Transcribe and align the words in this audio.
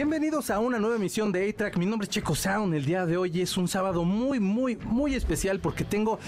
Bienvenidos 0.00 0.48
a 0.48 0.60
una 0.60 0.78
nueva 0.78 0.96
emisión 0.96 1.30
de 1.30 1.46
A-Track. 1.46 1.76
Mi 1.76 1.84
nombre 1.84 2.06
es 2.06 2.08
Checo 2.08 2.34
Sound. 2.34 2.74
El 2.74 2.86
día 2.86 3.04
de 3.04 3.18
hoy 3.18 3.42
es 3.42 3.58
un 3.58 3.68
sábado 3.68 4.02
muy, 4.02 4.40
muy, 4.40 4.76
muy 4.76 5.14
especial 5.14 5.60
porque 5.60 5.84
tengo 5.84 6.18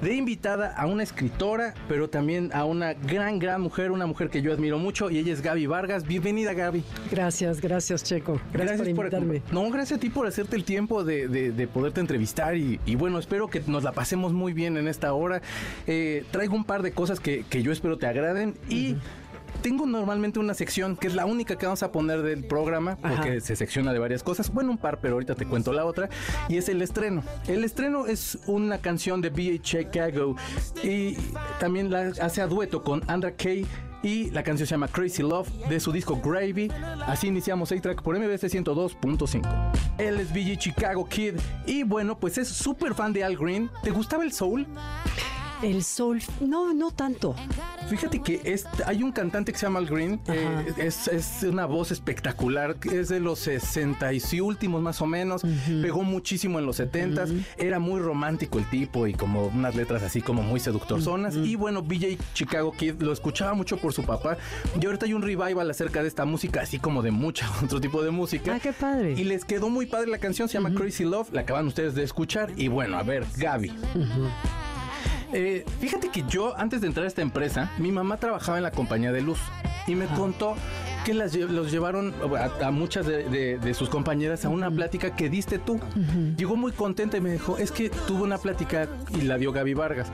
de 0.00 0.14
invitada 0.14 0.72
a 0.76 0.86
una 0.86 1.02
escritora, 1.02 1.74
pero 1.88 2.08
también 2.08 2.52
a 2.54 2.64
una 2.64 2.94
gran, 2.94 3.40
gran 3.40 3.62
mujer, 3.62 3.90
una 3.90 4.06
mujer 4.06 4.30
que 4.30 4.42
yo 4.42 4.52
admiro 4.52 4.78
mucho 4.78 5.10
y 5.10 5.18
ella 5.18 5.32
es 5.32 5.42
Gaby 5.42 5.66
Vargas. 5.66 6.06
Bienvenida, 6.06 6.52
Gaby. 6.52 6.84
Gracias, 7.10 7.60
gracias, 7.60 8.04
Checo. 8.04 8.40
Gracias, 8.52 8.78
por 8.78 8.88
invitarme. 8.90 9.42
no, 9.50 9.68
gracias 9.72 9.98
a 9.98 10.00
ti 10.00 10.08
por 10.08 10.28
hacerte 10.28 10.54
el 10.54 10.62
tiempo 10.62 11.02
de, 11.02 11.68
poderte 11.74 11.98
entrevistar 11.98 12.56
y, 12.56 12.94
bueno, 12.94 13.18
espero 13.18 13.48
que 13.50 13.60
nos 13.66 13.82
la 13.82 13.90
pasemos 13.90 14.34
muy 14.34 14.52
bien 14.52 14.76
en 14.76 14.86
esta 14.86 15.12
hora. 15.14 15.42
Eh, 15.88 16.24
traigo 16.30 16.54
un 16.54 16.64
par 16.64 16.82
de 16.82 16.92
cosas 16.92 17.18
que, 17.18 17.44
yo 17.50 17.72
espero 17.72 17.98
te 17.98 18.06
agraden 18.06 18.54
y 18.68 18.94
tengo 19.66 19.84
normalmente 19.84 20.38
una 20.38 20.54
sección 20.54 20.96
que 20.96 21.08
es 21.08 21.16
la 21.16 21.26
única 21.26 21.58
que 21.58 21.66
vamos 21.66 21.82
a 21.82 21.90
poner 21.90 22.22
del 22.22 22.44
programa 22.44 22.94
porque 23.02 23.40
se 23.40 23.56
secciona 23.56 23.92
de 23.92 23.98
varias 23.98 24.22
cosas. 24.22 24.54
Bueno, 24.54 24.70
un 24.70 24.78
par, 24.78 25.00
pero 25.00 25.14
ahorita 25.14 25.34
te 25.34 25.44
cuento 25.44 25.72
la 25.72 25.84
otra. 25.84 26.08
Y 26.48 26.56
es 26.56 26.68
el 26.68 26.82
estreno. 26.82 27.24
El 27.48 27.64
estreno 27.64 28.06
es 28.06 28.38
una 28.46 28.78
canción 28.78 29.20
de 29.20 29.30
B.A. 29.30 29.60
Chicago 29.60 30.36
y 30.84 31.16
también 31.58 31.90
la 31.90 32.12
hace 32.22 32.42
a 32.42 32.46
dueto 32.46 32.84
con 32.84 33.02
Andra 33.08 33.32
Kay 33.32 33.66
y 34.04 34.30
la 34.30 34.44
canción 34.44 34.68
se 34.68 34.74
llama 34.74 34.86
Crazy 34.86 35.22
Love 35.24 35.50
de 35.68 35.80
su 35.80 35.90
disco 35.90 36.20
Gravy. 36.24 36.70
Así 37.04 37.26
iniciamos 37.26 37.72
A-Track 37.72 38.02
por 38.02 38.16
MBC 38.16 38.44
102.5. 38.44 39.72
Él 39.98 40.20
es 40.20 40.32
BG 40.32 40.58
Chicago 40.58 41.08
Kid 41.08 41.34
y 41.66 41.82
bueno, 41.82 42.16
pues 42.16 42.38
es 42.38 42.46
súper 42.46 42.94
fan 42.94 43.12
de 43.12 43.24
Al 43.24 43.36
Green. 43.36 43.68
¿Te 43.82 43.90
gustaba 43.90 44.22
el 44.22 44.30
soul? 44.30 44.64
El 45.62 45.82
soul, 45.82 46.22
no, 46.40 46.72
no 46.72 46.90
tanto. 46.90 47.34
Fíjate 47.88 48.20
que 48.20 48.40
es, 48.44 48.66
hay 48.84 49.02
un 49.02 49.12
cantante 49.12 49.52
que 49.52 49.58
se 49.58 49.66
llama 49.66 49.78
Al 49.78 49.86
Green, 49.86 50.20
eh, 50.26 50.72
es, 50.76 51.08
una 51.42 51.66
voz 51.66 51.92
espectacular, 51.92 52.76
es 52.90 53.08
de 53.08 53.20
los 53.20 53.38
60 53.40 54.12
y 54.12 54.40
últimos 54.40 54.82
más 54.82 55.00
o 55.00 55.06
menos, 55.06 55.42
pegó 55.82 56.02
muchísimo 56.02 56.58
en 56.58 56.66
los 56.66 56.76
70 56.76 57.26
era 57.58 57.78
muy 57.78 58.00
romántico 58.00 58.58
el 58.58 58.68
tipo 58.68 59.06
y 59.06 59.14
como 59.14 59.46
unas 59.46 59.74
letras 59.74 60.02
así 60.02 60.20
como 60.20 60.42
muy 60.42 60.60
seductorzonas. 60.60 61.36
Y 61.36 61.56
bueno, 61.56 61.82
BJ 61.82 62.18
Chicago 62.34 62.72
Kid 62.72 63.00
lo 63.00 63.12
escuchaba 63.12 63.54
mucho 63.54 63.76
por 63.76 63.92
su 63.92 64.04
papá. 64.04 64.36
Y 64.80 64.86
ahorita 64.86 65.06
hay 65.06 65.14
un 65.14 65.22
revival 65.22 65.70
acerca 65.70 66.02
de 66.02 66.08
esta 66.08 66.24
música, 66.24 66.60
así 66.62 66.78
como 66.78 67.02
de 67.02 67.10
mucho 67.10 67.46
otro 67.64 67.80
tipo 67.80 68.02
de 68.02 68.10
música. 68.10 68.54
Ah, 68.54 68.60
qué 68.60 68.72
padre. 68.72 69.14
Y 69.16 69.24
les 69.24 69.44
quedó 69.44 69.68
muy 69.68 69.86
padre 69.86 70.10
la 70.10 70.18
canción, 70.18 70.48
se 70.48 70.54
llama 70.54 70.74
Crazy 70.74 71.04
Love, 71.04 71.32
la 71.32 71.42
acaban 71.42 71.66
ustedes 71.66 71.94
de 71.94 72.02
escuchar. 72.02 72.52
Y 72.56 72.68
bueno, 72.68 72.98
a 72.98 73.02
ver, 73.02 73.24
Gaby. 73.36 73.72
Eh, 75.32 75.64
fíjate 75.80 76.08
que 76.10 76.24
yo, 76.28 76.56
antes 76.56 76.80
de 76.80 76.86
entrar 76.86 77.04
a 77.04 77.08
esta 77.08 77.22
empresa, 77.22 77.70
mi 77.78 77.92
mamá 77.92 78.16
trabajaba 78.18 78.58
en 78.58 78.64
la 78.64 78.70
compañía 78.70 79.12
de 79.12 79.20
luz 79.20 79.38
y 79.86 79.94
me 79.94 80.06
contó 80.06 80.56
que 81.04 81.14
las, 81.14 81.34
los 81.36 81.70
llevaron 81.70 82.12
a, 82.60 82.70
muchas 82.72 83.06
de, 83.06 83.74
sus 83.74 83.88
compañeras 83.88 84.44
a 84.44 84.48
una 84.48 84.70
plática 84.72 85.14
que 85.14 85.30
diste 85.30 85.60
tú. 85.60 85.78
Llegó 86.36 86.56
muy 86.56 86.72
contenta 86.72 87.16
y 87.16 87.20
me 87.20 87.30
dijo, 87.30 87.58
es 87.58 87.70
que 87.70 87.90
tuvo 87.90 88.24
una 88.24 88.38
plática 88.38 88.88
y 89.16 89.20
la 89.22 89.38
dio 89.38 89.52
Gaby 89.52 89.74
Vargas. 89.74 90.08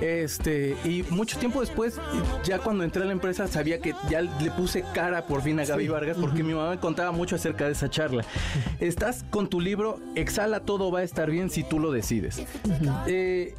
Este, 0.00 0.74
y 0.84 1.04
mucho 1.10 1.38
tiempo 1.38 1.60
después, 1.60 2.00
ya 2.44 2.60
cuando 2.60 2.82
entré 2.82 3.02
a 3.02 3.04
la 3.04 3.12
empresa, 3.12 3.46
sabía 3.46 3.80
que 3.80 3.94
ya 4.08 4.22
le 4.22 4.50
puse 4.52 4.84
cara 4.94 5.26
por 5.26 5.42
fin 5.42 5.60
a 5.60 5.66
Gaby 5.66 5.88
Vargas 5.88 6.16
porque 6.18 6.42
mi 6.42 6.54
mamá 6.54 6.70
me 6.70 6.78
contaba 6.78 7.12
mucho 7.12 7.36
acerca 7.36 7.66
de 7.66 7.72
esa 7.72 7.90
charla. 7.90 8.24
Estás 8.80 9.26
con 9.28 9.48
tu 9.48 9.60
libro, 9.60 10.00
Exhala, 10.14 10.60
todo 10.60 10.90
va 10.90 11.00
a 11.00 11.02
estar 11.02 11.30
bien 11.30 11.50
si 11.50 11.62
tú 11.62 11.78
lo 11.78 11.92
decides. 11.92 12.42
Eh, 13.06 13.54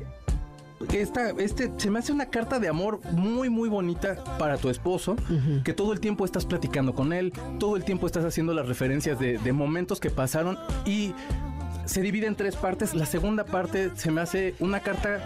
esta, 0.94 1.31
este, 1.31 1.72
se 1.78 1.90
me 1.90 2.00
hace 2.00 2.12
una 2.12 2.28
carta 2.28 2.59
de 2.59 2.67
amor 2.67 3.00
muy, 3.12 3.50
muy 3.50 3.69
bonita 3.69 4.23
para 4.38 4.57
tu 4.57 4.69
esposo, 4.69 5.16
que 5.63 5.73
todo 5.73 5.94
el 5.94 6.00
tiempo 6.00 6.25
estás 6.25 6.45
platicando 6.45 6.94
con 6.94 7.13
él, 7.13 7.34
todo 7.59 7.75
el 7.75 7.84
tiempo 7.84 8.07
estás 8.07 8.25
haciendo 8.25 8.53
las 8.53 8.67
referencias 8.67 9.19
de, 9.19 9.38
de 9.38 9.53
momentos 9.53 10.00
que 10.00 10.09
pasaron 10.09 10.57
y 10.85 11.13
se 11.89 12.01
divide 12.01 12.27
en 12.27 12.35
tres 12.35 12.55
partes. 12.55 12.94
La 12.94 13.05
segunda 13.05 13.44
parte 13.45 13.91
se 13.95 14.11
me 14.11 14.22
hace 14.22 14.53
una 14.59 14.79
carta 14.79 15.19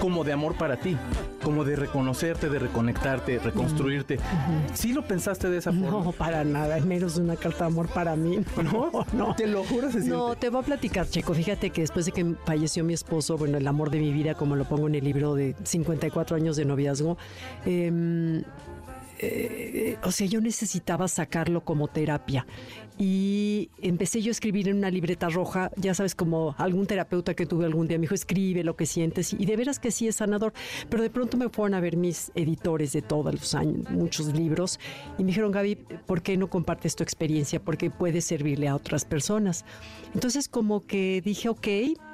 como 0.00 0.22
de 0.22 0.32
amor 0.32 0.56
para 0.56 0.76
ti 0.76 0.96
como 1.42 1.64
de 1.64 1.74
reconocerte, 1.74 2.48
de 2.48 2.58
reconectarte, 2.58 3.38
reconstruirte. 3.38 4.18
¿Sí 4.74 4.92
lo 4.92 5.06
pensaste 5.06 5.48
de 5.48 5.58
esa 5.58 5.72
forma? 5.72 6.04
No, 6.04 6.12
para 6.12 6.44
nada, 6.44 6.76
es 6.76 6.84
menos 6.84 7.16
una 7.16 7.36
carta 7.36 7.64
de 7.64 7.70
amor 7.70 7.88
para 7.88 8.14
mí. 8.16 8.40
No, 8.60 8.90
no. 9.14 9.34
Te 9.34 9.46
lo 9.46 9.64
juro, 9.64 9.90
se 9.90 10.00
No, 10.00 10.36
te 10.36 10.50
voy 10.50 10.60
a 10.60 10.64
platicar, 10.64 11.08
Checo. 11.08 11.32
Fíjate 11.32 11.70
que 11.70 11.80
después 11.80 12.04
de 12.04 12.12
que 12.12 12.34
falleció 12.44 12.84
mi 12.84 12.92
esposo, 12.92 13.38
bueno, 13.38 13.56
el 13.56 13.66
amor 13.66 13.90
de 13.90 13.98
mi 13.98 14.12
vida, 14.12 14.34
como 14.34 14.54
lo 14.54 14.66
pongo 14.66 14.86
en 14.86 14.96
el 14.96 15.04
libro 15.04 15.34
de 15.34 15.56
54 15.64 16.36
años 16.36 16.56
de 16.56 16.66
noviazgo, 16.66 17.16
eh, 17.64 18.42
eh, 19.22 19.98
o 20.02 20.10
sea, 20.10 20.26
yo 20.26 20.40
necesitaba 20.40 21.06
sacarlo 21.08 21.62
como 21.62 21.88
terapia. 21.88 22.46
Y 23.02 23.70
empecé 23.80 24.20
yo 24.20 24.28
a 24.28 24.32
escribir 24.32 24.68
en 24.68 24.76
una 24.76 24.90
libreta 24.90 25.30
roja, 25.30 25.70
ya 25.76 25.94
sabes, 25.94 26.14
como 26.14 26.54
algún 26.58 26.86
terapeuta 26.86 27.32
que 27.32 27.46
tuve 27.46 27.64
algún 27.64 27.88
día 27.88 27.96
me 27.96 28.02
dijo, 28.02 28.14
escribe 28.14 28.62
lo 28.62 28.76
que 28.76 28.84
sientes. 28.84 29.32
Y 29.32 29.46
de 29.46 29.56
veras 29.56 29.78
que 29.78 29.90
sí 29.90 30.06
es 30.06 30.16
sanador. 30.16 30.52
Pero 30.90 31.02
de 31.02 31.08
pronto 31.08 31.38
me 31.38 31.48
fueron 31.48 31.72
a 31.72 31.80
ver 31.80 31.96
mis 31.96 32.30
editores 32.34 32.92
de 32.92 33.00
todos 33.00 33.32
los 33.32 33.54
años, 33.54 33.88
muchos 33.88 34.26
libros, 34.34 34.78
y 35.16 35.22
me 35.22 35.28
dijeron, 35.28 35.50
Gaby, 35.50 35.76
¿por 36.04 36.20
qué 36.20 36.36
no 36.36 36.50
compartes 36.50 36.94
tu 36.94 37.02
experiencia? 37.02 37.58
Porque 37.58 37.88
puede 37.88 38.20
servirle 38.20 38.68
a 38.68 38.76
otras 38.76 39.06
personas. 39.06 39.64
Entonces 40.12 40.46
como 40.46 40.84
que 40.86 41.22
dije, 41.24 41.48
ok, 41.48 41.68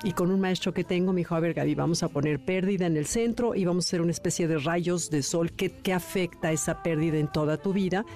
y 0.05 0.13
con 0.13 0.31
un 0.31 0.39
maestro 0.39 0.73
que 0.73 0.85
tengo 0.85 1.13
me 1.13 1.23
dijo, 1.23 1.35
a 1.35 1.41
ver, 1.41 1.55
Gaby, 1.55 1.75
vamos 1.75 2.05
a 2.05 2.09
poner 2.11 2.39
pérdida 2.39 2.87
en 2.87 2.97
el 2.97 3.07
centro 3.07 3.57
y 3.57 3.65
vamos 3.65 3.87
a 3.87 3.89
hacer 3.89 4.03
una 4.03 4.13
especie 4.13 4.47
de 4.47 4.59
rayos 4.59 5.11
de 5.11 5.25
sol 5.25 5.51
que, 5.51 5.69
que 5.69 5.93
afecta 5.93 6.53
esa 6.53 6.85
pérdida 6.85 7.19
en 7.19 7.27
toda 7.27 7.57
tu 7.57 7.73
vida 7.73 8.07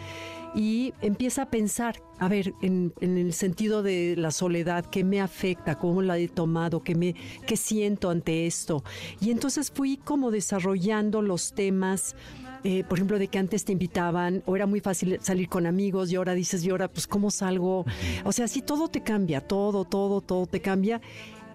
y 0.55 0.93
empieza 1.01 1.43
a 1.43 1.51
pensar, 1.51 2.03
a 2.19 2.29
ver, 2.29 2.55
en, 2.63 2.93
el 3.01 3.33
sentido 3.33 3.83
de 3.83 4.15
la 4.17 4.31
soledad, 4.31 4.85
¿qué 4.87 5.05
me 5.05 5.21
afecta? 5.21 5.77
¿Cómo 5.77 6.03
la 6.03 6.19
he 6.19 6.29
tomado? 6.29 6.83
¿Qué, 6.83 6.95
me, 6.95 7.15
¿Qué 7.47 7.57
siento 7.57 8.11
ante 8.11 8.47
esto? 8.47 8.83
Y 9.21 9.31
entonces 9.31 9.71
fui 9.71 9.97
como 9.97 10.31
desarrollando 10.31 11.23
los 11.23 11.53
temas. 11.53 12.17
Eh, 12.63 12.85
por 12.85 12.99
ejemplo, 12.99 13.19
de 13.19 13.29
que 13.29 13.39
antes 13.39 13.65
te 13.65 13.73
invitaban 13.73 14.43
o 14.45 14.55
era 14.55 14.67
muy 14.67 14.81
fácil 14.81 15.19
salir 15.23 15.49
con 15.49 15.67
amigos 15.67 16.13
y 16.13 16.17
ahora 16.17 16.35
dices, 16.35 16.63
y 16.63 16.71
ahora, 16.71 16.89
pues, 16.89 17.07
¿cómo 17.07 17.31
salgo? 17.31 17.87
O 18.25 18.33
sea, 18.33 18.49
sí, 18.49 18.61
todo 18.61 18.89
te 18.89 19.03
cambia, 19.03 19.41
todo, 19.41 19.85
todo, 19.85 20.21
todo 20.21 20.47
te 20.47 20.61
cambia. 20.61 21.01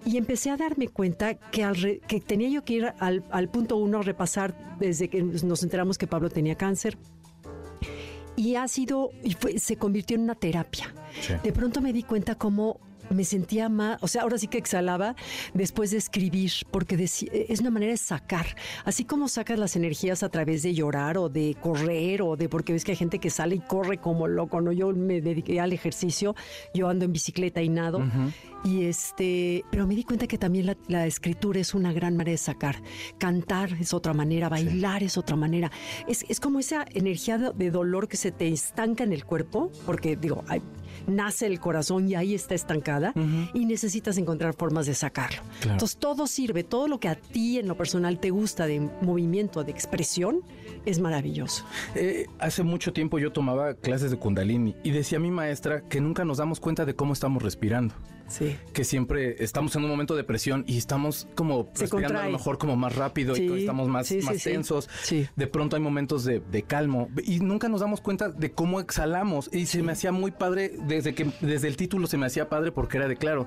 Y 0.04 0.16
empecé 0.16 0.50
a 0.50 0.56
darme 0.56 0.88
cuenta 0.88 1.34
que, 1.34 1.64
al 1.64 2.00
que 2.06 2.20
tenía 2.20 2.48
yo 2.48 2.64
que 2.64 2.74
ir 2.74 2.92
al, 2.98 3.24
al 3.30 3.48
punto 3.48 3.76
uno, 3.76 3.98
a 3.98 4.02
repasar 4.02 4.76
desde 4.80 5.08
que 5.08 5.22
nos 5.22 5.62
enteramos 5.62 5.98
que 5.98 6.06
Pablo 6.06 6.28
tenía 6.28 6.56
cáncer, 6.56 6.96
y 8.36 8.56
ha 8.56 8.68
sido, 8.68 9.10
y 9.22 9.58
se 9.58 9.76
convirtió 9.76 10.16
en 10.16 10.22
una 10.22 10.34
terapia. 10.34 10.94
De 11.42 11.52
pronto 11.52 11.80
me 11.80 11.92
di 11.92 12.02
cuenta 12.02 12.34
cómo 12.34 12.80
me 13.10 13.24
sentía 13.24 13.68
más, 13.68 14.02
o 14.02 14.08
sea, 14.08 14.22
ahora 14.22 14.38
sí 14.38 14.48
que 14.48 14.58
exhalaba 14.58 15.14
después 15.54 15.90
de 15.90 15.98
escribir, 15.98 16.50
porque 16.70 16.96
es 17.02 17.60
una 17.60 17.70
manera 17.70 17.92
de 17.92 17.98
sacar, 17.98 18.46
así 18.84 19.04
como 19.04 19.28
sacas 19.28 19.58
las 19.58 19.76
energías 19.76 20.22
a 20.22 20.28
través 20.28 20.62
de 20.62 20.74
llorar 20.74 21.18
o 21.18 21.28
de 21.28 21.56
correr 21.60 22.22
o 22.22 22.36
de, 22.36 22.48
porque 22.48 22.72
ves 22.72 22.84
que 22.84 22.92
hay 22.92 22.96
gente 22.96 23.18
que 23.18 23.30
sale 23.30 23.56
y 23.56 23.60
corre 23.60 23.98
como 23.98 24.28
loco, 24.28 24.60
¿no? 24.60 24.72
Yo 24.72 24.92
me 24.92 25.20
dediqué 25.20 25.60
al 25.60 25.72
ejercicio, 25.72 26.34
yo 26.74 26.88
ando 26.88 27.04
en 27.04 27.12
bicicleta 27.12 27.62
y 27.62 27.68
nado, 27.68 28.02
y 28.64 28.84
este, 28.84 29.64
pero 29.70 29.86
me 29.86 29.94
di 29.94 30.04
cuenta 30.04 30.26
que 30.26 30.38
también 30.38 30.76
la, 30.88 31.06
escritura 31.06 31.60
es 31.60 31.74
una 31.74 31.92
gran 31.92 32.16
manera 32.16 32.32
de 32.32 32.38
sacar, 32.38 32.82
cantar 33.18 33.72
es 33.74 33.94
otra 33.94 34.12
manera, 34.12 34.48
bailar 34.48 35.02
es 35.02 35.16
otra 35.16 35.36
manera, 35.36 35.70
es, 36.08 36.24
es 36.28 36.40
como 36.40 36.58
esa 36.58 36.84
energía 36.92 37.38
de, 37.38 37.52
de 37.52 37.70
dolor 37.70 38.08
que 38.08 38.16
se 38.16 38.32
te 38.32 38.48
estanca 38.48 39.04
en 39.04 39.12
el 39.12 39.24
cuerpo, 39.24 39.70
porque 39.84 40.16
digo, 40.16 40.44
hay 40.48 40.62
nace 41.06 41.46
el 41.46 41.60
corazón 41.60 42.08
y 42.08 42.14
ahí 42.14 42.34
está 42.34 42.54
estancada 42.54 43.12
y 43.54 43.64
necesitas 43.64 44.18
encontrar 44.18 44.54
formas 44.54 44.86
de 44.86 44.94
sacarlo. 44.94 45.42
Entonces 45.62 45.96
todo 45.96 46.26
sirve, 46.26 46.64
todo 46.64 46.88
lo 46.88 47.00
que 47.00 47.08
a 47.08 47.14
ti 47.14 47.58
en 47.58 47.68
lo 47.68 47.76
personal 47.76 48.18
te 48.18 48.30
gusta 48.30 48.66
de 48.66 48.80
movimiento, 49.02 49.64
de 49.64 49.72
expresión, 49.72 50.40
es 50.84 51.00
maravilloso. 51.00 51.64
Eh, 51.94 52.26
hace 52.38 52.62
mucho 52.62 52.92
tiempo 52.92 53.18
yo 53.18 53.32
tomaba 53.32 53.74
clases 53.74 54.10
de 54.10 54.18
kundalini 54.18 54.76
y 54.82 54.90
decía 54.90 55.18
mi 55.18 55.30
maestra 55.30 55.82
que 55.88 56.00
nunca 56.00 56.24
nos 56.24 56.38
damos 56.38 56.60
cuenta 56.60 56.84
de 56.84 56.94
cómo 56.94 57.12
estamos 57.12 57.42
respirando. 57.42 57.94
Sí. 58.28 58.56
que 58.72 58.84
siempre 58.84 59.36
estamos 59.42 59.74
en 59.76 59.84
un 59.84 59.90
momento 59.90 60.16
de 60.16 60.24
presión 60.24 60.64
y 60.66 60.78
estamos 60.78 61.28
como 61.34 61.68
Se 61.74 61.82
respirando 61.82 62.18
a 62.18 62.26
lo 62.26 62.32
mejor 62.32 62.58
como 62.58 62.76
más 62.76 62.94
rápido 62.96 63.34
Sí, 63.34 63.42
y 63.44 63.60
estamos 63.60 63.88
más, 63.88 64.06
sí, 64.08 64.18
más 64.22 64.42
tensos. 64.42 64.88
De 65.36 65.46
pronto 65.46 65.76
hay 65.76 65.82
momentos 65.82 66.24
de, 66.24 66.40
de 66.40 66.62
calmo 66.62 67.08
y 67.24 67.40
nunca 67.40 67.68
nos 67.68 67.80
damos 67.80 68.00
cuenta 68.00 68.28
de 68.28 68.50
cómo 68.52 68.80
exhalamos. 68.80 69.48
Y 69.52 69.66
se 69.66 69.82
me 69.82 69.92
hacía 69.92 70.12
muy 70.12 70.30
padre, 70.30 70.72
desde 70.86 71.14
que 71.14 71.30
desde 71.40 71.68
el 71.68 71.76
título 71.76 72.06
se 72.06 72.16
me 72.16 72.26
hacía 72.26 72.48
padre 72.48 72.72
porque 72.72 72.96
era 72.96 73.08
de 73.08 73.16
claro. 73.16 73.46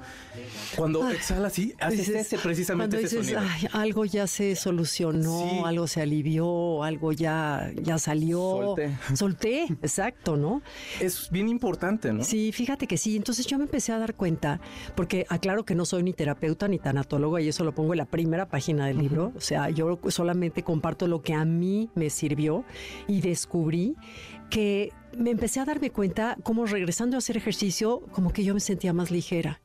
Cuando 0.76 1.10
exhalas, 1.10 1.54
sí, 1.54 1.74
haces 1.80 2.00
Dices- 2.08 2.16
ese, 2.34 2.38
precisamente 2.38 2.98
cuando 2.98 3.08
ese 3.08 3.18
dices, 3.20 3.34
sonido. 3.36 3.52
"Ay, 3.54 3.68
algo 3.74 4.06
ya 4.06 4.28
se 4.28 4.56
solucionó, 4.56 5.66
algo 5.66 5.88
se 5.88 6.02
alivió, 6.02 6.84
algo 6.84 7.12
ya, 7.12 7.72
ya 7.82 7.98
salió. 7.98 8.40
Solté. 8.40 8.98
Solté, 9.16 9.64
exacto, 9.82 10.38
¿no? 10.38 10.62
Es 11.00 11.30
bien 11.32 11.50
importante, 11.50 12.12
¿no? 12.14 12.24
Sí, 12.24 12.52
fíjate 12.52 12.88
que 12.88 12.98
sí. 12.98 13.16
Entonces 13.16 13.46
yo 13.48 13.58
me 13.58 13.64
empecé 13.66 13.92
a 13.92 14.00
dar 14.00 14.16
cuenta, 14.16 14.60
porque 14.96 15.26
aclaro 15.30 15.66
que 15.66 15.76
no 15.76 15.86
soy 15.86 16.04
ni 16.04 16.14
terapeuta 16.14 16.68
ni 16.68 16.80
tanatóloga, 16.80 17.42
y 17.42 17.48
eso 17.48 17.64
lo 17.64 17.74
pongo 17.74 17.94
en 17.94 17.98
la 17.98 18.06
primera 18.06 18.48
página 18.48 18.88
del 18.88 18.98
libro. 18.98 19.32
O 19.36 19.42
sea, 19.42 19.70
yo 19.70 20.00
solamente 20.10 20.64
comparto 20.64 21.08
lo 21.08 21.22
que 21.22 21.34
a 21.34 21.46
mí 21.46 21.90
me 21.96 22.10
sirvió 22.10 22.66
y 23.08 23.22
descubrí 23.22 23.96
que 24.50 24.92
me 25.18 25.32
empecé 25.32 25.60
a 25.60 25.66
darme 25.66 25.92
cuenta, 25.92 26.38
como 26.44 26.66
regresando 26.66 27.18
a 27.18 27.20
hacer 27.20 27.38
ejercicio, 27.38 28.02
como 28.12 28.32
que 28.32 28.44
yo 28.44 28.54
me 28.54 28.60
sentía 28.60 28.94
más 28.94 29.12
ligera. 29.12 29.62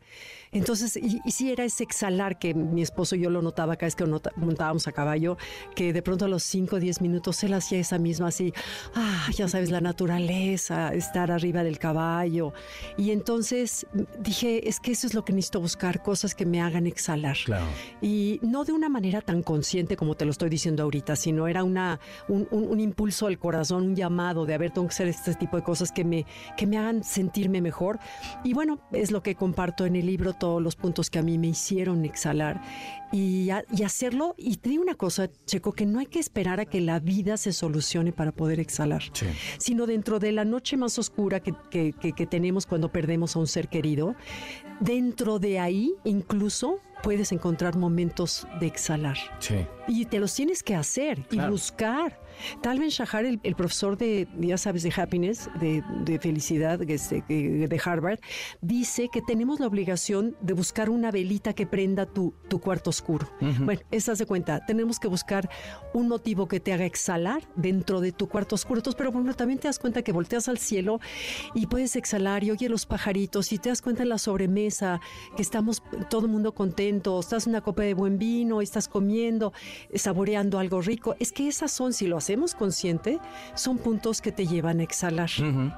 Entonces, 0.55 0.97
y, 0.97 1.21
y 1.25 1.31
sí 1.33 1.51
era 1.53 1.65
ese 1.65 1.83
exhalar 1.85 2.39
que 2.39 2.55
mi 2.55 2.81
esposo 2.81 3.17
y 3.17 3.21
yo 3.21 3.29
lo 3.31 3.43
notaba 3.43 3.77
cada 3.77 3.87
vez 3.89 3.97
que 3.97 4.07
montábamos 4.37 4.87
a 4.89 4.93
caballo, 4.93 5.37
que 5.75 5.93
de 5.93 6.01
pronto 6.03 6.25
a 6.25 6.29
los 6.29 6.43
5 6.45 6.77
o 6.77 6.81
10 6.81 7.01
minutos 7.03 7.43
él 7.45 7.53
hacía 7.53 7.79
esa 7.79 7.99
misma 7.99 8.29
así, 8.29 8.53
ah, 8.95 9.29
ya 9.35 9.49
sabes, 9.49 9.71
la 9.71 9.81
naturaleza, 9.81 10.95
estar 10.95 11.31
arriba 11.31 11.65
del 11.65 11.79
caballo. 11.79 12.53
Y 12.97 13.11
entonces 13.11 13.87
dije, 14.21 14.69
es 14.69 14.81
que 14.81 14.93
eso 14.93 15.07
es 15.07 15.15
lo 15.15 15.25
que 15.25 15.33
necesito 15.33 15.61
buscar, 15.61 16.03
cosas 16.03 16.35
que 16.35 16.47
me 16.47 16.61
hagan 16.61 16.87
exhalar. 16.87 17.37
Claro. 17.45 17.67
Y 18.01 18.39
no 18.43 18.65
de 18.65 18.73
una 18.73 18.89
manera 18.89 19.21
tan 19.21 19.43
consciente 19.43 19.97
como 19.97 20.15
te 20.15 20.25
lo 20.25 20.31
estoy 20.31 20.49
diciendo 20.51 20.83
ahorita, 20.85 21.17
sino 21.17 21.49
era 21.49 21.65
una, 21.65 22.01
un, 22.29 22.47
un- 22.51 22.69
un 22.69 22.81
impulso 22.81 23.27
al 23.27 23.39
corazón, 23.39 23.85
un 23.85 23.97
llamado 23.97 24.47
de, 24.47 24.55
a 24.55 24.59
ver, 24.59 24.71
tengo 24.71 24.87
que 24.89 24.93
hacer 24.95 25.09
este 25.09 25.35
tipo 25.35 25.57
de 25.57 25.63
cosas 25.63 25.93
que 25.93 26.05
me, 26.05 26.25
que 26.57 26.67
me 26.67 26.79
hagan 26.79 27.03
sentirme 27.05 27.61
mejor. 27.61 27.99
Y 28.45 28.55
bueno, 28.55 28.79
es 28.93 29.11
lo 29.11 29.23
que 29.23 29.35
comparto 29.35 29.85
en 29.87 29.97
el 29.97 30.07
libro, 30.07 30.33
todos 30.45 30.63
los 30.63 30.77
puntos 30.77 31.09
que 31.09 31.19
a 31.19 31.23
mí 31.23 31.39
me 31.39 31.47
hicieron 31.47 32.05
exhalar 32.05 32.61
y, 33.13 33.49
a- 33.49 33.65
y 33.75 33.83
hacerlo. 33.83 34.35
Y 34.37 34.57
te 34.59 34.69
digo 34.69 34.83
una 34.83 34.95
cosa, 34.95 35.31
Checo, 35.47 35.73
que 35.73 35.87
no 35.87 36.01
hay 36.01 36.07
que 36.07 36.19
esperar 36.19 36.61
a 36.61 36.67
que 36.67 36.83
la 36.83 37.01
vida 37.01 37.39
se 37.39 37.55
solucione 37.55 38.13
para 38.13 38.31
poder 38.31 38.61
exhalar 38.61 39.03
Sí. 39.15 39.25
sino 39.57 39.87
dentro 39.87 40.19
de 40.19 40.33
la 40.33 40.45
noche 40.45 40.77
más 40.77 40.99
oscura 40.99 41.41
que, 41.41 41.55
que- 41.71 41.95
que- 41.95 42.13
que 42.13 42.27
tenemos 42.27 42.67
cuando 42.67 42.93
perdemos 42.93 43.37
a 43.37 43.39
un 43.39 43.47
ser 43.47 43.69
querido, 43.69 44.17
dentro 44.81 45.39
de 45.39 45.59
ahí 45.61 45.95
incluso 46.05 46.79
puedes 47.03 47.33
encontrar 47.33 47.77
momentos 47.77 48.47
de 48.61 48.67
exhalar. 48.67 49.17
Sí. 49.39 49.57
Y 49.87 50.07
te 50.07 50.19
los 50.19 50.35
tienes 50.35 50.63
que 50.63 50.75
hacer 50.75 51.27
y 51.31 51.39
buscar. 51.41 52.21
Tal 52.63 52.81
Ben 52.81 52.89
Shahar, 52.89 53.25
el, 53.25 53.39
el 53.43 53.55
profesor 53.55 53.97
de, 53.97 54.27
ya 54.39 54.59
sabes, 54.59 54.83
de 54.83 54.93
happiness, 54.97 55.49
de, 55.61 55.85
de 56.05 56.19
felicidad 56.19 56.83
este, 56.83 57.23
de 57.29 57.81
Harvard, 57.85 58.19
dice 58.61 59.09
que 59.13 59.23
tenemos 59.23 59.61
la 59.61 59.69
obligación 59.69 60.37
de 60.41 60.53
buscar 60.53 60.91
una 60.91 61.11
velita 61.13 61.53
que 61.53 61.67
prenda 61.67 62.07
tu, 62.07 62.35
tu 62.49 62.61
cuarto 62.61 62.91
oscuro. 62.91 63.29
Bueno, 63.61 63.83
estás 63.91 64.19
de 64.19 64.27
cuenta, 64.27 64.65
tenemos 64.67 64.99
que 64.99 65.07
buscar 65.07 65.49
un 65.93 66.09
motivo 66.09 66.49
que 66.49 66.59
te 66.59 66.73
haga 66.73 66.85
exhalar 66.87 67.43
dentro 67.55 68.01
de 68.01 68.11
tu 68.11 68.29
cuarto 68.29 68.57
oscuro. 68.57 68.81
Entonces, 68.81 68.99
pero 68.99 69.13
bueno, 69.13 69.35
también 69.35 69.59
te 69.59 69.69
das 69.69 69.79
cuenta 69.79 70.03
que 70.03 70.13
volteas 70.13 70.49
al 70.49 70.59
cielo 70.59 71.01
y 71.55 71.67
puedes 71.67 71.95
exhalar 71.95 72.43
y 72.43 72.51
oyes 72.51 72.71
los 72.71 72.87
pajaritos 72.87 73.53
y 73.53 73.59
te 73.59 73.69
das 73.69 73.81
cuenta 73.81 74.03
en 74.03 74.09
la 74.09 74.19
sobremesa 74.19 75.01
que 75.37 75.43
estamos 75.43 75.83
todo 76.11 76.23
el 76.23 76.33
mundo 76.33 76.53
contento, 76.53 77.21
estás 77.21 77.47
en 77.47 77.51
una 77.51 77.61
copa 77.61 77.83
de 77.83 77.95
buen 77.95 78.19
vino, 78.19 78.61
estás 78.61 78.89
comiendo, 78.89 79.53
saboreando 79.95 80.59
algo 80.59 80.81
rico. 80.81 81.17
Es 81.21 81.33
que 81.33 81.49
esas 81.49 81.71
son, 81.73 81.93
si 81.93 82.07
lo 82.07 82.17
hacemos 82.17 82.55
consciente, 82.55 83.19
son 83.55 83.79
puntos 83.79 84.21
que 84.21 84.33
te 84.33 84.47
llevan 84.47 84.81
a 84.81 84.83
exhalar 84.83 85.31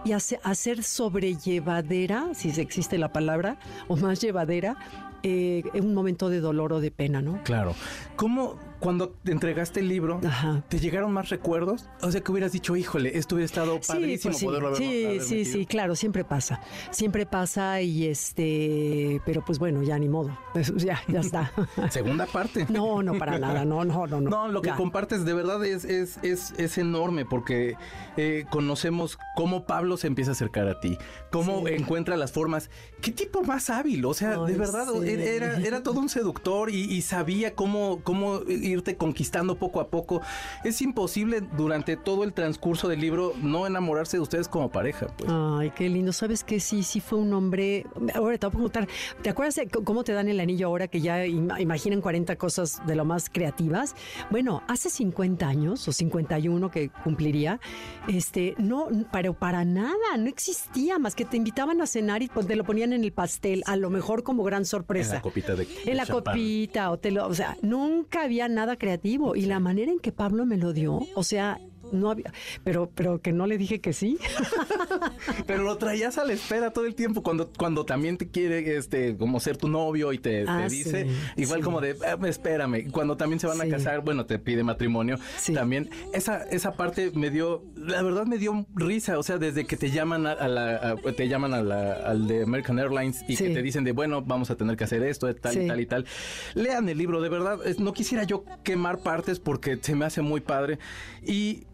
y 0.04 0.12
a, 0.12 0.20
se- 0.20 0.40
a 0.43 0.54
ser 0.54 0.82
sobrellevadera, 0.82 2.28
si 2.34 2.48
existe 2.60 2.98
la 2.98 3.12
palabra, 3.12 3.58
o 3.88 3.96
más 3.96 4.20
llevadera, 4.20 4.76
eh, 5.22 5.62
en 5.75 5.87
un 5.87 5.94
momento 5.94 6.28
de 6.28 6.40
dolor 6.40 6.72
o 6.72 6.81
de 6.81 6.90
pena, 6.90 7.20
¿no? 7.22 7.43
Claro. 7.43 7.75
¿Cómo 8.16 8.58
cuando 8.87 9.09
te 9.09 9.33
entregaste 9.33 9.81
el 9.81 9.88
libro, 9.88 10.21
Ajá. 10.25 10.62
te 10.69 10.79
llegaron 10.79 11.12
más 11.12 11.29
recuerdos? 11.29 11.88
O 12.03 12.12
sea, 12.12 12.21
que 12.21 12.31
hubieras 12.31 12.53
dicho, 12.53 12.77
híjole, 12.77 13.19
esto 13.19 13.35
hubiera 13.35 13.47
estado 13.47 13.81
padrísimo 13.85 14.31
pues 14.31 14.38
sí, 14.38 14.44
poderlo 14.44 14.69
haber 14.69 14.79
sí, 14.79 15.05
haber 15.06 15.23
sí, 15.23 15.35
metido". 15.38 15.53
sí, 15.59 15.67
claro, 15.67 15.97
siempre 15.97 16.23
pasa, 16.23 16.61
siempre 16.93 17.27
pasa 17.27 17.81
y 17.83 18.06
este, 18.06 19.21
pero 19.27 19.44
pues 19.44 19.59
bueno, 19.59 19.83
ya 19.83 19.99
ni 19.99 20.09
modo, 20.09 20.38
pues 20.53 20.73
ya, 20.77 21.03
ya 21.09 21.19
está. 21.19 21.50
Segunda 21.91 22.27
parte. 22.27 22.65
No, 22.69 23.03
no 23.03 23.19
para 23.19 23.41
nada, 23.41 23.65
no, 23.65 23.85
no, 23.85 24.06
no, 24.06 24.21
no. 24.21 24.31
No, 24.31 24.47
lo 24.49 24.62
que 24.62 24.69
Ya. 24.69 24.77
compartes 24.77 25.25
de 25.25 25.35
verdad 25.35 25.65
es, 25.65 25.85
es, 25.85 26.19
es, 26.23 26.55
es 26.56 26.79
enorme 26.79 27.25
porque 27.25 27.75
eh, 28.17 28.44
conocemos 28.50 29.19
cómo 29.35 29.65
Pablo 29.67 29.97
se 29.97 30.06
empieza 30.06 30.31
a 30.31 30.35
acercar 30.35 30.69
a 30.69 30.79
ti, 30.79 30.97
cómo 31.33 31.67
Sí. 31.67 31.73
encuentra 31.75 32.17
las 32.17 32.31
formas. 32.31 32.71
¿Qué 33.03 33.11
tipo 33.11 33.43
más 33.43 33.69
hábil? 33.69 34.05
O 34.05 34.15
sea, 34.15 34.38
de 34.38 34.53
Ay, 34.53 34.59
verdad, 34.59 34.87
sí. 35.03 35.09
era, 35.11 35.59
era 35.59 35.83
todo 35.83 35.99
un 35.99 36.09
seductor 36.09 36.71
y, 36.71 36.83
y 36.85 37.03
sabía 37.03 37.55
cómo, 37.56 38.00
cómo 38.05 38.41
irte 38.76 38.96
conquistando 38.96 39.56
poco 39.56 39.81
a 39.81 39.88
poco. 39.88 40.20
Es 40.64 40.81
imposible 40.82 41.40
durante 41.56 41.96
todo 41.96 42.25
el 42.25 42.32
transcurso 42.32 42.88
del 42.88 43.00
libro 43.00 43.32
no 43.43 43.67
enamorarse 43.67 44.17
de 44.17 44.23
ustedes 44.23 44.49
como 44.49 44.70
pareja. 44.70 45.06
Pues. 45.17 45.31
Ay, 45.32 45.70
qué 45.75 45.88
lindo. 45.88 46.12
¿Sabes 46.12 46.44
que 46.44 46.61
Sí, 46.61 46.82
sí 46.82 47.00
fue 47.00 47.19
un 47.19 47.32
hombre. 47.32 47.84
Ahora 48.14 48.38
te 48.38 48.46
voy 48.46 48.49
a 48.49 48.50
preguntar, 48.50 48.88
¿te 49.23 49.31
acuerdas 49.31 49.55
de 49.56 49.69
cómo 49.69 50.05
te 50.05 50.12
dan 50.12 50.28
el 50.28 50.40
anillo 50.40 50.67
ahora 50.67 50.88
que 50.88 51.00
ya 51.00 51.25
im- 51.26 51.61
imaginan 51.61 52.00
40 52.00 52.37
cosas 52.37 52.81
de 52.87 52.96
lo 52.96 53.05
más 53.05 53.28
creativas? 53.31 53.94
Bueno, 54.31 54.62
hace 54.69 54.90
50 54.90 55.46
años 55.46 55.87
o 55.87 55.93
51 55.93 56.70
que 56.70 56.88
cumpliría, 57.05 57.61
este, 58.08 58.55
no, 58.58 58.88
pero 59.12 59.34
para 59.34 59.64
nada, 59.64 60.17
no 60.19 60.26
existía 60.28 60.99
más 60.99 61.14
que 61.14 61.25
te 61.25 61.37
invitaban 61.37 61.81
a 61.81 61.87
cenar 61.87 62.23
y 62.23 62.28
pues, 62.28 62.46
te 62.46 62.56
lo 62.56 62.64
ponían 62.64 62.93
en 62.93 63.05
el 63.05 63.12
pastel, 63.12 63.62
a 63.67 63.76
lo 63.76 63.90
mejor 63.90 64.23
como 64.23 64.43
gran 64.43 64.62
en 64.62 64.67
sorpresa. 64.67 65.14
la 65.14 65.20
copita 65.23 65.55
de 65.55 65.69
En 65.84 65.96
la 65.96 66.06
champán. 66.06 66.34
copita, 66.34 66.90
o, 66.90 66.99
te 66.99 67.11
lo- 67.11 67.26
o 67.28 67.34
sea, 67.34 67.56
nunca 67.62 68.23
había 68.23 68.49
nada 68.49 68.56
creativo. 68.76 69.37
Y 69.37 69.43
la 69.43 69.61
manera 69.61 69.93
en 69.93 69.99
que 69.99 70.12
Pablo 70.12 70.47
me 70.47 70.56
lo 70.56 70.73
dio, 70.73 71.00
o 71.14 71.23
sea, 71.23 71.61
no 71.93 72.11
había, 72.11 72.33
pero, 72.65 72.91
pero 72.94 73.21
que 73.21 73.33
no 73.33 73.47
le 73.47 73.59
dije 73.59 73.81
que 73.81 73.93
sí. 73.93 74.19
Pero 75.47 75.62
lo 75.62 75.77
traías 75.77 76.19
a 76.19 76.25
la 76.25 76.33
espera 76.33 76.71
todo 76.71 76.87
el 76.87 76.94
tiempo 76.94 77.23
cuando, 77.23 77.50
cuando 77.56 77.85
también 77.85 78.17
te 78.19 78.29
quiere 78.29 78.77
este 78.77 79.17
como 79.17 79.38
ser 79.41 79.56
tu 79.56 79.69
novio 79.69 80.12
y 80.12 80.19
te, 80.19 80.44
te 80.44 80.50
Ah, 80.50 80.67
dice 80.69 81.05
sí, 81.06 81.43
igual 81.43 81.61
sí. 81.61 81.65
como 81.65 81.81
de 81.81 81.97
"Ah, 82.06 82.17
espérame, 82.27 82.91
cuando 82.91 83.17
también 83.17 83.38
se 83.41 83.47
van 83.47 83.61
a 83.61 83.69
casar, 83.69 84.00
bueno, 84.03 84.27
te 84.27 84.38
pide 84.38 84.62
matrimonio, 84.65 85.19
Sí. 85.38 85.53
también 85.55 85.91
esa 86.12 86.43
esa 86.44 86.73
parte 86.77 87.11
me 87.15 87.31
dio 87.31 87.65
la 87.77 88.03
verdad 88.03 88.27
me 88.27 88.38
dio 88.38 88.67
risa, 88.75 89.19
o 89.19 89.23
sea, 89.23 89.38
desde 89.38 89.67
que 89.67 89.77
te 89.77 89.91
llaman 89.91 90.27
a, 90.27 90.33
a 90.33 90.49
la 90.49 90.77
a- 90.77 91.12
te 91.12 91.29
llaman 91.29 91.55
a 91.55 91.62
la, 91.62 91.93
al 91.93 92.27
de 92.27 92.43
American 92.43 92.79
Airlines 92.79 93.23
y 93.29 93.37
que 93.37 93.50
te 93.50 93.62
dicen 93.62 93.85
de 93.85 93.93
bueno, 93.93 94.23
vamos 94.23 94.50
a 94.50 94.56
tener 94.56 94.77
que 94.77 94.85
hacer 94.85 95.03
esto, 95.03 95.33
tal 95.37 95.62
y 95.62 95.67
tal 95.69 95.81
y 95.81 95.87
tal. 95.87 96.06
Lean 96.55 96.88
el 96.88 96.99
libro, 96.99 97.21
de 97.21 97.29
verdad, 97.29 97.59
no 97.79 97.93
quisiera 97.93 98.25
yo 98.25 98.44
quemar 98.65 98.99
partes 98.99 99.38
porque 99.41 99.79
se 99.81 99.94
me 99.94 100.05
hace 100.05 100.23
muy 100.23 100.41
padre 100.41 100.79
y 101.25 101.64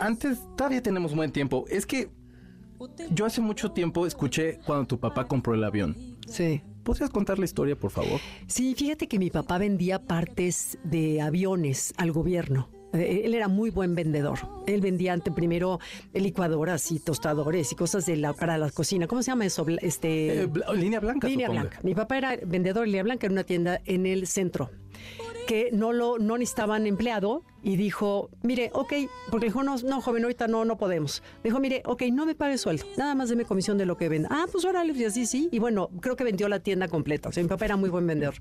antes 0.00 0.38
todavía 0.56 0.82
tenemos 0.82 1.14
buen 1.14 1.32
tiempo. 1.32 1.64
Es 1.68 1.86
que 1.86 2.10
yo 3.10 3.26
hace 3.26 3.40
mucho 3.40 3.72
tiempo 3.72 4.06
escuché 4.06 4.58
cuando 4.64 4.86
tu 4.86 4.98
papá 5.00 5.26
compró 5.26 5.54
el 5.54 5.64
avión. 5.64 5.96
Sí. 6.28 6.62
¿Podrías 6.84 7.10
contar 7.10 7.38
la 7.38 7.44
historia, 7.44 7.76
por 7.76 7.90
favor? 7.90 8.18
Sí, 8.46 8.74
fíjate 8.74 9.08
que 9.08 9.18
mi 9.18 9.30
papá 9.30 9.58
vendía 9.58 10.02
partes 10.04 10.78
de 10.84 11.20
aviones 11.20 11.92
al 11.98 12.12
gobierno. 12.12 12.70
Eh, 12.94 13.22
Él 13.24 13.34
era 13.34 13.48
muy 13.48 13.68
buen 13.68 13.94
vendedor. 13.94 14.38
Él 14.66 14.80
vendía 14.80 15.12
ante 15.12 15.30
primero 15.30 15.80
licuadoras 16.14 16.90
y 16.90 16.98
tostadores 16.98 17.70
y 17.72 17.74
cosas 17.74 18.06
de 18.06 18.16
la, 18.16 18.32
para 18.32 18.56
la 18.56 18.70
cocina. 18.70 19.06
¿Cómo 19.06 19.22
se 19.22 19.30
llama 19.32 19.44
eso? 19.44 19.66
Este, 19.82 20.44
Eh, 20.44 20.48
línea 20.76 20.98
blanca, 21.00 21.28
línea 21.28 21.48
supongo. 21.48 21.66
blanca. 21.68 21.80
Mi 21.82 21.94
papá 21.94 22.16
era 22.16 22.36
vendedor 22.46 22.82
de 22.84 22.86
línea 22.86 23.02
blanca 23.02 23.26
en 23.26 23.32
una 23.32 23.44
tienda 23.44 23.80
en 23.84 24.06
el 24.06 24.26
centro 24.26 24.70
que 25.48 25.70
no 25.72 25.94
lo 25.94 26.18
no 26.18 26.36
necesitaban 26.36 26.86
empleado 26.86 27.42
y 27.62 27.76
dijo, 27.76 28.28
mire, 28.42 28.70
ok, 28.74 28.92
porque 29.30 29.46
dijo, 29.46 29.62
no, 29.62 29.78
no, 29.78 30.02
joven, 30.02 30.22
ahorita 30.24 30.46
no, 30.46 30.66
no 30.66 30.76
podemos. 30.76 31.22
Dijo, 31.42 31.58
mire, 31.58 31.80
ok, 31.86 32.02
no 32.12 32.26
me 32.26 32.34
pague 32.34 32.58
sueldo, 32.58 32.84
nada 32.98 33.14
más 33.14 33.30
deme 33.30 33.46
comisión 33.46 33.78
de 33.78 33.86
lo 33.86 33.96
que 33.96 34.10
venda. 34.10 34.28
Ah, 34.30 34.44
pues 34.52 34.66
órale, 34.66 34.92
y 34.92 35.04
así, 35.06 35.24
sí. 35.24 35.48
Y 35.50 35.58
bueno, 35.58 35.88
creo 36.02 36.16
que 36.16 36.24
vendió 36.24 36.50
la 36.50 36.60
tienda 36.60 36.86
completa. 36.88 37.30
O 37.30 37.32
sea, 37.32 37.42
mi 37.42 37.48
papá 37.48 37.64
era 37.64 37.76
muy 37.76 37.88
buen 37.88 38.06
vendedor. 38.06 38.34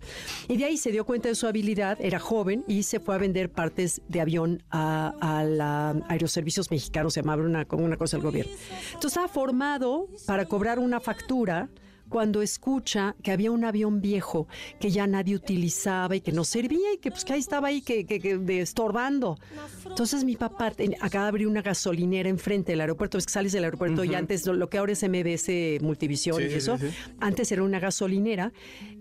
Y 0.50 0.58
de 0.58 0.66
ahí 0.66 0.76
se 0.76 0.92
dio 0.92 1.06
cuenta 1.06 1.30
de 1.30 1.36
su 1.36 1.48
habilidad, 1.48 1.98
era 2.02 2.20
joven 2.20 2.66
y 2.68 2.84
se 2.84 3.00
fue 3.00 3.16
a 3.16 3.20
vender 3.20 3.50
partes 3.50 4.02
de 4.10 4.20
avión 4.20 4.62
a, 4.70 5.14
a 5.22 5.46
la 5.46 5.92
Aeroservicios 6.10 6.70
Mexicanos, 6.72 7.14
se 7.14 7.22
llamaba 7.22 7.42
una, 7.42 7.66
una 7.72 7.96
cosa 7.96 8.18
del 8.18 8.26
gobierno. 8.26 8.52
Entonces 8.88 9.12
estaba 9.12 9.30
formado 9.30 10.10
para 10.26 10.44
cobrar 10.46 10.78
una 10.78 11.00
factura 11.00 11.70
cuando 12.10 12.42
escucha 12.42 13.16
que 13.24 13.32
había 13.32 13.52
un 13.52 13.64
avión 13.66 14.02
viejo 14.02 14.48
que 14.80 14.90
ya 14.92 15.08
nadie 15.08 15.36
utilizaba 15.36 16.16
y 16.16 16.22
que 16.22 16.32
no 16.32 16.44
servía 16.44 16.94
y 16.94 16.98
que 16.98 17.12
pues 17.12 17.26
que 17.26 17.34
ahí 17.34 17.40
estaba 17.40 17.68
ahí 17.68 17.82
que, 17.82 18.06
que, 18.06 18.20
que 18.20 18.38
de 18.38 18.62
estorbando. 18.62 19.38
Entonces 19.86 20.24
mi 20.24 20.36
papá 20.36 20.72
ten- 20.72 20.96
acaba 21.02 21.26
de 21.26 21.30
abrir 21.30 21.48
una 21.48 21.62
gasolinera 21.62 22.30
enfrente 22.30 22.72
del 22.72 22.82
aeropuerto, 22.82 23.18
ves 23.18 23.26
que 23.26 23.32
sales 23.34 23.52
del 23.52 23.64
aeropuerto 23.66 24.04
y 24.04 24.16
antes 24.16 24.46
lo, 24.46 24.54
lo 24.54 24.70
que 24.70 24.78
ahora 24.78 24.94
es 24.94 25.04
MBS 25.04 25.82
Multivisión 25.82 26.38
Sí, 26.38 26.44
y 26.50 26.54
eso, 26.54 26.78
sí, 26.78 26.88
sí. 26.90 26.96
antes 27.20 27.52
era 27.52 27.64
una 27.64 27.80
gasolinera 27.80 28.52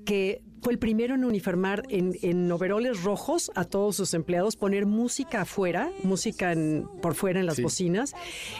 que 0.04 0.42
fue 0.66 0.72
el 0.72 0.80
primero 0.80 1.14
en 1.14 1.24
uniformar 1.24 1.84
en, 1.90 2.18
en 2.22 2.50
overoles 2.50 3.04
rojos 3.04 3.52
a 3.54 3.62
todos 3.64 3.94
sus 3.94 4.14
empleados, 4.14 4.56
poner 4.56 4.84
música 4.84 5.42
afuera, 5.42 5.92
música 6.02 6.50
en- 6.50 6.88
por 7.00 7.14
fuera 7.14 7.38
en 7.38 7.46
las 7.46 7.54
Sí. 7.54 7.62
bocinas 7.62 8.14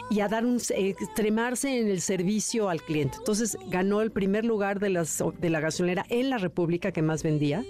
y 0.08 0.20
a 0.20 0.28
dar 0.28 0.44
un 0.46 0.58
eh, 0.70 0.90
extremarse 0.90 1.80
en 1.80 1.88
el 1.88 2.00
servicio 2.00 2.68
al 2.68 2.80
cliente. 2.80 3.16
Entonces 3.18 3.58
ganó 3.70 4.02
el 4.02 4.12
primer 4.12 4.44
lugar 4.44 4.78
de, 4.78 4.90
las, 4.90 5.20
de 5.40 5.50
la 5.50 5.58
gasolinera 5.58 6.06
en 6.08 6.30
la 6.30 6.38
República 6.38 6.92
que 6.92 7.02
más 7.02 7.24
vendía. 7.24 7.64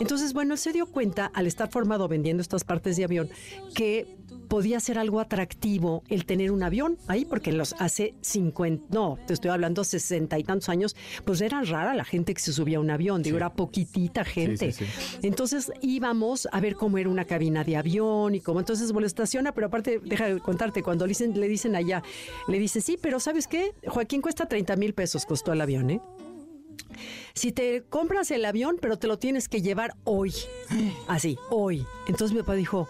Entonces, 0.00 0.32
bueno, 0.32 0.54
él 0.54 0.58
se 0.58 0.72
dio 0.72 0.86
cuenta 0.86 1.26
al 1.34 1.46
estar 1.46 1.70
formado 1.70 2.08
vendiendo 2.08 2.40
estas 2.40 2.64
partes 2.64 2.96
de 2.96 3.04
avión 3.04 3.28
que 3.74 4.06
podía 4.48 4.80
ser 4.80 4.98
algo 4.98 5.20
atractivo 5.20 6.02
el 6.08 6.24
tener 6.26 6.50
un 6.50 6.62
avión 6.62 6.98
ahí, 7.08 7.24
porque 7.24 7.52
los 7.52 7.74
hace 7.78 8.14
50, 8.20 8.86
no, 8.90 9.18
te 9.26 9.34
estoy 9.34 9.50
hablando 9.50 9.84
60 9.84 10.38
y 10.38 10.44
tantos 10.44 10.68
años, 10.68 10.96
pues 11.24 11.40
era 11.40 11.62
rara 11.62 11.94
la 11.94 12.04
gente 12.04 12.34
que 12.34 12.40
se 12.40 12.52
subía 12.52 12.78
a 12.78 12.80
un 12.80 12.90
avión, 12.90 13.22
digo, 13.22 13.36
era 13.36 13.52
poquitita 13.52 14.24
gente. 14.24 14.72
sí, 14.72 14.84
Entonces 15.22 15.70
íbamos 15.82 16.48
a 16.52 16.60
ver 16.60 16.76
cómo 16.76 16.98
era 16.98 17.08
una 17.08 17.24
cabina 17.24 17.64
de 17.64 17.76
avión 17.76 18.34
y 18.34 18.40
cómo 18.40 18.60
entonces 18.60 18.92
bueno, 18.92 19.06
estaciona, 19.06 19.52
pero 19.52 19.68
aparte, 19.68 20.00
deja 20.04 20.26
de 20.26 20.40
contarte, 20.40 20.82
cuando 20.82 21.06
le 21.06 21.10
dicen, 21.10 21.38
le 21.38 21.48
dicen 21.48 21.76
allá, 21.76 22.02
le 22.48 22.58
dice, 22.58 22.80
sí, 22.80 22.98
pero 23.00 23.20
¿sabes 23.20 23.46
qué? 23.46 23.74
Joaquín 23.86 24.20
cuesta 24.22 24.46
30 24.46 24.76
mil 24.76 24.94
pesos, 24.94 25.26
costó 25.26 25.52
el 25.52 25.60
avión, 25.60 25.90
¿eh? 25.90 26.00
Si 27.36 27.52
te 27.52 27.84
compras 27.88 28.30
el 28.32 28.44
avión, 28.44 28.78
pero 28.80 28.98
te 28.98 29.06
lo 29.06 29.18
tienes 29.18 29.48
que 29.48 29.62
llevar 29.62 29.94
hoy. 30.04 30.32
Así, 31.06 31.38
hoy. 31.50 31.86
Entonces 32.08 32.34
mi 32.34 32.40
papá 32.40 32.54
dijo, 32.54 32.88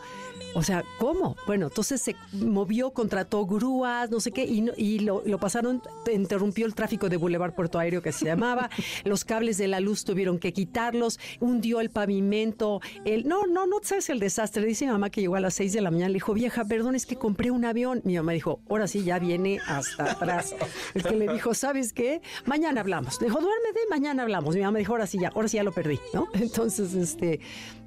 o 0.54 0.62
sea, 0.62 0.84
¿cómo? 0.98 1.36
Bueno, 1.46 1.66
entonces 1.66 2.00
se 2.00 2.16
movió, 2.32 2.90
contrató 2.92 3.44
grúas, 3.44 4.10
no 4.10 4.20
sé 4.20 4.30
qué, 4.32 4.44
y, 4.46 4.62
no- 4.62 4.72
y 4.74 5.00
lo, 5.00 5.22
lo 5.26 5.38
pasaron, 5.38 5.82
te 6.04 6.14
interrumpió 6.14 6.64
el 6.64 6.74
tráfico 6.74 7.10
de 7.10 7.18
Boulevard 7.18 7.52
Puerto 7.54 7.78
Aéreo 7.78 8.00
que 8.00 8.10
se 8.12 8.24
llamaba, 8.24 8.70
los 9.04 9.24
cables 9.26 9.58
de 9.58 9.68
la 9.68 9.80
luz 9.80 10.04
tuvieron 10.04 10.38
que 10.38 10.54
quitarlos, 10.54 11.18
hundió 11.40 11.80
el 11.80 11.90
pavimento, 11.90 12.80
el, 13.04 13.28
no, 13.28 13.46
no, 13.46 13.66
no 13.66 13.80
sabes 13.82 14.08
el 14.08 14.18
desastre. 14.18 14.64
Dice 14.64 14.86
mi 14.86 14.92
mamá 14.92 15.10
que 15.10 15.20
llegó 15.20 15.36
a 15.36 15.40
las 15.40 15.52
6 15.54 15.74
de 15.74 15.80
la 15.82 15.90
mañana, 15.90 16.08
le 16.08 16.14
dijo, 16.14 16.32
vieja, 16.32 16.64
perdón, 16.64 16.94
es 16.94 17.04
que 17.04 17.16
compré 17.16 17.50
un 17.50 17.64
avión. 17.66 18.00
Mi 18.04 18.16
mamá 18.16 18.32
dijo, 18.32 18.60
ahora 18.70 18.86
sí, 18.88 19.04
ya 19.04 19.18
viene 19.18 19.60
hasta 19.66 20.12
atrás. 20.12 20.54
El 20.94 21.02
que 21.02 21.16
le 21.16 21.30
dijo, 21.32 21.52
¿sabes 21.52 21.92
qué? 21.92 22.22
Mañana 22.46 22.80
hablamos. 22.80 23.20
Le 23.20 23.26
dijo, 23.26 23.40
duérmete, 23.40 23.80
mañana 23.90 24.22
hablamos. 24.22 24.35
Mi 24.40 24.60
mamá 24.60 24.78
dijo, 24.78 24.92
ahora 24.92 25.06
sí, 25.06 25.18
ya, 25.18 25.28
ahora 25.28 25.48
sí 25.48 25.56
ya 25.56 25.64
lo 25.64 25.72
perdí, 25.72 25.98
¿no? 26.12 26.28
Entonces, 26.34 26.94
este... 26.94 27.40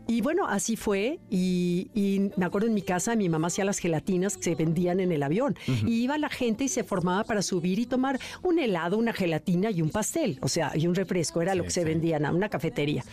Y 0.09 0.21
bueno, 0.21 0.47
así 0.47 0.75
fue. 0.75 1.19
Y, 1.29 1.91
y 1.93 2.31
me 2.35 2.45
acuerdo 2.45 2.67
en 2.67 2.73
mi 2.73 2.81
casa, 2.81 3.15
mi 3.15 3.29
mamá 3.29 3.47
hacía 3.47 3.63
las 3.63 3.77
gelatinas 3.77 4.37
que 4.37 4.43
se 4.43 4.55
vendían 4.55 4.99
en 4.99 5.11
el 5.11 5.21
avión. 5.21 5.55
Y 5.67 6.01
iba 6.01 6.17
la 6.17 6.29
gente 6.29 6.63
y 6.63 6.67
se 6.67 6.83
formaba 6.83 7.23
para 7.25 7.43
subir 7.43 7.77
y 7.77 7.85
tomar 7.85 8.19
un 8.41 8.57
helado, 8.57 8.97
una 8.97 9.13
gelatina 9.13 9.69
y 9.69 9.83
un 9.83 9.91
pastel. 9.91 10.39
O 10.41 10.47
sea, 10.47 10.71
y 10.75 10.87
un 10.87 10.95
refresco. 10.95 11.43
Era 11.43 11.53
lo 11.53 11.63
que 11.63 11.69
se 11.69 11.83
vendía 11.83 12.17
en 12.17 12.25
una 12.25 12.49
cafetería. 12.49 13.05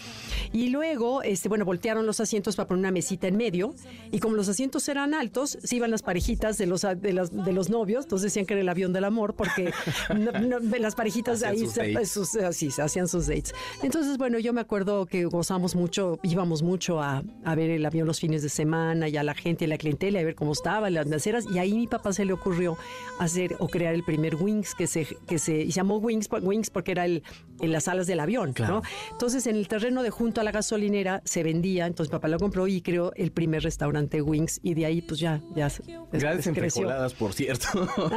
Y 0.54 0.70
luego, 0.70 1.22
este, 1.22 1.50
bueno, 1.50 1.66
voltearon 1.66 2.06
los 2.06 2.18
asientos 2.20 2.56
para 2.56 2.66
poner 2.66 2.78
una 2.80 2.90
mesita 2.92 3.28
en 3.28 3.36
medio. 3.36 3.74
Y 4.10 4.18
como 4.20 4.34
los 4.34 4.48
asientos 4.48 4.88
eran 4.88 5.12
altos, 5.12 5.58
se 5.62 5.76
iban 5.76 5.90
las 5.90 6.00
parejitas 6.02 6.56
de 6.56 6.64
los, 6.64 6.80
de 6.82 7.12
las- 7.12 7.30
de 7.30 7.52
los 7.52 7.68
novios. 7.68 8.06
Entonces 8.06 8.32
decían 8.32 8.46
que 8.46 8.54
era 8.54 8.62
el 8.62 8.68
avión 8.70 8.94
del 8.94 9.04
amor 9.04 9.34
porque 9.34 9.70
no- 10.18 10.32
no- 10.32 10.78
las 10.78 10.94
parejitas 10.94 11.42
Hacían 11.42 11.52
ahí 11.52 11.58
sus 11.60 11.72
se- 11.72 11.92
dates. 11.92 12.10
sus, 12.10 12.34
así, 12.36 12.70
se 12.70 12.80
hacían 12.80 13.06
sus 13.06 13.26
dates. 13.26 13.54
Entonces, 13.82 14.16
bueno, 14.16 14.38
yo 14.38 14.54
me 14.54 14.62
acuerdo 14.62 15.04
que 15.04 15.26
gozamos 15.26 15.74
mucho, 15.74 16.18
íbamos 16.22 16.62
mucho 16.62 16.85
a, 16.90 17.22
a 17.44 17.54
ver 17.54 17.70
el 17.70 17.84
avión 17.84 18.06
los 18.06 18.20
fines 18.20 18.42
de 18.42 18.48
semana 18.48 19.08
y 19.08 19.16
a 19.16 19.22
la 19.22 19.34
gente, 19.34 19.66
la 19.66 19.76
clientela, 19.78 20.20
a 20.20 20.24
ver 20.24 20.34
cómo 20.34 20.52
estaba, 20.52 20.88
las 20.90 21.10
aceras. 21.12 21.44
Y 21.52 21.58
ahí 21.58 21.74
mi 21.74 21.86
papá 21.86 22.12
se 22.12 22.24
le 22.24 22.32
ocurrió 22.32 22.76
hacer 23.18 23.56
o 23.58 23.68
crear 23.68 23.94
el 23.94 24.02
primer 24.04 24.36
Wings 24.36 24.74
que 24.74 24.86
se, 24.86 25.06
que 25.26 25.38
se 25.38 25.66
llamó 25.68 25.96
Wings, 25.98 26.28
Wings 26.42 26.70
porque 26.70 26.92
era 26.92 27.04
el, 27.04 27.22
en 27.60 27.72
las 27.72 27.88
alas 27.88 28.06
del 28.06 28.20
avión, 28.20 28.54
¿no? 28.58 28.82
Entonces, 29.10 29.46
en 29.46 29.56
el 29.56 29.68
terreno 29.68 30.02
de 30.02 30.10
junto 30.10 30.40
a 30.40 30.44
la 30.44 30.52
gasolinera 30.52 31.22
se 31.24 31.42
vendía, 31.42 31.86
entonces 31.86 32.10
papá 32.10 32.28
lo 32.28 32.38
compró 32.38 32.66
y 32.68 32.80
creó 32.82 33.12
el 33.16 33.32
primer 33.32 33.62
restaurante 33.62 34.22
Wings 34.22 34.60
y 34.62 34.74
de 34.74 34.86
ahí 34.86 35.02
pues 35.02 35.20
ya, 35.20 35.42
ya 35.54 35.66
es- 35.66 35.82
Grandes 36.12 36.46
enfrijoladas, 36.46 37.14
por 37.14 37.32
cierto. 37.32 37.66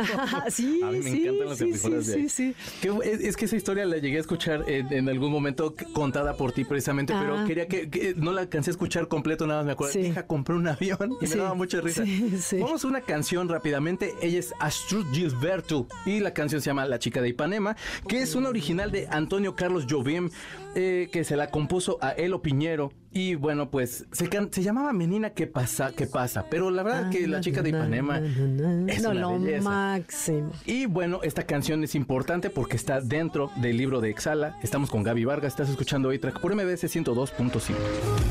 sí, 0.49 0.81
A 0.83 0.91
mí 0.91 0.99
me 0.99 1.03
sí, 1.11 1.23
encantan 1.23 1.47
las 1.49 1.57
sí, 1.57 1.63
enfrijoladas 1.65 2.05
sí, 2.05 2.11
de 2.11 2.17
ahí. 2.21 2.29
sí, 2.29 2.55
sí. 2.81 2.89
Es, 3.03 3.19
es 3.21 3.37
que 3.37 3.45
esa 3.45 3.55
historia 3.55 3.85
la 3.85 3.97
llegué 3.97 4.17
a 4.17 4.21
escuchar 4.21 4.63
en, 4.67 4.91
en 4.93 5.09
algún 5.09 5.31
momento 5.31 5.73
contada 5.93 6.35
por 6.35 6.51
ti 6.51 6.65
precisamente, 6.65 7.13
pero 7.19 7.37
Ah. 7.39 7.45
quería 7.45 7.67
que, 7.67 7.89
que 7.89 8.13
no 8.15 8.31
la 8.31 8.49
alcancé 8.59 8.71
a 8.71 8.73
escuchar 8.73 9.07
completo, 9.07 9.47
nada 9.47 9.59
más 9.61 9.65
me 9.67 9.71
acuerdo. 9.71 9.93
Sí. 9.93 9.99
Hija, 9.99 10.27
compré 10.27 10.55
un 10.55 10.67
avión 10.67 11.13
y 11.19 11.21
me 11.21 11.27
Sí, 11.27 11.37
daba 11.37 11.53
mucha 11.53 11.79
risa. 11.81 12.03
sí. 12.05 12.57
Vamos 12.59 12.83
a 12.83 12.87
una 12.87 13.01
canción 13.01 13.47
rápidamente. 13.47 14.13
Ella 14.21 14.39
es 14.39 14.53
Astrud 14.59 15.05
Gilberto 15.13 15.87
y 16.05 16.19
la 16.19 16.33
canción 16.33 16.61
se 16.61 16.67
llama 16.67 16.85
La 16.85 16.99
chica 16.99 17.21
de 17.21 17.29
Ipanema, 17.29 17.75
que 18.07 18.21
es 18.21 18.35
una 18.35 18.49
original 18.49 18.91
de 18.91 19.07
Antonio 19.09 19.55
Carlos 19.55 19.85
Jobim, 19.89 20.29
eh, 20.75 21.09
que 21.11 21.23
se 21.23 21.35
la 21.35 21.49
compuso 21.49 21.97
a 22.01 22.11
Elo 22.11 22.41
Piñero. 22.41 22.91
Y 23.11 23.33
bueno, 23.33 23.71
pues 23.71 24.05
se, 24.11 24.29
can- 24.29 24.53
se 24.53 24.61
llamaba 24.61 24.93
Menina 24.93 25.31
que 25.31 25.47
pasa, 25.47 25.91
que 25.93 26.05
pasa, 26.05 26.45
pero 26.47 26.69
la 26.69 26.83
verdad 26.83 27.09
que 27.09 27.27
la 27.27 27.41
chica 27.41 27.63
de 27.63 27.69
Ipanema 27.69 28.19
es 28.19 29.01
no, 29.01 29.09
una 29.09 29.19
lo 29.21 29.39
belleza. 29.39 29.63
máximo. 29.67 30.51
Y 30.67 30.85
bueno, 30.85 31.21
esta 31.23 31.41
canción 31.47 31.83
es 31.83 31.95
importante 31.95 32.51
porque 32.51 32.75
está 32.75 33.01
dentro 33.01 33.49
del 33.55 33.77
libro 33.77 33.99
de 33.99 34.11
Exhala. 34.11 34.59
Estamos 34.61 34.91
con 34.91 35.01
Gaby 35.01 35.25
Vargas, 35.25 35.53
estás 35.53 35.69
escuchando 35.71 36.11
A-Track 36.11 36.39
por 36.39 36.53
MBS 36.53 36.83
102.5. 36.83 37.73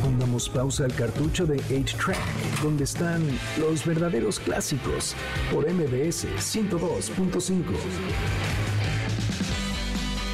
Pongamos 0.04 0.48
pausa 0.48 0.84
al 0.84 0.94
cartucho 0.94 1.44
de 1.44 1.56
8-Track, 1.56 2.62
donde 2.62 2.84
están 2.84 3.26
los 3.58 3.84
verdaderos 3.84 4.38
clásicos, 4.38 5.16
por 5.52 5.68
MBS 5.68 6.28
102.5. 6.38 7.64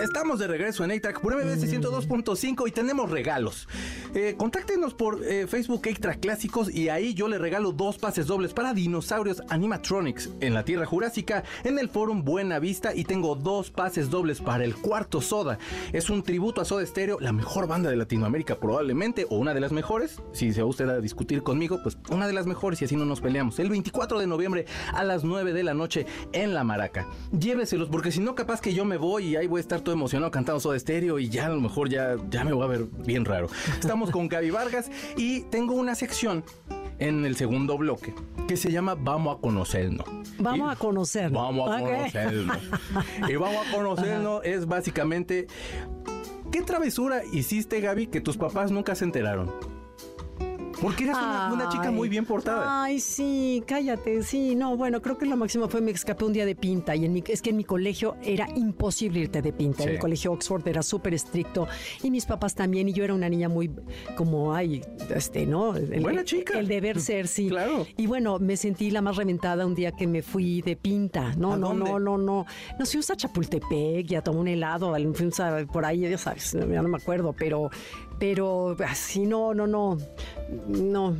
Estamos 0.00 0.38
de 0.38 0.46
regreso 0.46 0.84
en 0.84 0.90
A-Track 0.90 1.20
por 1.20 1.36
MBS 1.36 1.70
102.5 1.70 2.66
y 2.66 2.70
tenemos 2.70 3.10
regalos. 3.10 3.68
Eh, 4.14 4.36
contáctenos 4.38 4.94
por 4.94 5.22
eh, 5.22 5.46
Facebook 5.46 5.82
A-Track 5.86 6.18
Clásicos 6.18 6.74
y 6.74 6.88
ahí 6.88 7.12
yo 7.12 7.28
le 7.28 7.36
regalo 7.36 7.72
dos 7.72 7.98
pases 7.98 8.26
dobles 8.26 8.54
para 8.54 8.72
dinosaurios 8.72 9.42
animatronics 9.50 10.30
en 10.40 10.54
la 10.54 10.64
Tierra 10.64 10.86
Jurásica 10.86 11.44
en 11.64 11.78
el 11.78 11.90
Forum 11.90 12.24
Buena 12.24 12.58
Vista 12.58 12.94
y 12.94 13.04
tengo 13.04 13.34
dos 13.34 13.70
pases 13.70 14.08
dobles 14.08 14.40
para 14.40 14.64
el 14.64 14.74
Cuarto 14.76 15.20
Soda. 15.20 15.58
Es 15.92 16.08
un 16.08 16.22
tributo 16.22 16.62
a 16.62 16.64
Soda 16.64 16.86
Stereo, 16.86 17.20
la 17.20 17.34
mejor 17.34 17.66
banda 17.66 17.90
de 17.90 17.96
Latinoamérica 17.96 18.58
probablemente 18.58 19.26
o 19.28 19.36
una 19.36 19.52
de 19.52 19.60
las 19.60 19.72
mejores. 19.72 20.22
Si 20.32 20.54
se 20.54 20.62
va 20.62 20.68
usted 20.68 20.88
a 20.88 21.00
discutir 21.02 21.42
conmigo, 21.42 21.82
pues 21.82 21.98
una 22.08 22.26
de 22.26 22.32
las 22.32 22.46
mejores 22.46 22.80
y 22.80 22.86
así 22.86 22.96
no 22.96 23.04
nos 23.04 23.20
peleamos. 23.20 23.58
El 23.58 23.68
24 23.68 24.18
de 24.18 24.26
noviembre 24.26 24.64
a 24.94 25.04
las 25.04 25.22
9 25.22 25.52
de 25.52 25.64
la 25.64 25.74
noche 25.74 26.06
en 26.32 26.54
La 26.54 26.64
Maraca. 26.64 27.06
Lléveselos 27.38 27.90
porque 27.90 28.10
si 28.10 28.20
no 28.20 28.34
capaz 28.34 28.62
que 28.62 28.72
yo 28.72 28.86
me 28.86 28.96
voy 28.96 29.26
y 29.26 29.36
ahí 29.36 29.46
voy 29.46 29.58
a 29.58 29.60
estar 29.60 29.81
todo 29.82 29.94
emocionado 29.94 30.30
cantando 30.30 30.60
Soda 30.60 30.78
Stereo 30.78 31.18
y 31.18 31.28
ya 31.28 31.46
a 31.46 31.50
lo 31.50 31.60
mejor 31.60 31.88
ya, 31.88 32.16
ya 32.30 32.44
me 32.44 32.52
voy 32.52 32.64
a 32.64 32.66
ver 32.66 32.84
bien 33.04 33.24
raro. 33.24 33.48
Estamos 33.78 34.10
con 34.10 34.28
Gaby 34.28 34.50
Vargas 34.50 34.90
y 35.16 35.42
tengo 35.42 35.74
una 35.74 35.94
sección 35.94 36.44
en 36.98 37.24
el 37.24 37.36
segundo 37.36 37.76
bloque 37.78 38.14
que 38.48 38.56
se 38.56 38.70
llama 38.70 38.94
Vamos 38.94 39.36
a 39.36 39.40
conocernos. 39.40 40.06
Vamos 40.38 40.68
Y- 40.70 40.72
a 40.72 40.76
conocernos. 40.76 41.42
Vamos 41.42 41.70
a 41.70 41.82
Ok. 41.82 41.88
conocernos. 41.90 42.58
y 43.28 43.36
vamos 43.36 43.66
a 43.66 43.72
conocernos 43.76 44.40
es 44.44 44.66
básicamente 44.66 45.46
¿Qué 46.50 46.60
travesura 46.60 47.22
hiciste, 47.32 47.80
Gaby, 47.80 48.08
que 48.08 48.20
tus 48.20 48.36
papás 48.36 48.70
nunca 48.70 48.94
se 48.94 49.04
enteraron? 49.04 49.50
Porque 50.82 51.04
eres 51.04 51.16
una, 51.16 51.50
una 51.52 51.68
chica 51.68 51.90
muy 51.90 52.08
bien 52.08 52.26
portada. 52.26 52.82
Ay, 52.82 52.98
sí, 53.00 53.62
cállate, 53.66 54.22
sí, 54.24 54.54
no, 54.56 54.76
bueno, 54.76 55.00
creo 55.00 55.16
que 55.16 55.24
lo 55.26 55.36
máximo 55.36 55.68
fue 55.68 55.80
me 55.80 55.92
escapé 55.92 56.24
un 56.24 56.32
día 56.32 56.44
de 56.44 56.54
pinta 56.56 56.96
y 56.96 57.04
en 57.04 57.12
mi, 57.12 57.22
es 57.26 57.40
que 57.40 57.50
en 57.50 57.56
mi 57.56 57.64
colegio 57.64 58.16
era 58.22 58.48
imposible 58.56 59.20
irte 59.20 59.40
de 59.40 59.52
pinta. 59.52 59.84
Sí. 59.84 59.88
En 59.88 59.94
el 59.94 59.98
colegio 60.00 60.32
Oxford 60.32 60.66
era 60.66 60.82
súper 60.82 61.14
estricto 61.14 61.68
y 62.02 62.10
mis 62.10 62.26
papás 62.26 62.54
también 62.54 62.88
y 62.88 62.92
yo 62.92 63.04
era 63.04 63.14
una 63.14 63.28
niña 63.28 63.48
muy 63.48 63.70
como, 64.16 64.54
ay, 64.54 64.82
este, 65.14 65.46
¿no? 65.46 65.76
El, 65.76 66.00
Buena 66.02 66.24
chica. 66.24 66.58
El 66.58 66.66
deber 66.68 67.00
ser, 67.00 67.28
sí. 67.28 67.48
Claro. 67.48 67.86
Y 67.96 68.06
bueno, 68.06 68.38
me 68.38 68.56
sentí 68.56 68.90
la 68.90 69.00
más 69.02 69.16
reventada 69.16 69.64
un 69.66 69.74
día 69.74 69.92
que 69.92 70.06
me 70.06 70.22
fui 70.22 70.62
de 70.62 70.74
pinta. 70.76 71.34
No, 71.36 71.52
¿A 71.52 71.56
no, 71.56 71.68
dónde? 71.68 71.84
no, 71.90 71.98
no, 72.00 72.18
no. 72.18 72.46
Nos 72.78 72.90
fuimos 72.90 73.08
a 73.10 73.16
Chapultepec 73.16 74.10
y 74.10 74.14
a 74.16 74.22
tomar 74.22 74.40
un 74.40 74.48
helado, 74.48 74.94
fuimos 75.14 75.38
a- 75.40 75.64
por 75.66 75.84
ahí, 75.84 76.00
ya 76.00 76.18
sabes, 76.18 76.52
ya 76.52 76.82
no 76.82 76.88
me 76.88 76.96
acuerdo, 76.96 77.32
pero, 77.32 77.70
pero 78.18 78.76
así 78.86 79.26
no, 79.26 79.54
no, 79.54 79.66
no. 79.66 79.98
no. 80.68 81.16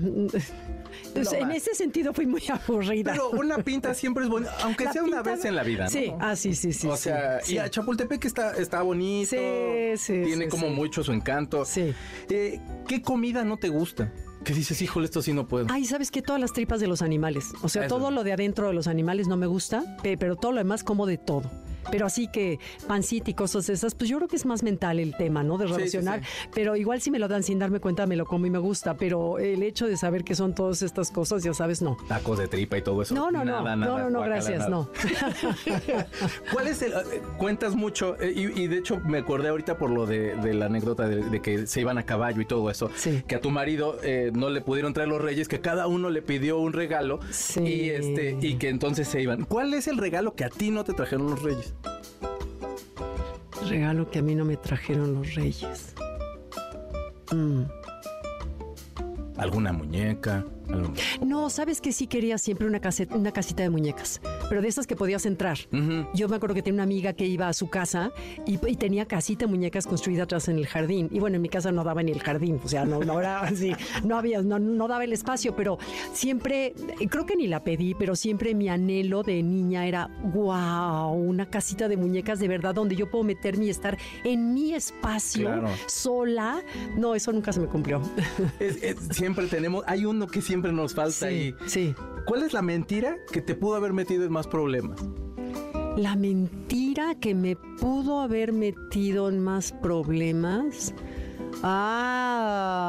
Entonces, 1.09 1.41
en 1.41 1.51
ese 1.51 1.75
sentido 1.75 2.13
fui 2.15 2.27
muy 2.27 2.43
aburrida. 2.49 3.13
Pero 3.13 3.31
una 3.31 3.59
pinta 3.59 3.93
siempre 3.95 4.25
es 4.25 4.31
buena, 4.31 4.49
aunque 4.63 4.85
La 4.85 4.93
sea 4.93 5.03
una 5.03 5.23
vez 5.23 5.45
en 5.45 5.55
la 5.57 5.63
vida, 5.63 5.85
¿no? 5.85 5.91
Sí, 5.91 6.13
ah, 6.21 6.37
sí, 6.37 6.55
sí, 6.55 6.73
sí. 6.73 6.87
o 6.87 6.97
sí, 6.97 7.03
sea, 7.05 7.41
sí. 7.43 7.55
y 7.55 7.59
a 7.59 7.69
Chapultepec 7.69 8.25
está, 8.25 8.53
está 8.57 8.83
bonito. 8.83 9.31
Sí, 9.31 9.97
sí, 9.97 10.23
Tiene 10.25 10.45
sí, 10.45 10.51
como 10.51 10.69
mucho 10.71 11.03
su 11.05 11.13
encanto. 11.13 11.65
Sí. 11.65 11.93
Eh, 12.31 12.61
¿Qué 12.89 13.03
comida 13.03 13.45
no 13.45 13.57
te 13.59 13.69
gusta? 13.69 14.11
Que 14.45 14.55
dices, 14.55 14.81
híjole, 14.83 15.05
esto 15.05 15.23
sí 15.23 15.33
no 15.33 15.47
puedo. 15.47 15.67
Ay, 15.71 15.85
¿sabes 15.85 16.11
qué? 16.11 16.21
Todas 16.23 16.41
las 16.41 16.53
tripas 16.53 16.81
de 16.81 16.87
los 16.89 17.01
animales. 17.03 17.53
O 17.63 17.69
sea, 17.69 17.87
Eso. 17.87 17.97
todo 17.97 18.11
lo 18.11 18.25
de 18.25 18.33
adentro 18.33 18.69
de 18.69 18.75
los 18.75 18.87
animales 18.87 19.29
no 19.29 19.37
me 19.37 19.47
gusta, 19.47 19.97
pe- 20.03 20.17
pero 20.17 20.35
todo 20.37 20.53
lo 20.53 20.59
demás 20.59 20.83
como 20.83 21.07
de 21.07 21.19
todo. 21.19 21.51
Pero 21.91 22.07
así 22.07 22.29
que 22.29 22.59
pancita 22.87 23.31
y 23.31 23.35
cosas 23.35 23.69
esas, 23.69 23.95
pues 23.95 24.09
yo 24.11 24.17
creo 24.19 24.29
que 24.29 24.37
es 24.37 24.47
más 24.47 24.63
mental 24.63 24.99
el 25.01 25.17
tema, 25.17 25.43
¿no? 25.43 25.59
De 25.59 25.67
Sí, 25.67 25.73
sí, 25.73 25.79
relacionar. 25.79 26.21
sí. 26.25 26.49
Pero 26.55 26.77
igual 26.77 27.01
si 27.01 27.11
me 27.11 27.19
lo 27.19 27.29
dan 27.29 27.43
sin 27.43 27.59
darme 27.59 27.81
cuenta, 27.81 28.07
me 28.07 28.17
lo 28.17 28.25
como 28.27 28.47
y 28.47 28.51
me 28.51 28.59
gusta. 28.59 28.95
Pero 28.97 29.39
el 29.39 29.63
hecho 29.63 29.87
de 29.87 29.97
saber 29.97 30.25
que 30.25 30.35
son 30.35 30.55
todas 30.55 30.83
estas 30.83 31.11
cosas, 31.11 31.43
ya 31.43 31.55
sabes, 31.55 31.83
no. 31.83 31.97
Tacos 32.09 32.39
de 32.39 32.49
tripa 32.49 32.79
y 32.79 32.83
todo 32.83 33.03
eso. 33.03 33.15
No, 33.15 33.31
no, 33.31 33.45
no. 33.45 33.63
Nada, 33.63 33.77
no, 33.77 33.87
nada, 33.87 34.03
no, 34.05 34.11
no, 34.11 34.21
gracias, 34.23 34.59
nada. 34.61 34.69
no. 34.71 34.89
¿Cuál 36.53 36.69
es 36.69 36.83
el.? 36.83 36.93
eh, 36.93 37.23
cuentas 37.39 37.75
mucho, 37.75 38.17
eh, 38.21 38.33
y, 38.35 38.63
y 38.63 38.67
de 38.69 38.79
hecho 38.79 39.01
me 39.01 39.19
acordé 39.19 39.49
ahorita 39.49 39.79
por 39.79 39.91
lo 39.91 40.07
de, 40.07 40.37
de 40.37 40.55
la 40.55 40.67
anécdota 40.67 41.09
de, 41.09 41.17
de 41.23 41.41
que 41.41 41.67
se 41.67 41.81
iban 41.81 41.99
a 41.99 42.05
caballo 42.05 42.41
y 42.41 42.45
todo 42.45 42.71
eso. 42.71 42.91
Sí. 42.95 43.23
Que 43.27 43.37
a 43.37 43.41
tu 43.41 43.51
marido 43.51 43.99
eh, 44.03 44.31
no 44.35 44.51
le 44.51 44.61
pudieron 44.61 44.93
traer 44.93 45.09
los 45.09 45.21
reyes, 45.21 45.49
que 45.49 45.61
cada 45.61 45.87
uno 45.87 46.11
le 46.11 46.23
pidió 46.23 46.59
un 46.59 46.73
regalo. 46.73 47.21
Sí. 47.31 47.61
Y, 47.61 47.91
este, 47.91 48.37
y 48.41 48.55
que 48.57 48.69
entonces 48.69 49.09
se 49.09 49.21
iban. 49.23 49.45
¿Cuál 49.45 49.75
es 49.75 49.89
el 49.89 49.99
regalo 49.99 50.35
que 50.35 50.45
a 50.45 50.49
ti 50.49 50.71
no 50.71 50.85
te 50.85 50.93
trajeron 50.93 51.31
los 51.31 51.43
reyes? 51.43 51.72
Regalo 53.69 54.11
que 54.11 54.19
a 54.19 54.23
mí 54.23 54.35
no 54.35 54.45
me 54.45 54.57
trajeron 54.57 55.15
los 55.15 55.35
reyes. 55.35 55.95
Mm. 57.33 57.63
¿Alguna 59.39 59.73
muñeca? 59.73 60.45
¿Algún- 60.69 60.95
No, 61.25 61.51
sabes 61.51 61.81
que 61.81 61.93
sí 61.93 62.07
quería 62.07 62.39
siempre 62.39 62.67
una, 62.67 62.81
case- 62.81 63.09
una 63.13 63.33
casita 63.33 63.63
de 63.63 63.71
muñecas, 63.71 64.21
pero 64.53 64.61
de 64.61 64.69
esas 64.69 64.87
que 64.87 64.97
podías 64.97 65.25
entrar. 65.25 65.57
Yo 66.13 66.29
me 66.29 66.37
acuerdo 66.37 66.55
que 66.55 66.61
tenía 66.61 66.75
una 66.75 66.83
amiga 66.83 67.15
que 67.15 67.25
iba 67.25 67.49
a 67.49 67.55
su 67.55 67.71
casa 67.71 68.13
y, 68.45 68.59
y 68.69 68.77
tenía 68.77 69.07
casita 69.07 69.47
de 69.47 69.51
muñecas 69.51 69.87
construida 69.87 70.25
atrás 70.25 70.47
en 70.49 70.59
el 70.59 70.67
jardín. 70.67 71.09
Y 71.11 71.21
bueno, 71.21 71.37
en 71.37 71.43
mi 71.43 71.49
casa 71.49 71.73
no 71.73 71.85
daba 71.85 72.03
ni 72.03 72.13
el 72.13 72.21
jardín, 72.21 72.61
o 72.63 72.69
sea, 72.69 72.85
no, 72.85 73.01
no 73.01 73.19
era 73.19 73.41
así, 73.45 73.73
no 74.05 74.19
había, 74.19 74.43
no, 74.43 74.59
no 74.59 74.89
daba 74.89 75.05
el 75.05 75.15
espacio, 75.15 75.57
pero 75.57 75.79
siempre, 76.13 76.75
eh, 77.01 77.09
creo 77.09 77.25
que 77.25 77.35
ni 77.35 77.47
la 77.47 77.65
pedí, 77.65 77.95
pero 77.95 78.15
siempre 78.15 78.55
mi 78.55 78.69
anhelo 78.69 79.23
de 79.23 79.43
niña 79.43 79.87
era, 79.87 80.11
wow, 80.35 81.13
una 81.15 81.49
casita 81.49 81.89
de 81.89 81.97
muñecas 81.97 82.39
de 82.39 82.49
verdad 82.49 82.75
donde 82.75 82.95
yo 82.95 83.11
puedo 83.11 83.25
meterme 83.25 83.65
y 83.65 83.71
estar 83.71 83.97
en 84.23 84.53
mi 84.53 84.75
espacio 84.75 85.47
Claro. 85.47 85.69
sola. 85.87 86.63
No, 86.99 87.15
eso 87.15 87.33
nunca 87.33 87.55
se 87.55 87.61
me 87.61 87.69
cumplió. 87.69 88.03
Es- 88.61 88.83
es- 88.83 88.97
siempre 89.17 89.47
tenemos. 89.47 89.83
Hay 89.87 90.05
uno 90.05 90.27
que 90.27 90.43
siempre 90.43 90.73
nos 90.73 90.95
falta 90.95 91.13
Sí, 91.13 91.25
ahí. 91.25 91.55
sí. 91.67 91.95
¿Cuál 92.27 92.45
es 92.45 92.53
la 92.53 92.63
mentira 92.63 93.17
que 93.33 93.41
te 93.43 93.55
pudo 93.57 93.75
haber 93.75 93.93
metido 93.93 94.25
en 94.25 94.31
más 94.31 94.42
problemas? 94.47 95.01
La 95.97 96.17
mentira 96.17 97.15
que 97.21 97.35
me 97.35 97.57
pudo 97.57 98.21
haber 98.21 98.53
metido 98.53 99.29
en 99.29 99.43
más 99.43 99.73
problemas. 99.73 100.95
Ah, 101.63 102.83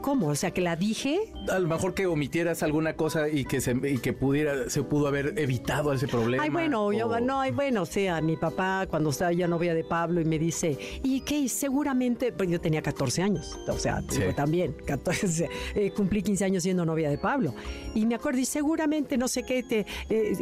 ¿cómo? 0.00 0.28
O 0.28 0.34
sea, 0.34 0.50
que 0.50 0.60
la 0.60 0.76
dije. 0.76 1.32
A 1.48 1.58
lo 1.58 1.68
mejor 1.68 1.94
que 1.94 2.06
omitieras 2.06 2.62
alguna 2.62 2.94
cosa 2.96 3.28
y 3.28 3.44
que 3.44 3.60
se, 3.60 3.72
y 3.72 3.98
que 3.98 4.12
pudiera, 4.12 4.68
se 4.70 4.82
pudo 4.82 5.08
haber 5.08 5.38
evitado 5.38 5.92
ese 5.92 6.08
problema. 6.08 6.42
Ay, 6.42 6.50
bueno, 6.50 6.92
yo, 6.92 7.06
o- 7.08 7.20
no, 7.20 7.40
ay, 7.40 7.50
bueno, 7.52 7.82
o 7.82 7.86
sea, 7.86 8.20
mi 8.20 8.36
papá 8.36 8.86
cuando 8.88 9.10
estaba 9.10 9.32
ya 9.32 9.46
novia 9.48 9.74
de 9.74 9.84
Pablo 9.84 10.20
y 10.20 10.24
me 10.24 10.38
dice, 10.38 10.78
¿y 11.02 11.20
qué? 11.20 11.48
Seguramente, 11.48 12.32
pues 12.32 12.48
yo 12.50 12.60
tenía 12.60 12.82
14 12.82 13.22
años, 13.22 13.58
o 13.68 13.78
sea, 13.78 14.02
Sí. 14.08 14.20
digo, 14.20 14.34
también, 14.34 14.74
14, 14.86 15.48
eh, 15.74 15.90
cumplí 15.96 16.22
15 16.22 16.44
años 16.44 16.62
siendo 16.62 16.84
novia 16.84 17.10
de 17.10 17.18
Pablo. 17.18 17.54
Y 17.94 18.06
me 18.06 18.14
acuerdo, 18.14 18.38
y 18.40 18.44
seguramente, 18.44 19.16
no 19.18 19.28
sé 19.28 19.42
qué, 19.42 19.62
te, 19.62 19.86
eh, 20.08 20.32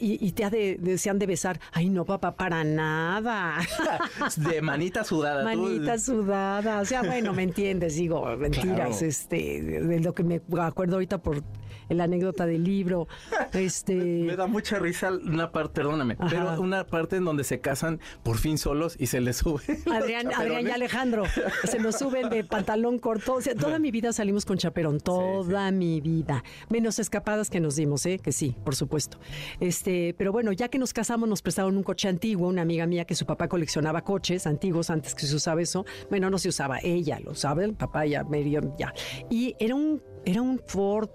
y, 0.00 0.32
te 0.32 0.44
ha 0.44 0.50
de, 0.50 0.76
de- 0.80 0.98
se 0.98 1.10
han 1.10 1.18
de 1.18 1.26
besar. 1.26 1.60
Ay, 1.72 1.88
no, 1.90 2.04
papá, 2.04 2.36
para 2.36 2.64
nada. 2.64 3.56
De 4.36 4.60
manita 4.62 5.04
sudada. 5.04 5.40
tú- 5.52 5.60
Manita 5.62 5.98
sudada. 5.98 6.80
O 6.80 6.84
sea, 6.84 7.02
bueno, 7.02 7.32
me 7.32 7.42
entiendes, 7.42 7.96
digo, 7.96 8.36
mentiras, 8.78 8.98
Claro. 8.98 9.08
este, 9.10 9.62
de, 9.62 9.80
de 9.82 10.00
lo 10.00 10.14
que 10.14 10.22
me 10.24 10.40
acuerdo 10.60 10.94
ahorita 10.94 11.18
por 11.18 11.42
la 11.88 12.04
anécdota 12.04 12.46
del 12.46 12.64
libro. 12.64 13.08
Este. 13.52 13.94
Me 13.94 14.36
da 14.36 14.46
mucha 14.46 14.78
risa 14.78 15.10
una 15.12 15.50
parte, 15.52 15.80
perdóname, 15.80 16.16
Ajá. 16.18 16.28
pero 16.30 16.60
una 16.60 16.86
parte 16.86 17.16
en 17.16 17.24
donde 17.24 17.44
se 17.44 17.60
casan 17.60 18.00
por 18.22 18.38
fin 18.38 18.58
solos 18.58 18.96
y 18.98 19.06
se 19.06 19.20
les 19.20 19.38
sube. 19.38 19.62
Adrián, 19.92 20.32
Adrián 20.34 20.66
y. 20.66 20.70
Alejandro 20.70 21.24
se 21.64 21.78
nos 21.78 21.98
suben 21.98 22.28
de 22.28 22.44
pantalón 22.44 22.98
corto. 22.98 23.34
O 23.34 23.40
sea, 23.40 23.54
toda 23.54 23.78
mi 23.78 23.90
vida 23.90 24.12
salimos 24.12 24.44
con 24.44 24.58
chaperón, 24.58 25.00
toda 25.00 25.70
mi 25.70 26.00
vida. 26.00 26.44
Menos 26.68 26.98
escapadas 26.98 27.50
que 27.50 27.60
nos 27.60 27.76
dimos, 27.76 28.04
¿eh? 28.06 28.18
Que 28.18 28.32
sí, 28.32 28.56
por 28.64 28.74
supuesto. 28.74 29.18
Este, 29.60 30.14
pero 30.18 30.32
bueno, 30.32 30.52
ya 30.52 30.68
que 30.68 30.78
nos 30.78 30.92
casamos, 30.92 31.28
nos 31.28 31.42
prestaron 31.42 31.76
un 31.76 31.82
coche 31.82 32.08
antiguo, 32.08 32.48
una 32.48 32.62
amiga 32.62 32.86
mía 32.86 33.04
que 33.04 33.14
su 33.14 33.26
papá 33.26 33.48
coleccionaba 33.48 34.02
coches 34.02 34.46
antiguos 34.46 34.90
antes 34.90 35.14
que 35.14 35.26
se 35.26 35.34
usaba 35.34 35.62
eso. 35.62 35.84
Bueno, 36.10 36.30
no 36.30 36.38
se 36.38 36.48
usaba, 36.48 36.78
ella 36.82 37.20
lo 37.20 37.32
usaba, 37.32 37.64
el 37.64 37.74
papá 37.74 38.06
ya 38.06 38.24
medio, 38.24 38.74
ya. 38.78 38.92
Y 39.30 39.54
era 39.58 39.74
un, 39.74 40.02
era 40.24 40.42
un 40.42 40.60
Ford. 40.66 41.10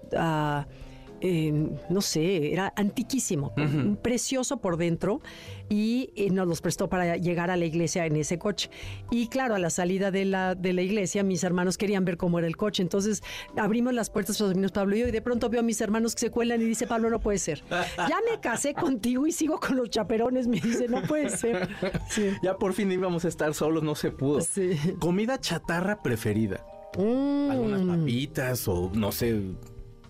eh, 1.25 1.53
no 1.89 2.01
sé, 2.01 2.51
era 2.51 2.73
antiquísimo, 2.75 3.53
precioso 4.01 4.57
por 4.57 4.75
dentro 4.75 5.21
y, 5.69 6.11
eh, 6.17 6.29
nos 6.29 6.45
los 6.45 6.59
prestó 6.59 6.89
para 6.89 7.15
llegar 7.15 7.49
a 7.49 7.55
la 7.55 7.63
iglesia 7.63 8.05
en 8.05 8.17
ese 8.17 8.37
coche. 8.37 8.69
Y 9.09 9.27
claro, 9.27 9.55
a 9.55 9.59
la 9.59 9.69
salida 9.69 10.11
de 10.11 10.25
la, 10.25 10.53
de 10.53 10.73
la 10.73 10.81
iglesia, 10.81 11.23
mis 11.23 11.45
hermanos 11.45 11.77
querían 11.77 12.03
ver 12.03 12.17
cómo 12.17 12.39
era 12.39 12.47
el 12.47 12.57
coche. 12.57 12.83
Entonces 12.83 13.23
abrimos 13.55 13.93
las 13.93 14.09
puertas 14.09 14.37
los 14.39 14.71
Pablo 14.73 14.97
y 14.97 14.99
yo, 14.99 15.07
y 15.07 15.11
de 15.11 15.21
pronto 15.21 15.49
veo 15.49 15.61
a 15.61 15.63
mis 15.63 15.79
hermanos 15.79 16.13
que 16.13 16.19
se 16.19 16.29
cuelan 16.29 16.61
y 16.61 16.65
dice, 16.65 16.87
Pablo, 16.87 17.09
no 17.09 17.21
puede 17.21 17.37
ser. 17.37 17.63
Ya 17.69 18.19
me 18.29 18.41
casé 18.41 18.73
contigo 18.73 19.25
y 19.25 19.31
sigo 19.31 19.61
con 19.61 19.77
los 19.77 19.89
chaperones. 19.89 20.47
Me 20.47 20.59
dice, 20.59 20.89
no 20.89 21.03
puede 21.03 21.29
ser. 21.29 21.69
Sí. 22.09 22.31
Ya 22.43 22.57
por 22.57 22.73
fin 22.73 22.91
íbamos 22.91 23.23
a 23.23 23.27
estar 23.27 23.53
solos, 23.53 23.81
no 23.81 23.95
se 23.95 24.11
pudo. 24.11 24.41
Sí. 24.41 24.71
Comida 24.99 25.39
chatarra 25.39 26.01
preferida. 26.01 26.65
Mm. 26.97 27.51
Algunas 27.51 27.81
papitas 27.97 28.67
o 28.67 28.91
no 28.93 29.11
sé. 29.11 29.41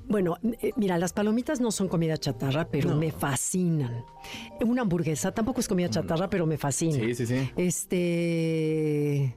Bueno, 0.06 0.36
eh, 0.62 0.72
mira, 0.76 0.98
las 0.98 1.13
palomitas 1.13 1.62
no 1.62 1.72
son 1.72 1.88
comida 1.88 2.17
chatarra, 2.17 2.67
pero 2.69 2.89
No. 2.91 2.98
me 2.98 3.12
fascinan. 3.12 4.04
Una 4.65 4.82
hamburguesa 4.82 5.32
tampoco 5.34 5.62
es 5.62 5.67
comida 5.69 5.89
chatarra, 5.89 6.30
pero 6.30 6.46
me 6.46 6.58
fascina. 6.58 6.96
Sí, 6.96 7.15
sí, 7.15 7.26
sí. 7.26 7.50
Este. 7.56 9.36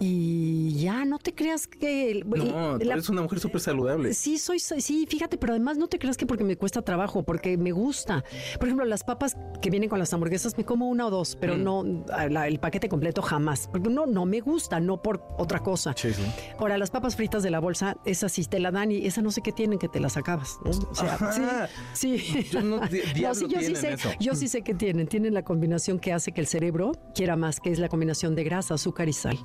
Y 0.00 0.74
ya, 0.80 1.04
no 1.04 1.18
te 1.18 1.34
creas 1.34 1.66
que. 1.66 2.22
No, 2.26 2.78
la- 2.78 2.94
eres 2.94 3.08
una 3.08 3.22
mujer 3.22 3.38
súper 3.40 3.60
saludable. 3.60 4.12
Sí, 4.12 4.38
soy, 4.38 4.58
sí, 4.58 5.06
fíjate, 5.08 5.38
pero 5.38 5.52
además 5.52 5.78
no 5.78 5.86
te 5.86 5.98
creas 5.98 6.16
que 6.16 6.26
porque 6.26 6.44
me 6.44 6.56
cuesta 6.56 6.82
trabajo, 6.82 7.22
porque 7.22 7.56
me 7.56 7.70
gusta. 7.72 8.24
Por 8.58 8.68
ejemplo, 8.68 8.84
las 8.84 9.04
papas 9.04 9.36
que 9.62 9.70
vienen 9.70 9.88
con 9.88 9.98
las 9.98 10.12
hamburguesas, 10.12 10.56
me 10.58 10.64
como 10.64 10.88
una 10.88 11.06
o 11.06 11.10
dos, 11.10 11.36
pero 11.40 11.56
Mm. 11.56 11.62
no 11.62 11.84
la- 12.28 12.48
el 12.48 12.58
paquete 12.58 12.88
completo 12.88 13.22
jamás. 13.22 13.68
Porque 13.70 13.88
no, 13.88 14.06
no 14.06 14.26
me 14.26 14.40
gusta, 14.40 14.80
no 14.80 15.00
por 15.00 15.22
otra 15.38 15.60
cosa. 15.60 15.94
Sí, 15.96 16.12
sí. 16.12 16.22
Ahora, 16.58 16.76
las 16.76 16.90
papas 16.90 17.16
fritas 17.16 17.42
de 17.42 17.50
la 17.50 17.60
bolsa, 17.60 17.96
esas 18.04 18.32
sí 18.32 18.44
te 18.44 18.58
la 18.58 18.70
dan 18.70 18.90
y 18.92 19.06
esa 19.06 19.22
no 19.22 19.30
sé 19.30 19.42
qué 19.42 19.52
tienen 19.52 19.78
que 19.78 19.88
te 19.88 20.00
las 20.00 20.16
acabas. 20.16 20.58
¿no? 20.64 20.70
O 20.70 20.94
sea, 20.94 21.14
Ajá. 21.14 21.68
sí, 21.94 22.18
sí. 22.18 22.42
Yo 22.50 22.62
no- 22.62 22.80
di- 22.88 23.00
sí, 23.14 23.20
yo 23.48 23.60
sí 23.60 23.76
sé, 23.76 23.92
eso. 23.94 24.10
yo 24.20 24.34
sí 24.34 24.48
sé 24.48 24.62
que 24.62 24.74
tienen. 24.74 25.06
Tienen 25.06 25.34
la 25.34 25.44
combinación 25.44 25.98
que 25.98 26.12
hace 26.12 26.32
que 26.32 26.40
el 26.40 26.46
cerebro 26.46 26.92
quiera 27.14 27.36
más, 27.36 27.60
que 27.60 27.70
es 27.70 27.78
la 27.78 27.88
combinación 27.88 28.34
de 28.34 28.44
grasa, 28.44 28.74
azúcar 28.74 29.08
y 29.08 29.12
sal. 29.12 29.38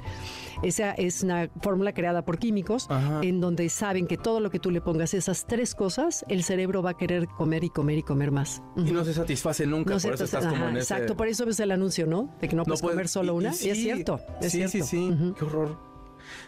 Esa 0.62 0.92
es 0.92 1.24
una 1.24 1.50
fórmula 1.62 1.94
creada 1.94 2.24
por 2.26 2.38
químicos 2.38 2.88
Ajá. 2.90 3.22
en 3.24 3.40
donde 3.40 3.70
saben 3.70 4.08
que 4.08 4.18
todo 4.18 4.40
lo 4.42 4.50
que 4.50 4.60
tú 4.60 4.72
le 4.72 4.82
pongas, 4.82 5.14
esas 5.14 5.48
tres 5.48 5.74
cosas, 5.74 6.26
el 6.28 6.44
cerebro 6.44 6.82
va 6.84 6.92
a 6.92 6.98
querer 6.98 7.28
comer 7.28 7.64
y 7.64 7.70
comer 7.70 8.00
y 8.00 8.04
comer 8.04 8.32
más. 8.32 8.62
Y 8.76 8.92
no 8.92 9.06
se 9.06 9.14
satisface 9.14 9.66
nunca, 9.66 9.96
No 9.96 10.00
por 10.02 10.14
eso 10.16 10.24
estás 10.26 10.44
ajá, 10.46 10.54
como 10.54 10.70
en 10.70 10.78
ese... 10.78 10.94
Exacto, 10.94 11.16
por 11.16 11.28
eso 11.28 11.46
ves 11.46 11.60
el 11.62 11.72
anuncio, 11.72 12.06
¿no? 12.08 12.36
De 12.42 12.50
que 12.50 12.56
no 12.56 12.64
puedes 12.66 12.82
puedes- 12.82 12.94
comer 12.96 13.08
solo 13.08 13.34
y- 13.34 13.38
una. 13.38 13.50
y 13.50 13.68
Y, 13.68 13.70
es 13.70 13.78
sí, 13.78 13.84
cierto. 13.84 14.20
Es 14.42 14.52
sí, 14.52 14.58
cierto. 14.58 14.72
sí, 14.72 14.82
sí. 14.84 15.10
Ujú. 15.10 15.34
Qué 15.36 15.46
horror. 15.46 15.78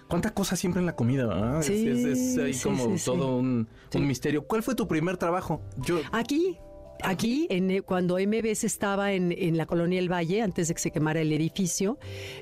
¿Cuánta 0.08 0.34
cosa 0.34 0.56
siempre 0.58 0.82
en 0.82 0.86
la 0.86 0.95
comida? 0.95 1.62
Sí, 1.63 1.88
es, 1.88 2.06
es 2.06 2.38
ahí 2.38 2.54
sí, 2.54 2.63
como 2.63 2.84
sí, 2.86 2.97
sí. 3.00 3.06
todo 3.06 3.38
un, 3.38 3.67
Sí. 3.89 3.97
un 3.97 4.08
misterio. 4.08 4.45
¿Cuál 4.45 4.62
fue 4.62 4.76
tu 4.76 4.88
primer 4.88 5.17
trabajo? 5.17 5.62
Yo, 5.78 6.00
Aquí, 6.12 6.58
aquí, 7.04 7.48
en, 7.50 7.72
eh, 7.72 7.82
cuando 7.82 8.18
MBS 8.18 8.64
estaba 8.66 9.14
en, 9.14 9.32
en 9.32 9.58
la 9.58 9.66
colonia 9.66 10.00
El 10.00 10.12
Valle, 10.12 10.42
antes 10.42 10.68
de 10.68 10.74
que 10.74 10.80
se 10.80 10.92
quemara 10.92 11.22
el 11.22 11.32
edificio, 11.34 11.98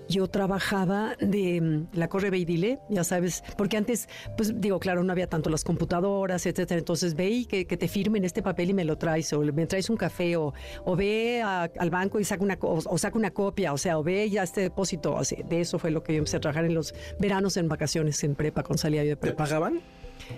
yo 0.07 0.27
trabajaba 0.27 1.15
de 1.19 1.61
mm, 1.61 1.87
la 1.97 2.07
Corre 2.09 2.29
Ve 2.29 2.39
y 2.39 2.45
Dile, 2.45 2.79
ya 2.89 3.03
sabes, 3.03 3.43
porque 3.57 3.77
antes, 3.77 4.07
pues 4.37 4.59
digo, 4.61 4.79
claro, 4.79 5.03
no 5.03 5.11
había 5.11 5.27
tanto 5.27 5.49
las 5.49 5.63
computadoras, 5.63 6.45
etcétera. 6.45 6.79
Entonces 6.79 7.15
ve 7.15 7.29
y 7.29 7.45
que, 7.45 7.65
que 7.65 7.77
te 7.77 7.87
firmen 7.87 8.25
este 8.25 8.41
papel 8.41 8.71
y 8.71 8.73
me 8.73 8.85
lo 8.85 8.97
traes, 8.97 9.31
o 9.33 9.41
me 9.41 9.65
traes 9.65 9.89
un 9.89 9.97
café, 9.97 10.35
o, 10.37 10.53
o 10.85 10.95
ve 10.95 11.41
a- 11.43 11.69
al 11.77 11.89
banco 11.89 12.19
y 12.19 12.23
saca 12.23 12.43
una, 12.43 12.57
co- 12.57 12.79
o, 12.85 12.97
saca 12.97 13.17
una 13.17 13.31
copia, 13.31 13.73
o 13.73 13.77
sea, 13.77 13.97
o 13.97 14.03
ve 14.03 14.29
ya 14.29 14.43
este 14.43 14.61
depósito. 14.61 15.19
De 15.49 15.61
eso 15.61 15.79
fue 15.79 15.91
lo 15.91 16.03
que 16.03 16.13
yo 16.13 16.19
empecé 16.19 16.37
a 16.37 16.39
trabajar 16.39 16.65
en 16.65 16.73
los 16.73 16.93
veranos 17.19 17.57
en 17.57 17.67
vacaciones 17.67 18.23
en 18.23 18.35
prepa, 18.35 18.63
con 18.63 18.77
salida 18.77 19.03
de 19.03 19.09
¿Te 19.09 19.15
prepa. 19.17 19.43
pagaban? 19.45 19.81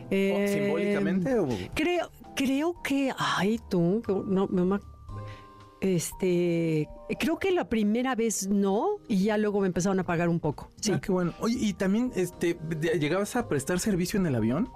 Eh, 0.10 0.46
¿O 0.48 0.54
¿Simbólicamente? 0.54 1.38
o- 1.40 1.48
Creo, 1.74 2.10
creo 2.36 2.82
que, 2.84 3.12
ay, 3.18 3.60
tú, 3.70 4.02
no, 4.28 4.48
no 4.48 4.76
ac- 4.76 4.84
Este, 5.82 6.88
creo 7.20 7.40
que 7.40 7.52
la 7.52 7.68
primera 7.68 8.14
vez 8.16 8.48
no, 8.48 8.98
y 9.08 9.24
ya 9.24 9.38
luego 9.38 9.60
me 9.62 9.68
empezaron 9.68 10.00
a 10.00 10.04
pagar 10.04 10.30
un 10.30 10.40
poco. 10.40 10.70
Sí. 10.80 10.92
Ah, 10.94 11.02
qué 11.02 11.12
bueno. 11.12 11.34
Oye, 11.40 11.58
y 11.60 11.74
también, 11.74 12.12
este, 12.16 12.58
¿llegabas 13.00 13.36
a 13.36 13.48
prestar 13.48 13.80
servicio 13.80 14.20
en 14.20 14.28
el 14.28 14.36
avión? 14.36 14.70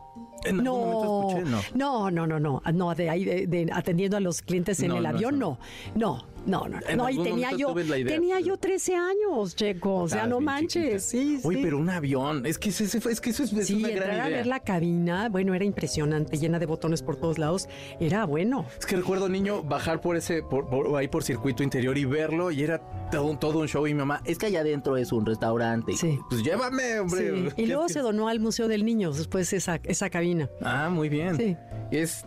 En 0.46 0.60
algún 0.60 0.80
momento 0.80 1.28
escuché, 1.44 1.50
no. 1.76 2.10
no, 2.10 2.12
no, 2.12 2.28
no, 2.28 2.40
no, 2.40 2.62
no, 2.74 2.96
de 2.96 3.10
ahí, 3.10 3.24
de, 3.24 3.48
de 3.48 3.70
atendiendo 3.72 4.18
a 4.18 4.20
los 4.20 4.42
clientes 4.42 4.80
en 4.82 4.90
No, 4.90 4.98
el 4.98 5.04
no, 5.04 5.10
avión, 5.10 5.40
no, 5.40 5.58
no, 5.96 6.26
no, 6.46 6.68
no, 6.68 6.80
En 6.88 6.98
no, 6.98 7.10
y 7.10 7.18
tenía 7.24 7.52
yo, 7.52 7.72
idea, 7.80 8.06
tenía 8.08 8.36
pero- 8.36 8.46
yo 8.48 8.58
13 8.58 8.96
años, 8.96 9.56
Checo, 9.56 9.96
o 9.96 10.08
sea, 10.08 10.20
Estabas 10.24 10.30
no 10.30 10.42
manches, 10.42 11.04
sí, 11.04 11.40
sí. 11.42 11.60
pero 11.64 11.78
un 11.78 11.90
avión, 11.90 12.46
es 12.46 12.58
que, 12.60 12.70
ese- 12.70 12.84
es 12.86 13.22
que 13.22 13.30
eso 13.32 13.44
es, 13.44 13.52
es 13.54 13.68
Sí, 13.68 13.76
una 13.76 13.90
entrar 13.90 14.08
gran 14.10 14.20
a 14.22 14.28
idea. 14.28 14.38
ver 14.38 14.48
la 14.48 14.60
cabina, 14.60 15.30
bueno, 15.30 15.54
era 15.54 15.66
impresionante, 15.66 16.38
llena 16.38 16.60
de 16.60 16.66
botones 16.66 17.02
por 17.02 17.16
todos 17.16 17.38
lados, 17.40 17.68
era 18.00 18.26
bueno. 18.26 18.66
Es 18.80 18.86
que 18.86 18.96
recuerdo 18.96 19.28
niño 19.30 19.64
bajar 19.64 20.02
por 20.02 20.16
ese, 20.18 20.44
por, 20.44 20.68
por- 20.70 20.96
ahí 20.98 21.08
por 21.08 21.24
circuito 21.24 21.64
interior 21.64 21.98
y 21.98 22.06
verlo 22.06 22.52
y 22.52 22.62
era 22.64 22.80
todo, 23.12 23.26
un- 23.26 23.40
todo 23.40 23.60
un 23.60 23.68
show 23.68 23.86
y 23.88 23.94
mi 23.94 24.00
mamá, 24.00 24.22
es 24.26 24.38
que 24.38 24.46
allá 24.48 24.60
adentro 24.62 24.98
es 24.98 25.12
un 25.12 25.26
restaurante. 25.26 25.94
Sí. 25.98 26.20
Pues 26.30 26.44
llévame, 26.44 27.00
hombre. 27.00 27.52
Sí, 27.56 27.64
Y 27.64 27.66
luego 27.68 27.90
se 27.90 28.00
donó 28.00 28.28
al 28.28 28.40
Museo 28.40 28.68
del 28.68 28.86
Niño 28.86 29.12
después 29.12 29.52
esa, 29.54 29.80
esa 29.84 30.10
cabina. 30.10 30.50
Ah, 30.62 30.90
muy 30.90 31.10
bien. 31.10 31.36
Sí. 31.38 31.58
Es 31.92 32.26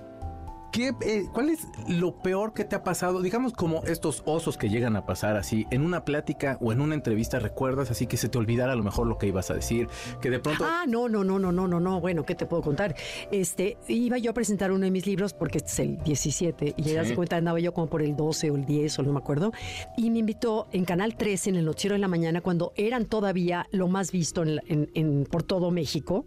¿Qué, 0.70 0.92
eh, 1.00 1.24
¿Cuál 1.32 1.48
es 1.48 1.66
lo 1.88 2.18
peor 2.18 2.52
que 2.52 2.64
te 2.64 2.76
ha 2.76 2.84
pasado? 2.84 3.22
Digamos 3.22 3.52
como 3.54 3.82
estos 3.84 4.22
osos 4.26 4.58
que 4.58 4.68
llegan 4.68 4.96
a 4.96 5.06
pasar 5.06 5.36
así, 5.36 5.66
en 5.70 5.82
una 5.82 6.04
plática 6.04 6.58
o 6.60 6.72
en 6.72 6.80
una 6.82 6.94
entrevista, 6.94 7.38
¿recuerdas 7.38 7.90
así 7.90 8.06
que 8.06 8.16
se 8.18 8.28
te 8.28 8.36
olvidara 8.38 8.74
a 8.74 8.76
lo 8.76 8.82
mejor 8.84 9.06
lo 9.06 9.16
que 9.18 9.26
ibas 9.26 9.50
a 9.50 9.54
decir? 9.54 9.88
Que 10.20 10.28
de 10.30 10.38
pronto... 10.40 10.64
Ah, 10.66 10.84
no, 10.86 11.08
no, 11.08 11.24
no, 11.24 11.38
no, 11.38 11.52
no, 11.52 11.66
no, 11.66 11.80
no. 11.80 12.00
Bueno, 12.00 12.24
¿qué 12.24 12.34
te 12.34 12.44
puedo 12.46 12.62
contar? 12.62 12.94
Este, 13.32 13.78
iba 13.88 14.18
yo 14.18 14.30
a 14.30 14.34
presentar 14.34 14.70
uno 14.70 14.84
de 14.84 14.90
mis 14.90 15.06
libros 15.06 15.32
porque 15.32 15.58
este 15.58 15.70
es 15.72 15.78
el 15.80 15.98
17 16.04 16.74
y 16.76 16.82
ya 16.82 17.02
Sí. 17.02 17.10
se 17.10 17.14
cuenta 17.16 17.36
andaba 17.36 17.60
yo 17.60 17.72
como 17.72 17.86
por 17.88 18.02
el 18.02 18.14
12 18.14 18.50
o 18.50 18.56
el 18.56 18.66
10 18.66 18.98
o 18.98 19.02
no 19.04 19.12
me 19.14 19.18
acuerdo. 19.18 19.52
Y 19.96 20.10
me 20.10 20.18
invitó 20.18 20.68
en 20.72 20.84
Canal 20.84 21.16
13 21.16 21.50
en 21.50 21.56
el 21.56 21.64
noticiero 21.64 21.94
de 21.94 22.00
la 22.00 22.08
mañana 22.08 22.40
cuando 22.42 22.72
eran 22.76 23.06
todavía 23.06 23.66
lo 23.72 23.88
más 23.88 24.12
visto 24.12 24.42
en, 24.42 24.56
la- 24.56 24.62
en- 24.66 24.90
en- 24.94 25.24
por 25.24 25.42
todo 25.42 25.70
México. 25.70 26.24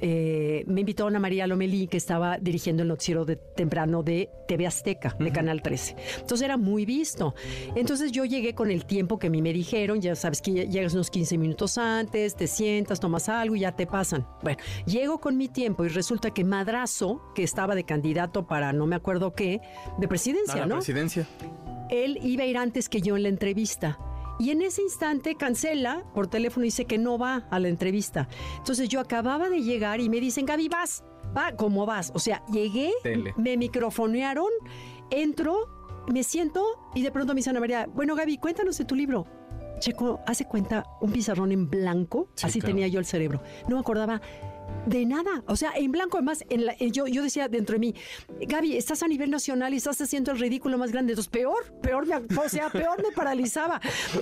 Eh, 0.00 0.64
me 0.66 0.80
invitó 0.80 1.06
Ana 1.06 1.18
María 1.18 1.46
Lomelí 1.46 1.86
que 1.86 1.96
estaba 1.96 2.38
dirigiendo 2.38 2.82
el 2.82 2.88
noticiero 2.88 3.24
de 3.24 3.36
temprano 3.36 4.02
de 4.02 4.30
TV 4.48 4.66
Azteca, 4.66 5.16
de 5.18 5.32
Canal 5.32 5.62
13. 5.62 5.96
Entonces 6.20 6.44
era 6.44 6.56
muy 6.56 6.84
visto. 6.84 7.34
Entonces 7.74 8.12
yo 8.12 8.24
llegué 8.24 8.54
con 8.54 8.70
el 8.70 8.84
tiempo 8.86 9.18
que 9.18 9.28
a 9.28 9.30
mí 9.30 9.42
me 9.42 9.52
dijeron, 9.52 10.00
ya 10.00 10.14
sabes 10.14 10.42
que 10.42 10.66
llegas 10.66 10.94
unos 10.94 11.10
15 11.10 11.38
minutos 11.38 11.78
antes, 11.78 12.36
te 12.36 12.46
sientas, 12.46 13.00
tomas 13.00 13.28
algo 13.28 13.56
y 13.56 13.60
ya 13.60 13.72
te 13.72 13.86
pasan. 13.86 14.26
Bueno, 14.42 14.58
llego 14.86 15.18
con 15.18 15.36
mi 15.36 15.48
tiempo 15.48 15.84
y 15.84 15.88
resulta 15.88 16.32
que 16.32 16.44
Madrazo, 16.44 17.22
que 17.34 17.42
estaba 17.42 17.74
de 17.74 17.84
candidato 17.84 18.46
para 18.46 18.72
no 18.72 18.86
me 18.86 18.96
acuerdo 18.96 19.34
qué, 19.34 19.60
de 19.98 20.06
a 20.06 20.08
presidencia, 20.08 20.56
la 20.56 20.66
¿no? 20.66 20.76
presidencia. 20.76 21.26
él 21.90 22.18
iba 22.22 22.44
a 22.44 22.46
ir 22.46 22.56
antes 22.58 22.88
que 22.88 23.00
yo 23.00 23.16
en 23.16 23.22
la 23.24 23.28
entrevista. 23.28 23.98
Y 24.38 24.50
en 24.50 24.62
ese 24.62 24.82
instante 24.82 25.34
cancela 25.34 26.04
por 26.14 26.26
teléfono 26.26 26.64
y 26.64 26.68
dice 26.68 26.84
que 26.84 26.98
no 26.98 27.18
va 27.18 27.46
a 27.50 27.58
la 27.58 27.68
entrevista. 27.68 28.28
Entonces 28.58 28.88
yo 28.88 29.00
acababa 29.00 29.48
de 29.48 29.62
llegar 29.62 30.00
y 30.00 30.08
me 30.08 30.20
dicen, 30.20 30.44
Gaby, 30.46 30.68
vas, 30.68 31.04
va, 31.36 31.52
¿cómo 31.56 31.86
vas? 31.86 32.12
O 32.14 32.18
sea, 32.18 32.44
llegué, 32.52 32.92
Tele. 33.02 33.32
me 33.36 33.56
microfonearon, 33.56 34.50
entro, 35.10 35.68
me 36.08 36.22
siento 36.22 36.64
y 36.94 37.02
de 37.02 37.10
pronto 37.10 37.32
me 37.34 37.38
dice 37.38 37.50
Ana 37.50 37.60
María, 37.60 37.86
bueno, 37.94 38.14
Gaby, 38.14 38.38
cuéntanos 38.38 38.76
de 38.78 38.84
tu 38.84 38.94
libro. 38.94 39.26
Checo, 39.78 40.20
hace 40.26 40.46
cuenta 40.46 40.84
un 41.02 41.12
pizarrón 41.12 41.52
en 41.52 41.68
blanco, 41.68 42.28
Sí, 42.34 42.46
así 42.46 42.60
claro. 42.60 42.74
tenía 42.74 42.88
yo 42.88 42.98
el 42.98 43.04
cerebro. 43.04 43.42
No 43.68 43.76
me 43.76 43.80
acordaba 43.80 44.20
de 44.86 45.04
nada. 45.04 45.42
O 45.46 45.56
sea, 45.56 45.72
en 45.76 45.90
blanco, 45.92 46.16
además, 46.18 46.44
en 46.48 46.66
la- 46.66 46.72
eh, 46.78 46.90
yo, 46.90 47.06
yo 47.06 47.22
decía 47.22 47.48
dentro 47.48 47.74
de 47.74 47.80
mí, 47.80 47.94
Gaby, 48.40 48.76
estás 48.76 49.02
a 49.02 49.08
nivel 49.08 49.30
nacional 49.30 49.74
y 49.74 49.78
estás 49.78 50.00
haciendo 50.00 50.32
el 50.32 50.38
ridículo 50.38 50.78
más 50.78 50.92
grande. 50.92 51.12
Entonces, 51.12 51.30
peor, 51.30 51.72
peor, 51.82 52.06
me, 52.06 52.16
o 52.38 52.48
sea, 52.48 52.68
peor 52.70 53.02
me 53.02 53.10
paralizaba. 53.14 53.80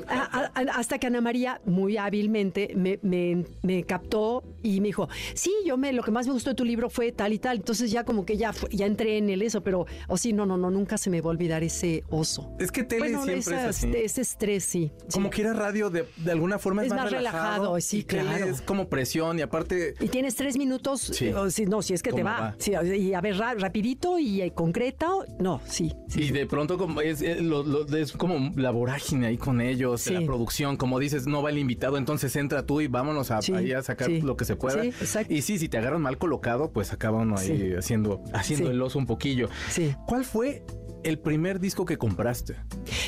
A- 0.09 0.23
a- 0.23 0.53
a- 0.55 0.79
hasta 0.79 0.99
que 0.99 1.07
Ana 1.07 1.21
María, 1.21 1.61
muy 1.67 1.97
hábilmente, 1.97 2.73
me, 2.77 2.99
me- 3.03 3.45
me 3.63 3.85
captó 3.85 4.43
y 4.63 4.81
me 4.81 4.89
dijo, 4.89 5.09
sí, 5.35 5.53
yo 5.67 5.77
me, 5.77 5.93
lo 5.93 6.03
que 6.03 6.11
más 6.11 6.27
me 6.27 6.33
gustó 6.33 6.51
de 6.51 6.57
tu 6.57 6.65
libro 6.65 6.89
fue 6.89 7.13
tal 7.13 7.33
y 7.33 7.39
tal. 7.39 7.59
Entonces 7.59 7.91
ya 7.91 8.05
como 8.05 8.25
que 8.25 8.37
ya, 8.37 8.53
ya 8.71 8.87
entré 8.87 9.19
en 9.19 9.29
el 9.31 9.43
eso, 9.43 9.63
pero, 9.63 9.87
o 10.09 10.17
sí, 10.17 10.33
no, 10.33 10.47
no, 10.47 10.57
no, 10.57 10.71
nunca 10.71 10.97
se 10.99 11.11
me 11.11 11.21
va 11.21 11.29
a 11.29 11.31
olvidar 11.31 11.63
ese 11.63 12.05
oso. 12.11 12.51
Es 12.59 12.73
que 12.73 12.85
tele 12.85 13.01
Bueno, 13.01 13.25
siempre 13.25 13.41
esa- 13.57 13.69
es 13.71 13.77
así. 13.77 13.93
ese 13.95 14.21
estrés, 14.23 14.65
sí. 14.65 14.93
Como 15.13 15.27
sí. 15.29 15.35
que 15.37 15.43
era 15.43 15.53
radio 15.53 15.91
de, 15.91 16.07
de 16.17 16.33
alguna 16.33 16.59
forma 16.59 16.83
es, 16.83 16.87
Es 16.87 16.95
más, 16.95 17.05
más 17.05 17.13
relajado. 17.13 17.45
relajado, 17.55 17.81
sí, 17.81 18.05
claro. 18.05 18.47
Es 18.47 18.63
como 18.63 18.89
presión 18.89 19.39
y 19.39 19.43
aparte... 19.43 19.95
Y 20.01 20.09
tienes 20.09 20.34
tres 20.35 20.57
minutos, 20.57 21.01
Sí. 21.01 21.29
o 21.29 21.51
si, 21.51 21.67
no, 21.67 21.83
si 21.83 21.95
es 21.95 22.03
que 22.03 22.11
te 22.11 22.23
¿Cómo 22.23 22.25
va. 22.35 22.41
va? 22.41 22.55
Sí, 22.59 22.73
y 22.99 23.15
a 23.15 23.21
ver, 23.21 23.37
ra- 23.37 23.55
rapidito 23.55 24.19
y 24.19 24.41
eh, 24.43 24.53
concreta, 24.53 25.15
o- 25.15 25.25
no, 25.41 25.61
sí. 25.67 25.93
sí. 26.09 26.23
Y 26.23 26.31
de 26.31 26.47
pronto 26.47 26.79
como 26.79 27.01
es, 27.01 27.23
es, 27.23 27.41
lo- 27.43 27.63
lo- 27.63 27.87
es 27.97 28.13
como 28.13 28.51
la 28.57 28.71
vorágine 28.71 29.27
ahí 29.27 29.37
con 29.37 29.61
ellos, 29.61 30.11
la 30.11 30.21
producción, 30.23 30.77
como 30.77 30.99
dices, 30.99 31.27
no 31.27 31.43
va 31.43 31.51
el 31.51 31.59
invitado, 31.59 31.97
entonces 31.99 32.35
entra 32.37 32.65
tú 32.67 32.81
y 32.81 32.87
vámonos 32.89 33.31
a, 33.31 33.39
ahí 33.55 33.73
a 33.73 33.83
sacar 33.83 34.11
lo 34.11 34.37
que 34.37 34.45
se 34.45 34.57
pueda. 34.57 34.85
Y 35.29 35.43
sí, 35.43 35.59
si 35.59 35.69
te 35.69 35.79
agarran 35.79 36.03
mal 36.03 36.19
colocado, 36.19 36.71
pues 36.73 36.93
acaba 36.93 37.19
uno 37.23 37.37
ahí 37.39 37.73
haciendo, 37.79 38.23
haciendo 38.33 38.71
el 38.71 38.81
oso 38.83 38.99
un 38.99 39.07
poquillo. 39.07 39.49
Sí. 39.71 39.95
¿Cuál 40.07 40.25
fue 40.25 40.63
el 41.05 41.19
primer 41.19 41.61
disco 41.61 41.85
que 41.85 41.97
compraste? 41.97 42.57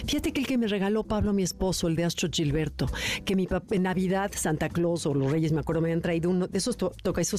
Fíjate 0.06 0.32
que 0.32 0.40
el 0.40 0.46
que 0.46 0.58
me 0.58 0.66
regaló 0.66 1.04
Pablo, 1.04 1.32
mi 1.32 1.42
esposo, 1.42 1.88
el 1.88 1.96
de 1.96 2.04
Astro 2.04 2.28
Gilberto, 2.30 2.86
que 3.24 3.36
mi 3.36 3.46
papá 3.46 3.74
en 3.74 3.82
Navidad, 3.82 4.30
Santa 4.34 4.68
Claus 4.68 5.06
o 5.06 5.14
los 5.14 5.30
Reyes, 5.30 5.52
me 5.52 5.60
acuerdo, 5.60 5.82
me 5.82 5.88
habían 5.88 6.02
traído 6.02 6.30
uno 6.30 6.46
de 6.46 6.58
esos 6.58 6.76
to 6.76 6.92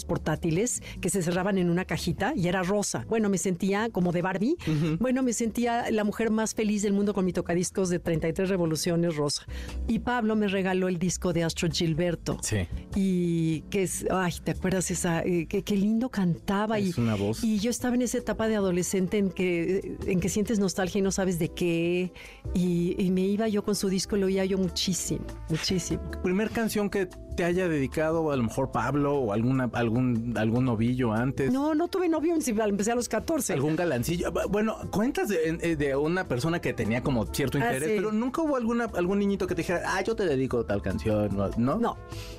portátiles 0.07 0.81
que 1.01 1.09
se 1.09 1.21
cerraban 1.21 1.57
en 1.57 1.69
una 1.69 1.85
cajita 1.85 2.33
y 2.35 2.47
era 2.47 2.63
rosa. 2.63 3.05
Bueno, 3.07 3.29
me 3.29 3.37
sentía 3.37 3.89
como 3.91 4.11
de 4.11 4.21
Barbie. 4.21 4.55
Bueno, 4.99 5.23
me 5.23 5.33
sentía 5.33 5.89
la 5.91 6.03
mujer 6.03 6.31
más 6.31 6.53
feliz 6.53 6.81
del 6.81 6.93
mundo 6.93 7.13
con 7.13 7.25
mi 7.25 7.33
tocadiscos 7.33 7.89
de 7.89 7.99
33 7.99 8.49
revoluciones 8.49 9.15
rosa. 9.15 9.45
Y 9.87 9.99
Pablo 9.99 10.35
me 10.35 10.47
regaló 10.47 10.87
el 10.87 10.97
disco 10.97 11.33
de 11.33 11.43
Astro 11.43 11.69
Gilberto. 11.71 12.37
Sí. 12.41 12.67
Y 12.95 13.61
que 13.69 13.83
es, 13.83 14.05
ay, 14.09 14.33
¿te 14.43 14.51
acuerdas 14.51 14.89
esa? 14.91 15.17
eh, 15.25 15.47
qué, 15.47 15.77
lindo 15.77 16.09
cantaba. 16.09 16.79
Es 16.79 16.97
y, 16.97 17.01
una 17.01 17.15
voz. 17.15 17.43
Y 17.43 17.59
yo 17.59 17.69
estaba 17.69 17.95
en 17.95 18.01
esa 18.01 18.17
etapa 18.17 18.47
de 18.47 18.55
adolescente 18.55 19.17
en 19.17 19.29
que, 19.29 19.97
en 20.05 20.19
que 20.19 20.29
nostalgia 20.55 20.99
y 20.99 21.01
no 21.01 21.11
sabes 21.11 21.39
de 21.39 21.49
qué. 21.49 22.11
Y, 22.53 22.95
y 22.97 23.11
me 23.11 23.21
iba 23.21 23.47
yo 23.47 23.63
con 23.63 23.75
su 23.75 23.89
disco, 23.89 24.15
lo 24.17 24.27
oía 24.27 24.45
yo 24.45 24.57
muchísimo, 24.57 25.25
muchísimo. 25.49 26.01
¿Primer 26.23 26.49
canción 26.49 26.89
que 26.89 27.09
te 27.37 27.45
haya 27.45 27.69
dedicado 27.69 28.31
a 28.31 28.35
lo 28.35 28.43
mejor 28.43 28.71
Pablo 28.71 29.15
o 29.15 29.31
alguna, 29.31 29.69
algún, 29.73 30.33
algún 30.37 30.65
novillo 30.65 31.13
antes? 31.13 31.53
No, 31.53 31.73
no 31.75 31.87
tuve 31.87 32.09
novio, 32.09 32.33
empecé 32.35 32.91
a 32.91 32.95
los 32.95 33.07
14. 33.07 33.53
¿Algún 33.53 33.75
galancillo? 33.77 34.33
Bu- 34.33 34.49
Bueno, 34.49 34.75
cuentas 34.91 35.29
de, 35.29 35.57
eh, 35.61 35.75
de 35.75 35.95
una 35.95 36.27
persona 36.27 36.59
que 36.59 36.73
tenía 36.73 37.01
como 37.03 37.25
cierto 37.27 37.59
Ah, 37.59 37.61
interés, 37.67 37.87
sí. 37.89 37.95
pero 37.95 38.11
nunca 38.11 38.41
hubo 38.41 38.55
alguna, 38.57 38.85
algún 38.95 39.19
niñito 39.19 39.45
que 39.47 39.53
te 39.55 39.61
dijera, 39.61 39.83
ah, 39.85 40.01
yo 40.03 40.15
te 40.15 40.25
dedico 40.25 40.65
tal 40.65 40.81
canción, 40.81 41.29
¿no? 41.57 41.77
¿No? 41.77 41.97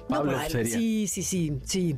Pablo 0.08 0.32
no, 0.32 0.48
sería. 0.50 0.76
Sí, 0.76 1.06
sí, 1.06 1.22
sí, 1.22 1.58
sí. 1.64 1.96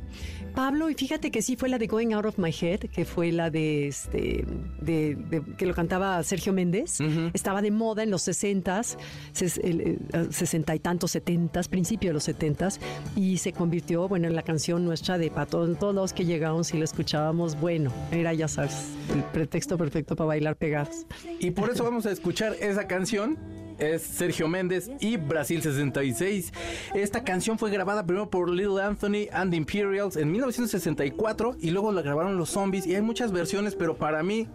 Pablo, 0.53 0.89
y 0.89 0.93
fíjate 0.93 1.31
que 1.31 1.41
sí 1.41 1.55
fue 1.55 1.69
la 1.69 1.77
de 1.79 1.87
Going 1.87 2.13
Out 2.13 2.25
of 2.25 2.37
My 2.37 2.51
Head, 2.51 2.81
que 2.93 3.03
fue 3.05 3.31
la 3.31 3.49
de 3.49 3.87
este, 3.87 4.45
de, 4.79 5.15
de- 5.15 5.41
que 5.57 5.65
lo 5.65 5.73
cantaba 5.73 6.21
Sergio 6.23 6.53
Méndez. 6.53 6.99
Estaba 7.33 7.61
de 7.63 7.71
moda 7.71 8.03
en 8.03 8.11
los 8.11 8.27
60s, 8.27 8.97
ses- 9.33 9.59
el- 9.63 9.99
el- 10.13 10.33
sesenta 10.33 10.75
y 10.75 10.79
tantos, 10.79 11.11
setentas, 11.11 11.67
principio 11.67 12.09
de 12.11 12.13
los 12.13 12.23
setentas, 12.25 12.79
y 13.15 13.37
se 13.37 13.53
convirtió, 13.53 14.07
bueno, 14.07 14.27
en 14.27 14.35
la 14.35 14.43
canción 14.43 14.85
nuestra 14.85 15.17
de 15.17 15.29
todos, 15.29 15.77
todos 15.77 15.95
los 15.95 16.13
que 16.13 16.25
llegábamos 16.25 16.73
y 16.73 16.77
la 16.77 16.85
escuchábamos, 16.85 17.59
bueno, 17.59 17.91
era, 18.11 18.33
ya 18.33 18.47
sabes, 18.47 18.89
el 19.13 19.23
pretexto 19.23 19.77
perfecto 19.77 20.15
para 20.15 20.27
bailar 20.27 20.55
pegados. 20.55 21.05
Y 21.39 21.51
por 21.51 21.69
eso 21.69 21.83
vamos 21.83 22.05
a 22.05 22.11
escuchar 22.11 22.55
esa 22.59 22.87
canción. 22.87 23.37
Es 23.79 24.03
Sergio 24.03 24.47
Méndez 24.47 24.91
y 24.99 25.17
Brasil 25.17 25.59
66. 25.59 26.53
Esta 26.93 27.23
canción 27.23 27.57
fue 27.57 27.71
grabada 27.71 28.05
primero 28.05 28.29
por 28.29 28.47
Little 28.47 28.79
Anthony 28.79 29.27
and 29.33 29.49
the 29.49 29.57
Imperials 29.57 30.17
en 30.17 30.31
1964 30.31 31.55
y 31.59 31.71
luego 31.71 31.91
la 31.91 32.03
grabaron 32.03 32.37
los 32.37 32.51
Zombies 32.51 32.85
y 32.85 32.93
hay 32.93 33.01
muchas 33.01 33.31
versiones, 33.31 33.73
pero 33.73 33.95
para 33.95 34.21
mí 34.21 34.47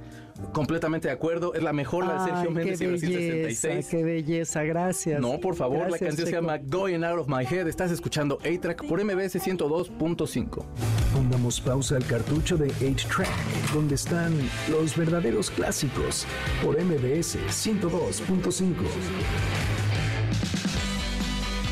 completamente 0.53 1.09
de 1.09 1.14
acuerdo, 1.14 1.55
es 1.55 1.62
la 1.62 1.72
mejor 1.72 2.07
la 2.07 2.14
de 2.14 2.18
Sergio 2.31 2.49
Ay, 2.49 2.55
Méndez 2.55 2.81
y 2.81 2.85
qué 2.85 2.90
Brasil 2.90 3.09
belleza, 3.09 3.33
66. 3.51 3.87
qué 3.88 4.05
belleza, 4.05 4.62
gracias. 4.64 5.20
No, 5.20 5.38
por 5.40 5.55
favor, 5.55 5.90
la 5.90 5.99
canción 5.99 6.27
se 6.27 6.33
llama 6.33 6.59
Going 6.59 7.05
Out 7.05 7.20
of 7.20 7.29
My 7.29 7.44
Head. 7.44 7.68
Estás 7.68 7.90
escuchando 7.90 8.38
A-Track 8.40 8.87
por 8.87 9.03
MBS 9.03 9.37
102.5. 9.37 10.64
Pongamos 11.14 11.61
pausa 11.61 11.96
al 11.96 12.05
cartucho 12.05 12.57
de 12.57 12.68
8-Track, 12.68 13.29
donde 13.72 13.94
están 13.94 14.33
los 14.70 14.96
verdaderos 14.96 15.51
clásicos, 15.51 16.27
por 16.62 16.81
MBS 16.81 17.38
102.5. 17.49 18.75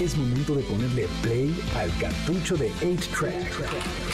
Es 0.00 0.16
momento 0.16 0.56
de 0.56 0.62
ponerle 0.64 1.06
play 1.22 1.54
al 1.78 1.88
cartucho 1.98 2.56
de 2.56 2.68
8-Track, 2.82 4.13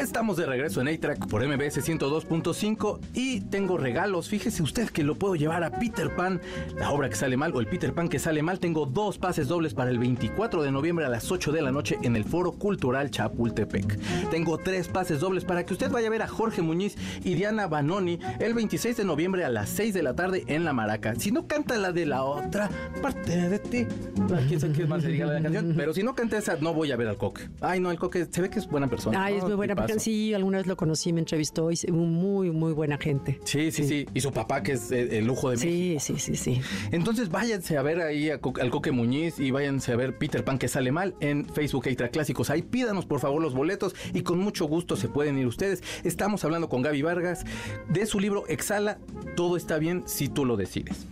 Estamos 0.00 0.36
de 0.36 0.44
regreso 0.44 0.82
en 0.82 0.88
A-Track 0.88 1.26
por 1.26 1.46
MBS 1.46 1.78
102.5 1.78 3.00
y 3.14 3.40
tengo 3.40 3.78
regalos. 3.78 4.28
Fíjese 4.28 4.62
usted 4.62 4.90
que 4.90 5.02
lo 5.02 5.14
puedo 5.14 5.36
llevar 5.36 5.64
a 5.64 5.70
Peter 5.70 6.14
Pan, 6.14 6.40
la 6.76 6.90
obra 6.90 7.08
que 7.08 7.16
sale 7.16 7.36
mal 7.36 7.54
o 7.54 7.60
el 7.60 7.66
Peter 7.66 7.94
Pan 7.94 8.08
que 8.08 8.18
sale 8.18 8.42
mal. 8.42 8.60
Tengo 8.60 8.84
dos 8.84 9.16
pases 9.16 9.48
dobles 9.48 9.72
para 9.72 9.90
el 9.90 9.98
24 9.98 10.62
de 10.62 10.70
noviembre 10.70 11.06
a 11.06 11.08
las 11.08 11.32
8 11.32 11.50
de 11.50 11.62
la 11.62 11.72
noche 11.72 11.98
en 12.02 12.14
el 12.14 12.24
Foro 12.24 12.52
Cultural 12.52 13.10
Chapultepec. 13.10 13.98
Tengo 14.30 14.58
tres 14.58 14.88
pases 14.88 15.20
dobles 15.20 15.44
para 15.44 15.64
que 15.64 15.72
usted 15.72 15.90
vaya 15.90 16.08
a 16.08 16.10
ver 16.10 16.22
a 16.22 16.28
Jorge 16.28 16.60
Muñiz 16.60 16.96
y 17.24 17.34
Diana 17.34 17.66
Banoni 17.66 18.18
el 18.38 18.52
26 18.52 18.98
de 18.98 19.04
noviembre 19.04 19.44
a 19.44 19.48
las 19.48 19.70
6 19.70 19.94
de 19.94 20.02
la 20.02 20.14
tarde 20.14 20.44
en 20.46 20.64
La 20.64 20.74
Maraca. 20.74 21.14
Si 21.14 21.30
no 21.30 21.46
canta 21.46 21.78
la 21.78 21.92
de 21.92 22.04
la 22.04 22.22
otra 22.22 22.68
parte 23.00 23.48
de 23.48 23.58
ti, 23.58 23.86
quién 24.46 24.60
sabe 24.60 24.74
qué 24.74 24.86
más 24.86 25.02
se 25.02 25.08
diga 25.08 25.26
la 25.26 25.40
canción, 25.40 25.72
pero 25.74 25.94
si 25.94 26.02
no 26.02 26.14
canta 26.14 26.36
esa, 26.36 26.56
no 26.60 26.74
voy 26.74 26.92
a 26.92 26.96
ver 26.96 27.08
al 27.08 27.16
Coque. 27.16 27.48
Ay, 27.62 27.80
no, 27.80 27.90
el 27.90 27.98
Coque 27.98 28.26
se 28.30 28.42
ve 28.42 28.50
que 28.50 28.58
es 28.58 28.68
buena 28.68 28.88
persona. 28.88 29.24
Ay, 29.24 29.36
es 29.36 29.44
muy 29.44 29.54
buena 29.54 29.74
Sí, 29.98 30.34
alguna 30.34 30.58
vez 30.58 30.66
lo 30.66 30.76
conocí, 30.76 31.12
me 31.12 31.20
entrevistó 31.20 31.70
y 31.70 31.74
es 31.74 31.90
muy, 31.90 32.50
muy 32.50 32.72
buena 32.72 32.98
gente. 32.98 33.40
Sí, 33.44 33.70
sí, 33.72 33.84
sí. 33.86 34.06
Y 34.14 34.20
su 34.20 34.32
papá, 34.32 34.62
que 34.62 34.72
es 34.72 34.90
eh, 34.90 35.18
el 35.18 35.26
lujo 35.26 35.50
de 35.50 35.56
Sí, 35.56 35.96
sí, 36.00 36.18
sí, 36.18 36.36
sí. 36.36 36.60
Entonces 36.90 37.30
váyanse 37.30 37.76
a 37.76 37.82
ver 37.82 38.00
ahí 38.00 38.30
al 38.30 38.40
Coque 38.40 38.92
Muñiz 38.92 39.38
y 39.38 39.50
váyanse 39.50 39.92
a 39.92 39.96
ver 39.96 40.18
Peter 40.18 40.44
Pan 40.44 40.58
que 40.58 40.68
sale 40.68 40.92
mal 40.92 41.14
en 41.20 41.46
Facebook 41.46 41.86
Extra 41.86 42.08
Clásicos. 42.08 42.50
Ahí 42.50 42.62
pídanos 42.62 43.06
por 43.06 43.20
favor 43.20 43.42
los 43.42 43.54
boletos 43.54 43.94
y 44.12 44.22
con 44.22 44.38
mucho 44.38 44.66
gusto 44.66 44.96
se 44.96 45.08
pueden 45.08 45.38
ir 45.38 45.46
ustedes. 45.46 45.82
Estamos 46.04 46.44
hablando 46.44 46.68
con 46.68 46.82
Gaby 46.82 47.02
Vargas 47.02 47.44
de 47.88 48.06
su 48.06 48.20
libro 48.20 48.46
Exhala, 48.48 48.98
todo 49.36 49.56
está 49.56 49.78
bien 49.78 50.02
si 50.06 50.28
tú 50.28 50.44
lo 50.44 50.56
decides. 50.56 51.06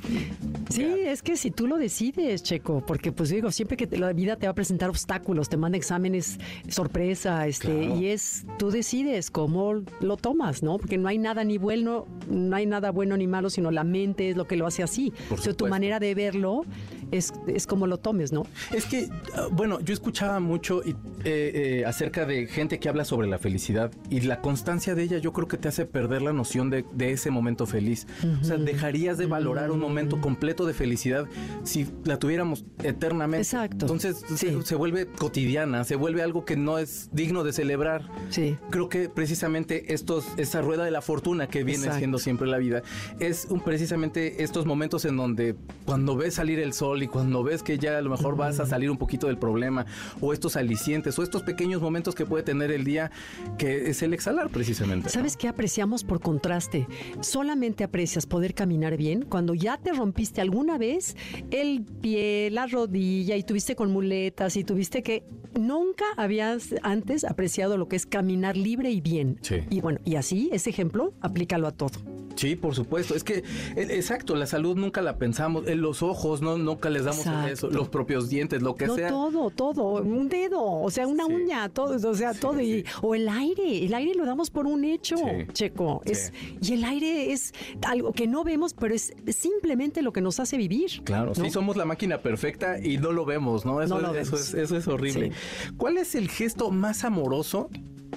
Sí, 0.70 0.84
es 0.84 1.22
que 1.22 1.36
si 1.36 1.50
tú 1.50 1.66
lo 1.66 1.76
decides, 1.76 2.42
Checo, 2.42 2.84
porque 2.86 3.12
pues 3.12 3.30
digo, 3.30 3.50
siempre 3.50 3.76
que 3.76 3.86
la 3.96 4.12
vida 4.12 4.36
te 4.36 4.46
va 4.46 4.52
a 4.52 4.54
presentar 4.54 4.90
obstáculos, 4.90 5.48
te 5.48 5.56
manda 5.56 5.78
exámenes 5.78 6.38
sorpresa, 6.68 7.46
este, 7.46 7.84
y 7.84 8.06
es, 8.06 8.44
tú 8.64 8.70
decides 8.70 9.30
cómo 9.30 9.82
lo 10.00 10.16
tomas, 10.16 10.62
¿no? 10.62 10.78
Porque 10.78 10.96
no 10.96 11.06
hay 11.06 11.18
nada 11.18 11.44
ni 11.44 11.58
bueno, 11.58 12.06
no 12.30 12.56
hay 12.56 12.64
nada 12.64 12.92
bueno 12.92 13.14
ni 13.14 13.26
malo, 13.26 13.50
sino 13.50 13.70
la 13.70 13.84
mente 13.84 14.30
es 14.30 14.38
lo 14.38 14.46
que 14.46 14.56
lo 14.56 14.66
hace 14.66 14.82
así. 14.82 15.12
o 15.30 15.36
sea, 15.36 15.52
tu 15.52 15.66
manera 15.66 16.00
de 16.00 16.14
verlo 16.14 16.62
es, 17.10 17.34
es 17.46 17.66
como 17.66 17.86
lo 17.86 17.98
tomes, 17.98 18.32
¿no? 18.32 18.46
Es 18.72 18.86
que, 18.86 19.10
ah, 19.36 19.48
bueno, 19.52 19.80
yo 19.80 19.92
escuchaba 19.92 20.40
mucho 20.40 20.82
eh, 20.82 20.94
eh, 21.24 21.84
acerca 21.86 22.24
de 22.24 22.46
gente 22.46 22.78
que 22.78 22.88
habla 22.88 23.04
sobre 23.04 23.28
la 23.28 23.38
felicidad 23.38 23.92
y 24.08 24.20
la 24.20 24.40
constancia 24.40 24.94
de 24.94 25.02
ella 25.02 25.18
yo 25.18 25.34
creo 25.34 25.46
que 25.46 25.58
te 25.58 25.68
hace 25.68 25.84
perder 25.84 26.22
la 26.22 26.32
noción 26.32 26.70
de, 26.70 26.84
ese 26.98 27.30
momento 27.30 27.66
feliz. 27.66 28.06
O 28.40 28.44
sea, 28.44 28.56
dejarías 28.56 29.18
de 29.18 29.26
valorar 29.26 29.70
un 29.70 29.78
momento 29.78 30.22
completo 30.22 30.64
de 30.64 30.72
felicidad 30.72 31.26
si 31.64 31.86
la 32.04 32.18
tuviéramos 32.18 32.64
eternamente. 32.82 33.42
Exacto. 33.42 33.84
Entonces 33.84 34.24
se, 34.34 34.74
vuelve 34.74 35.06
cotidiana, 35.06 35.84
se 35.84 35.96
vuelve 35.96 36.22
algo 36.22 36.46
que 36.46 36.56
no 36.56 36.78
es 36.78 37.10
digno 37.12 37.44
de 37.44 37.52
celebrar. 37.52 38.08
Sí. 38.30 38.53
Creo 38.70 38.88
que 38.88 39.08
precisamente 39.08 39.92
estos, 39.94 40.26
esa 40.36 40.60
rueda 40.60 40.84
de 40.84 40.90
la 40.90 41.02
fortuna 41.02 41.46
que 41.46 41.64
viene 41.64 41.92
siendo 41.92 42.18
siempre 42.18 42.46
la 42.46 42.58
vida, 42.58 42.82
es 43.18 43.46
un, 43.50 43.60
precisamente 43.60 44.42
estos 44.42 44.66
momentos 44.66 45.04
en 45.04 45.16
donde 45.16 45.54
cuando 45.84 46.16
ves 46.16 46.34
salir 46.34 46.58
el 46.58 46.72
sol 46.72 47.02
y 47.02 47.08
cuando 47.08 47.42
ves 47.42 47.62
que 47.62 47.78
ya 47.78 47.98
a 47.98 48.02
lo 48.02 48.10
mejor 48.10 48.36
vas 48.36 48.60
a 48.60 48.66
salir 48.66 48.90
un 48.90 48.98
poquito 48.98 49.26
del 49.26 49.38
problema, 49.38 49.86
o 50.20 50.32
estos 50.32 50.56
alicientes, 50.56 51.18
o 51.18 51.22
estos 51.22 51.42
pequeños 51.42 51.80
momentos 51.80 52.14
que 52.14 52.26
puede 52.26 52.42
tener 52.42 52.70
el 52.70 52.84
día, 52.84 53.10
que 53.58 53.90
es 53.90 54.02
el 54.02 54.14
exhalar 54.14 54.50
precisamente. 54.50 55.08
¿Sabes 55.08 55.36
qué 55.36 55.48
apreciamos 55.48 56.04
por 56.04 56.20
contraste? 56.20 56.86
Solamente 57.20 57.84
aprecias 57.84 58.26
poder 58.26 58.54
caminar 58.54 58.96
bien 58.96 59.24
cuando 59.28 59.54
ya 59.54 59.78
te 59.78 59.92
rompiste 59.92 60.40
alguna 60.40 60.78
vez 60.78 61.16
el 61.50 61.82
pie, 61.82 62.50
la 62.50 62.66
rodilla 62.66 63.36
y 63.36 63.42
tuviste 63.42 63.76
con 63.76 63.92
muletas 63.92 64.56
y 64.56 64.64
tuviste 64.64 65.02
que 65.02 65.24
nunca 65.58 66.04
habías 66.16 66.74
antes 66.82 67.24
apreciado 67.24 67.76
lo 67.76 67.88
que 67.88 67.96
es 67.96 68.06
caminar 68.06 68.43
libre 68.52 68.90
y 68.90 69.00
bien. 69.00 69.38
Y 69.70 69.80
bueno, 69.80 70.00
y 70.04 70.16
así, 70.16 70.48
ese 70.52 70.70
ejemplo, 70.70 71.12
aplícalo 71.20 71.66
a 71.66 71.72
todo. 71.72 72.14
Sí, 72.36 72.56
por 72.56 72.74
supuesto. 72.74 73.14
Es 73.14 73.24
que, 73.24 73.44
exacto, 73.76 74.34
la 74.34 74.46
salud 74.46 74.76
nunca 74.76 75.02
la 75.02 75.18
pensamos. 75.18 75.66
En 75.68 75.80
los 75.80 76.02
ojos, 76.02 76.40
no, 76.40 76.58
nunca 76.58 76.90
les 76.90 77.04
damos 77.04 77.26
eso. 77.48 77.70
Los 77.70 77.88
propios 77.88 78.28
dientes, 78.28 78.62
lo 78.62 78.74
que 78.74 78.86
no, 78.86 78.94
sea. 78.94 79.08
Todo, 79.08 79.50
todo. 79.50 80.02
Un 80.02 80.28
dedo, 80.28 80.62
o 80.62 80.90
sea, 80.90 81.06
una 81.06 81.26
uña, 81.26 81.68
todo, 81.68 82.10
o 82.10 82.14
sea, 82.14 82.34
todo. 82.34 82.60
y, 82.60 82.84
o 83.02 83.14
el 83.14 83.28
aire. 83.28 83.84
El 83.84 83.94
aire 83.94 84.14
lo 84.14 84.24
damos 84.26 84.50
por 84.50 84.66
un 84.66 84.84
hecho, 84.84 85.16
Checo. 85.52 86.02
Es, 86.04 86.32
y 86.60 86.74
el 86.74 86.84
aire 86.84 87.32
es 87.32 87.52
algo 87.82 88.12
que 88.12 88.26
no 88.26 88.44
vemos, 88.44 88.74
pero 88.74 88.94
es 88.94 89.12
simplemente 89.28 90.02
lo 90.02 90.12
que 90.12 90.20
nos 90.20 90.40
hace 90.40 90.56
vivir. 90.56 91.02
Claro, 91.04 91.34
sí, 91.34 91.50
somos 91.50 91.76
la 91.76 91.84
máquina 91.84 92.18
perfecta 92.18 92.78
y 92.78 92.98
no 92.98 93.12
lo 93.12 93.24
vemos, 93.24 93.64
¿no? 93.64 93.80
Eso, 93.80 93.98
eso, 94.16 94.36
Es, 94.36 94.54
eso 94.54 94.76
es 94.76 94.88
horrible. 94.88 95.32
¿Cuál 95.76 95.98
es 95.98 96.14
el 96.14 96.28
gesto 96.28 96.70
más 96.70 97.04
amoroso 97.04 97.70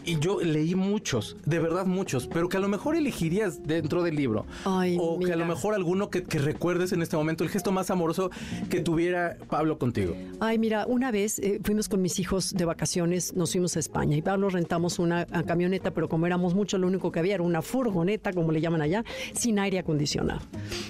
y 0.06 0.20
yo 0.20 0.40
leí 0.42 0.76
muchos, 0.76 1.38
de 1.46 1.60
verdad 1.60 1.86
muchos, 1.86 2.28
pero 2.28 2.50
que 2.50 2.58
a 2.58 2.60
lo 2.60 2.68
mejor 2.68 2.96
elegirías 2.96 3.64
dentro 3.64 4.04
del 4.04 4.16
libro. 4.16 4.46
o 4.66 5.20
que 5.20 5.34
a 5.34 5.36
lo 5.36 5.46
mejor 5.46 5.74
alguno 5.74 6.10
que, 6.10 6.22
recuerdes 6.38 6.92
en 6.92 7.02
este 7.02 7.18
momento, 7.18 7.44
el 7.44 7.50
gesto 7.50 7.72
más 7.72 7.90
amoroso 7.90 8.30
que 8.70 8.82
tuviera 8.82 9.38
Pablo 9.50 9.78
contigo. 9.78 10.16
Ay, 10.40 10.58
mira, 10.60 10.86
una 10.86 11.12
vez 11.12 11.40
eh, 11.40 11.60
fuimos 11.64 11.90
con 11.90 12.02
mis 12.02 12.20
hijos 12.20 12.54
de 12.54 12.66
vacaciones, 12.66 13.34
nos 13.36 13.52
fuimos 13.52 13.76
a 13.76 13.80
España 13.80 14.16
y 14.16 14.22
Pablo 14.22 14.50
rentamos 14.50 15.00
una 15.00 15.26
camioneta, 15.26 15.92
pero 15.92 16.08
como 16.08 16.26
éramos 16.26 16.54
muchos, 16.54 16.80
lo 16.80 16.88
único 16.88 17.12
que 17.12 17.20
había 17.20 17.36
era 17.36 17.44
una 17.44 17.62
furgoneta, 17.62 18.34
como 18.34 18.52
le 18.52 18.62
llaman 18.62 18.82
allá, 18.82 19.04
sin 19.34 19.60
aire 19.60 19.80
acondicionado. 19.80 20.42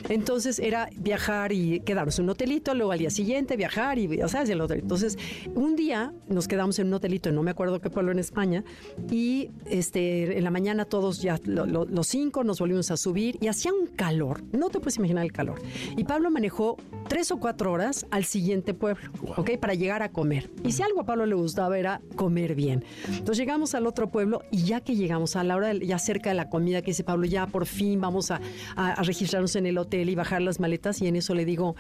Entonces 0.10 0.60
era 0.60 0.90
viajar 0.98 1.52
y 1.52 1.80
quedarnos 1.82 2.18
en 2.20 2.26
un 2.26 2.30
hotelito, 2.32 2.74
luego 2.74 2.92
al 2.92 3.00
día 3.00 3.10
siguiente 3.10 3.56
viajar 3.56 4.00
y, 4.00 4.22
o 4.22 4.28
sea, 4.28 4.44
el 4.44 4.62
hotel. 4.62 4.80
Entonces, 4.80 5.18
un 5.56 5.76
día 5.76 6.14
nos 6.28 6.48
quedamos 6.48 6.80
en 6.80 6.88
un 6.88 6.94
hotelito, 6.96 7.32
no 7.32 7.44
me 7.44 7.52
acuerdo 7.52 7.80
qué 7.82 7.90
pueblo 7.90 8.12
en 8.12 8.20
España, 8.20 8.64
y 9.12 9.50
este, 9.66 10.38
en 10.38 10.44
la 10.44 10.52
mañana 10.52 10.86
todos 10.86 11.22
ya, 11.22 11.40
los 11.46 12.08
cinco, 12.08 12.44
nos 12.44 12.60
volvimos 12.60 12.92
a 12.92 12.98
subir 12.98 13.38
y 13.42 13.48
hacía 13.48 13.72
un 13.74 13.88
calor, 13.88 14.44
no 14.52 14.70
te 14.70 14.80
puedes 14.80 14.98
imaginar 14.98 15.24
el 15.24 15.32
calor. 15.32 15.62
Y 15.96 16.04
Pablo 16.04 16.30
manejó 16.32 16.78
tres 17.08 17.32
o 17.32 17.38
cuatro 17.38 17.72
horas 17.72 18.06
al 18.12 18.26
siguiente 18.26 18.74
pueblo, 18.74 19.12
¿ok? 19.36 19.58
Para 19.60 19.74
llegar 19.74 20.04
a 20.04 20.12
comer. 20.12 20.50
Y 20.64 20.72
si 20.74 20.84
algo 20.84 21.02
a 21.02 21.06
Pablo 21.06 21.26
le 21.26 21.36
gustaba 21.36 21.78
era 21.78 22.02
comer 22.16 22.56
bien. 22.56 22.84
Entonces 23.08 23.38
llegamos 23.38 23.76
al 23.76 23.88
otro 23.88 24.10
pueblo 24.10 24.42
y 24.52 24.64
ya 24.64 24.82
que 24.82 24.96
llegamos 24.96 25.36
a 25.36 25.44
la 25.44 25.56
hora, 25.56 25.74
ya 25.74 26.00
cerca 26.00 26.30
de 26.30 26.36
la 26.36 26.50
comida, 26.50 26.82
que 26.82 26.92
dice 26.92 27.04
Pablo, 27.04 27.26
ya 27.26 27.48
por 27.48 27.66
fin 27.66 28.02
vamos 28.02 28.32
a, 28.32 28.42
a 28.76 29.02
registrarnos 29.04 29.56
en 29.56 29.66
el 29.66 29.78
hotel 29.78 30.10
y 30.10 30.16
bajar 30.16 30.42
las 30.42 30.60
maletas 30.60 31.02
y 31.02 31.08
en 31.08 31.16
eso 31.16 31.34
le 31.34 31.46
digo, 31.46 31.76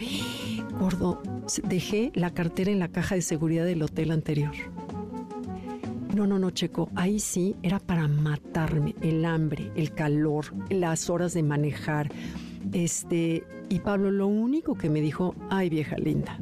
gordo, 0.79 1.21
dejé 1.63 2.11
la 2.13 2.33
cartera 2.33 2.71
en 2.71 2.79
la 2.79 2.87
caja 2.87 3.15
de 3.15 3.21
seguridad 3.21 3.65
del 3.65 3.81
hotel 3.81 4.11
anterior. 4.11 4.53
No, 6.17 6.25
no, 6.25 6.39
no, 6.39 6.49
Checo. 6.49 6.89
Ahí 6.95 7.19
sí 7.19 7.55
era 7.61 7.77
para 7.77 8.07
matarme. 8.07 8.95
El 9.03 9.23
hambre, 9.23 9.71
el 9.75 9.91
calor, 9.91 10.45
las 10.71 11.11
horas 11.11 11.35
de 11.35 11.43
manejar. 11.43 12.09
Este, 12.73 13.43
y 13.69 13.79
Pablo 13.81 14.09
lo 14.09 14.25
único 14.25 14.73
que 14.73 14.89
me 14.89 14.99
dijo, 14.99 15.35
ay 15.51 15.69
vieja 15.69 15.95
linda, 15.95 16.39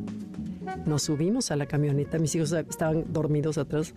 nos 0.85 1.03
subimos 1.03 1.51
a 1.51 1.55
la 1.55 1.65
camioneta, 1.65 2.19
mis 2.19 2.35
hijos 2.35 2.51
estaban 2.51 3.05
dormidos 3.11 3.57
atrás 3.57 3.93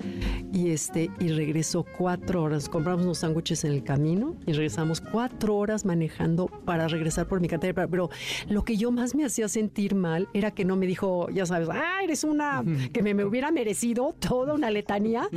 y 0.53 0.71
este 0.71 1.11
y 1.19 1.29
regresó 1.29 1.85
cuatro 1.97 2.43
horas. 2.43 2.69
Compramos 2.69 3.05
unos 3.05 3.19
sándwiches 3.19 3.65
en 3.65 3.73
el 3.73 3.83
camino 3.83 4.37
y 4.47 4.53
regresamos 4.53 5.01
cuatro 5.01 5.57
horas 5.57 5.85
manejando 5.85 6.47
para 6.47 6.89
regresar 6.89 7.27
por 7.27 7.41
mi 7.41 7.49
cartera. 7.49 7.87
Pero 7.89 8.11
lo 8.49 8.65
que 8.65 8.77
yo 8.77 8.91
más 8.91 9.15
me 9.15 9.25
hacía 9.25 9.49
sentir 9.49 9.95
mal 9.95 10.29
era 10.35 10.51
que 10.51 10.65
no 10.65 10.77
me 10.77 10.87
dijo, 10.87 11.29
ya 11.31 11.47
sabes, 11.47 11.69
ah, 11.71 12.01
eres 12.03 12.25
una 12.25 12.65
que 12.93 13.03
me, 13.03 13.25
hubiera 13.25 13.51
merecido 13.51 14.15
toda 14.19 14.55
una 14.55 14.71
letanía. 14.71 15.29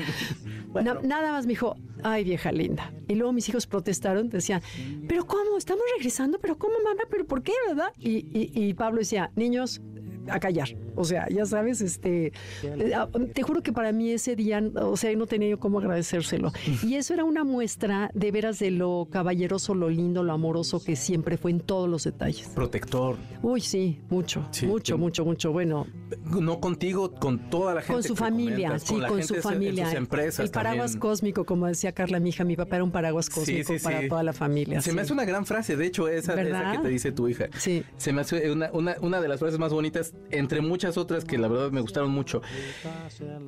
nada 1.03 1.31
más 1.31 1.45
me 1.45 1.51
dijo, 1.51 1.75
ay 2.03 2.23
vieja 2.23 2.51
linda. 2.51 2.93
Y 3.07 3.15
luego 3.15 3.33
mis 3.33 3.47
hijos 3.49 3.67
protestaron, 3.67 4.29
decían, 4.29 4.61
pero 5.07 5.25
cómo, 5.25 5.57
estamos 5.57 5.83
regresando, 5.97 6.39
pero 6.39 6.57
cómo 6.57 6.75
mamá, 6.83 7.01
pero 7.09 7.25
por 7.25 7.43
qué, 7.43 7.53
verdad? 7.67 7.91
y 7.97 8.73
Pablo 8.73 8.99
decía, 8.99 9.31
niños, 9.35 9.81
a 10.29 10.39
callar. 10.39 10.69
O 10.95 11.03
sea, 11.03 11.27
ya 11.29 11.45
sabes, 11.45 11.81
este, 11.81 12.33
eh, 12.63 12.91
ah, 12.95 13.07
te 13.33 13.43
juro 13.43 13.61
que 13.61 13.71
para 13.71 13.91
mí 13.91 14.11
ese 14.11 14.35
día, 14.35 14.61
o 14.75 14.97
sea, 14.97 15.15
no 15.15 15.27
tenía 15.27 15.49
yo 15.49 15.59
cómo 15.59 15.79
agradecérselo. 15.79 16.51
Y 16.83 16.95
eso 16.95 17.13
era 17.13 17.23
una 17.23 17.43
muestra 17.43 18.11
de 18.13 18.31
veras 18.31 18.59
de 18.59 18.71
lo 18.71 19.07
caballeroso, 19.09 19.73
lo 19.73 19.89
lindo, 19.89 20.23
lo 20.23 20.33
amoroso 20.33 20.83
que 20.83 20.95
siempre 20.95 21.37
fue 21.37 21.51
en 21.51 21.59
todos 21.59 21.89
los 21.89 22.03
detalles. 22.03 22.47
Protector. 22.49 23.17
Uy, 23.41 23.61
sí, 23.61 23.99
mucho, 24.09 24.47
mucho, 24.63 24.97
mucho, 24.97 25.25
mucho. 25.25 25.51
Bueno. 25.51 25.87
No 26.25 26.59
contigo, 26.59 27.13
con 27.13 27.49
toda 27.49 27.75
la 27.75 27.81
gente. 27.81 27.93
Con 27.93 28.03
su 28.03 28.15
familia, 28.15 28.77
sí, 28.79 28.99
con, 29.07 29.23
su 29.23 29.35
familia. 29.35 29.85
sus 29.85 29.95
empresas. 29.95 30.45
El 30.45 30.51
paraguas 30.51 30.95
cósmico, 30.95 31.45
como 31.45 31.67
decía 31.67 31.91
Carla, 31.93 32.19
mi 32.19 32.29
hija, 32.29 32.43
mi 32.43 32.55
papá 32.55 32.77
era 32.77 32.83
un 32.83 32.91
paraguas 32.91 33.29
cósmico 33.29 33.73
para 33.83 34.07
toda 34.07 34.23
la 34.23 34.33
familia. 34.33 34.81
Se 34.81 34.93
me 34.93 35.01
hace 35.01 35.13
una 35.13 35.25
gran 35.25 35.45
frase, 35.45 35.75
de 35.75 35.85
hecho, 35.85 36.07
esa, 36.07 36.39
esa, 36.41 36.71
que 36.71 36.77
te 36.79 36.87
dice 36.89 37.11
tu 37.11 37.27
hija. 37.27 37.47
Sí. 37.57 37.83
Se 37.97 38.13
me 38.13 38.21
hace 38.21 38.51
una, 38.51 38.69
una, 38.73 38.95
una 39.01 39.21
de 39.21 39.27
las 39.27 39.39
frases 39.39 39.59
más 39.59 39.73
bonitas, 39.73 40.10
entre 40.29 40.61
muchas 40.61 40.97
otras 40.97 41.25
que 41.25 41.37
la 41.37 41.47
verdad 41.47 41.71
me 41.71 41.81
gustaron 41.81 42.11
mucho. 42.11 42.41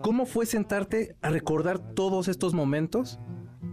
¿Cómo 0.02 0.26
fue 0.26 0.46
sentarte 0.46 1.16
a 1.22 1.30
recordar 1.30 1.80
todos 1.80 2.28
estos 2.28 2.54
momentos 2.54 3.20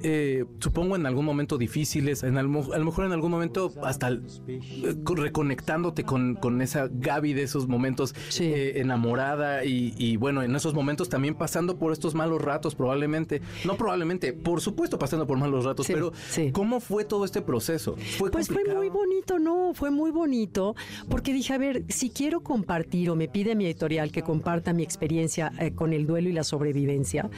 eh, 0.03 0.45
supongo 0.61 0.97
en 0.97 1.07
algún 1.07 1.25
momento 1.25 1.59
difíciles, 1.59 2.23
en 2.23 2.39
a 2.39 2.43
lo 2.43 2.85
mejor 2.85 3.05
en 3.05 3.13
algún 3.13 3.31
momento 3.31 3.73
hasta 3.83 4.11
eh, 4.11 4.61
reconectándote 5.05 6.05
con, 6.05 6.37
con, 6.37 6.63
esa 6.63 6.89
Gaby 6.91 7.35
de 7.35 7.43
esos 7.43 7.69
momentos 7.69 8.15
eh, 8.39 8.75
enamorada 8.77 9.65
y, 9.65 10.17
bueno, 10.17 10.43
en 10.43 10.55
esos 10.57 10.75
momentos 10.75 11.09
también 11.09 11.35
pasando 11.35 11.79
por 11.79 11.93
estos 11.93 12.15
malos 12.15 12.41
ratos 12.41 12.75
probablemente, 12.75 13.43
no 13.65 13.77
probablemente, 13.77 14.33
por 14.33 14.61
supuesto 14.61 14.99
pasando 14.99 15.27
por 15.27 15.39
malos 15.39 15.65
ratos, 15.65 15.87
pero 15.87 16.13
¿cómo 16.53 16.81
fue 16.81 17.05
todo 17.05 17.25
este 17.25 17.43
proceso? 17.43 17.97
¿Fue 18.19 18.31
pues 18.31 18.49
fue 18.49 18.65
muy 18.75 18.89
bonito, 18.89 19.39
no, 19.39 19.73
fue 19.75 19.91
muy 19.91 20.11
bonito 20.11 20.75
porque 21.09 21.33
dije, 21.33 21.53
a 21.55 21.59
ver, 21.59 21.85
si 21.89 22.11
quiero 22.11 22.41
compartir 22.41 23.11
o 23.11 23.17
me 23.17 23.29
pide 23.29 23.55
mi 23.55 23.67
editorial 23.67 24.13
que 24.13 24.23
comparta 24.23 24.73
mi 24.73 24.83
experiencia 24.83 25.53
con 25.75 25.93
el 25.93 26.07
duelo 26.07 26.29
y 26.29 26.33
la 26.33 26.45
sobrevivencia, 26.45 27.29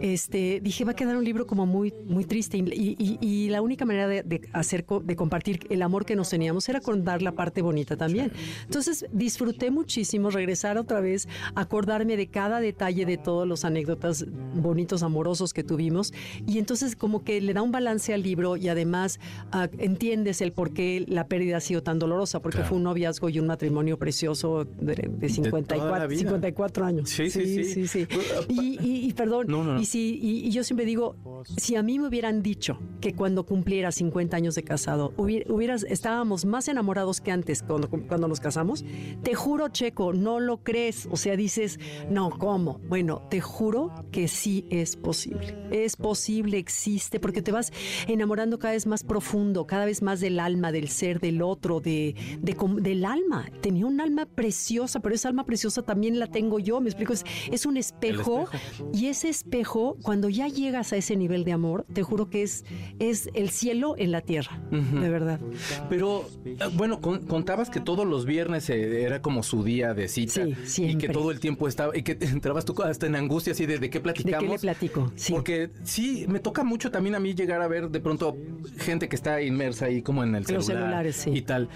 este, 0.00 0.60
dije, 0.62 0.84
va 0.84 0.92
a 0.92 0.96
quedar 0.96 1.16
un 1.16 1.24
libro 1.24 1.46
como 1.46 1.66
muy 1.66 1.92
muy 2.08 2.24
triste 2.24 2.58
y, 2.58 3.48
la 3.48 3.62
única 3.62 3.84
manera 3.84 4.08
de, 4.08 4.48
hacer 4.52 4.84
de 4.86 5.16
compartir 5.16 5.60
el 5.70 5.82
amor 5.82 6.04
que 6.04 6.16
nos 6.16 6.30
teníamos 6.30 6.68
era 6.68 6.80
contar 6.80 7.22
la 7.22 7.32
parte 7.32 7.62
bonita 7.62 7.96
también. 7.96 8.32
Entonces 8.64 9.06
disfruté 9.12 9.70
muchísimo 9.70 10.30
regresar 10.30 10.76
otra 10.76 11.00
vez, 11.00 11.28
acordarme 11.54 12.16
de 12.16 12.26
cada 12.28 12.60
detalle 12.60 13.06
de 13.06 13.16
todos 13.16 13.46
los 13.46 13.64
anécdotas 13.64 14.26
bonitos, 14.54 15.02
amorosos 15.02 15.52
que 15.52 15.62
tuvimos 15.62 16.12
y 16.46 16.58
entonces 16.58 16.96
como 16.96 17.24
que 17.24 17.40
le 17.40 17.54
da 17.54 17.62
un 17.62 17.72
balance 17.72 18.12
al 18.12 18.22
libro 18.22 18.56
y 18.56 18.68
además 18.68 19.20
ah, 19.52 19.68
entiendes 19.78 20.40
el 20.40 20.52
por 20.52 20.72
qué 20.72 21.04
la 21.06 21.26
pérdida 21.26 21.58
ha 21.58 21.60
sido 21.60 21.82
tan 21.82 21.98
dolorosa, 21.98 22.40
porque 22.40 22.62
fue 22.62 22.76
un 22.76 22.84
noviazgo 22.84 23.28
y 23.28 23.38
un 23.38 23.46
matrimonio 23.46 23.98
precioso 23.98 24.64
de, 24.64 25.28
54, 25.28 26.10
54 26.10 26.84
años. 26.84 27.10
Sí, 27.10 27.30
sí, 27.30 27.64
sí. 27.64 27.86
sí, 27.86 28.06
Y, 28.48 29.12
perdón, 29.12 29.78
y, 29.80 29.86
si, 29.86 30.18
y 30.20 30.50
yo 30.50 30.64
siempre 30.64 30.86
digo, 30.86 31.16
si 31.56 31.76
a 31.76 31.82
mí 31.82 31.97
me 31.98 32.08
hubieran 32.08 32.42
dicho 32.42 32.78
que 33.00 33.14
cuando 33.14 33.44
cumpliera 33.44 33.92
50 33.92 34.36
años 34.36 34.54
de 34.54 34.62
casado 34.62 35.12
hubieras, 35.16 35.84
estábamos 35.84 36.44
más 36.44 36.68
enamorados 36.68 37.20
que 37.20 37.30
antes 37.30 37.62
cuando, 37.62 37.88
cuando 37.88 38.28
nos 38.28 38.40
casamos, 38.40 38.84
te 39.22 39.34
juro, 39.34 39.68
Checo, 39.68 40.12
no 40.12 40.40
lo 40.40 40.62
crees. 40.62 41.08
O 41.10 41.16
sea, 41.16 41.36
dices, 41.36 41.78
no, 42.10 42.30
¿cómo? 42.30 42.80
Bueno, 42.88 43.22
te 43.30 43.40
juro 43.40 43.92
que 44.10 44.28
sí 44.28 44.66
es 44.70 44.96
posible. 44.96 45.54
Es 45.70 45.96
posible, 45.96 46.58
existe, 46.58 47.20
porque 47.20 47.42
te 47.42 47.52
vas 47.52 47.72
enamorando 48.06 48.58
cada 48.58 48.74
vez 48.74 48.86
más 48.86 49.04
profundo, 49.04 49.66
cada 49.66 49.84
vez 49.84 50.02
más 50.02 50.20
del 50.20 50.40
alma, 50.40 50.72
del 50.72 50.88
ser, 50.88 51.20
del 51.20 51.42
otro, 51.42 51.80
de, 51.80 52.14
del 52.40 53.04
alma. 53.04 53.46
Tenía 53.60 53.86
un 53.86 54.00
alma 54.00 54.26
preciosa, 54.26 55.00
pero 55.00 55.14
esa 55.14 55.28
alma 55.28 55.44
preciosa 55.44 55.82
también 55.82 56.18
la 56.18 56.26
tengo 56.26 56.58
yo, 56.58 56.80
me 56.80 56.88
explico, 56.88 57.12
es, 57.12 57.66
un 57.66 57.76
espejo, 57.76 58.48
espejo, 58.48 58.48
y 58.92 59.06
ese 59.06 59.28
espejo, 59.28 59.96
cuando 60.02 60.28
ya 60.28 60.48
llegas 60.48 60.92
a 60.92 60.96
ese 60.96 61.16
nivel 61.16 61.44
de 61.44 61.52
amor, 61.52 61.86
te 61.92 62.02
juro 62.02 62.28
que 62.28 62.42
es, 62.42 62.64
es 62.98 63.30
el 63.34 63.50
cielo 63.50 63.94
en 63.96 64.12
la 64.12 64.20
tierra, 64.20 64.60
de 64.70 65.08
verdad. 65.08 65.40
Pero, 65.88 66.28
eh, 66.44 66.56
bueno, 66.74 67.00
contabas 67.00 67.70
que 67.70 67.80
todos 67.80 68.06
los 68.06 68.26
viernes 68.26 68.68
eh, 68.70 69.02
era 69.02 69.22
como 69.22 69.42
su 69.42 69.64
día 69.64 69.94
de 69.94 70.08
cita. 70.08 70.42
Y 70.76 70.96
que 70.96 71.08
todo 71.08 71.30
el 71.30 71.40
tiempo 71.40 71.66
estaba, 71.68 71.96
y 71.96 72.02
que 72.02 72.12
entrabas 72.20 72.64
tú 72.64 72.74
hasta 72.82 73.06
en 73.06 73.16
angustia 73.16 73.52
así 73.52 73.66
de, 73.66 73.78
de 73.78 73.90
qué 73.90 74.00
platicamos. 74.00 74.40
¿De 74.42 74.46
qué 74.46 74.52
le 74.52 74.58
platico? 74.58 75.12
Sí. 75.16 75.32
Porque 75.32 75.70
sí, 75.84 76.26
me 76.28 76.40
toca 76.40 76.62
mucho 76.64 76.90
también 76.90 77.14
a 77.14 77.20
mí 77.20 77.34
llegar 77.34 77.62
a 77.62 77.68
ver 77.68 77.90
de 77.90 78.00
pronto 78.00 78.36
gente 78.78 79.08
que 79.08 79.16
está 79.16 79.40
inmersa 79.42 79.86
ahí 79.86 80.02
como 80.02 80.22
en 80.22 80.34
el 80.34 80.44
celular. 80.44 80.58
Los 80.58 80.66
celulares, 80.66 81.16
sí. 81.16 81.30
Y 81.30 81.42
tal. 81.42 81.68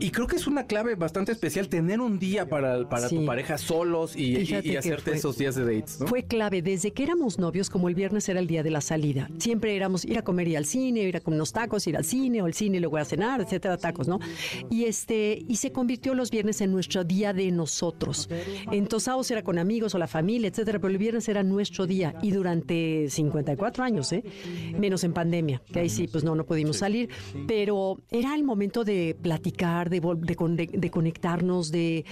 Y 0.00 0.10
creo 0.10 0.26
que 0.26 0.36
es 0.36 0.46
una 0.46 0.66
clave 0.66 0.94
bastante 0.94 1.32
especial 1.32 1.68
tener 1.68 2.00
un 2.00 2.18
día 2.18 2.48
para, 2.48 2.88
para 2.88 3.08
tu 3.08 3.24
pareja 3.24 3.58
solos 3.58 4.16
y, 4.16 4.54
hacerte 4.76 5.12
esos 5.12 5.38
días 5.38 5.54
de 5.54 5.64
dates. 5.64 5.98
Fue 6.06 6.24
clave 6.24 6.62
desde 6.62 6.92
que 6.92 7.02
éramos 7.02 7.38
novios, 7.38 7.70
como 7.70 7.88
el 7.88 7.94
viernes 7.94 8.28
era 8.28 8.40
el 8.40 8.46
día 8.46 8.62
de 8.62 8.70
la 8.70 8.80
salida. 8.80 9.30
Siempre 9.38 9.76
éramos 9.76 10.04
ir 10.04 10.18
a 10.18 10.22
comer 10.22 10.48
y 10.48 10.56
al 10.56 10.64
cine, 10.64 11.00
ir 11.00 11.16
a 11.16 11.20
comer 11.20 11.38
unos 11.38 11.52
tacos, 11.52 11.86
ir 11.86 11.96
al 11.96 12.04
cine 12.04 12.42
o 12.42 12.46
al 12.46 12.54
cine 12.54 12.78
y 12.78 12.80
luego 12.80 12.96
a 12.96 13.04
cenar, 13.04 13.40
etcétera, 13.40 13.76
tacos, 13.76 14.08
¿no? 14.08 14.18
Y 14.70 14.84
este 14.84 15.44
y 15.46 15.56
se 15.56 15.72
convirtió 15.72 16.14
los 16.14 16.30
viernes 16.30 16.60
en 16.60 16.72
nuestro 16.72 17.04
día 17.04 17.32
de 17.32 17.50
nosotros. 17.50 18.28
Entonces, 18.70 19.30
era 19.30 19.42
con 19.42 19.58
amigos 19.58 19.94
o 19.94 19.98
la 19.98 20.06
familia, 20.06 20.48
etcétera, 20.48 20.78
pero 20.78 20.90
el 20.90 20.98
viernes 20.98 21.28
era 21.28 21.42
nuestro 21.42 21.86
día 21.86 22.14
y 22.22 22.30
durante 22.30 23.08
54 23.08 23.84
años, 23.84 24.12
¿eh? 24.12 24.24
Menos 24.78 25.04
en 25.04 25.12
pandemia, 25.12 25.62
que 25.72 25.80
ahí 25.80 25.88
sí, 25.88 26.08
pues 26.08 26.24
no, 26.24 26.34
no 26.34 26.44
pudimos 26.44 26.78
salir, 26.78 27.08
pero 27.46 28.00
era 28.10 28.34
el 28.34 28.44
momento 28.44 28.84
de 28.84 29.16
platicar 29.20 29.43
de, 29.52 30.90
conectarnos, 30.90 31.70
de, 31.70 32.04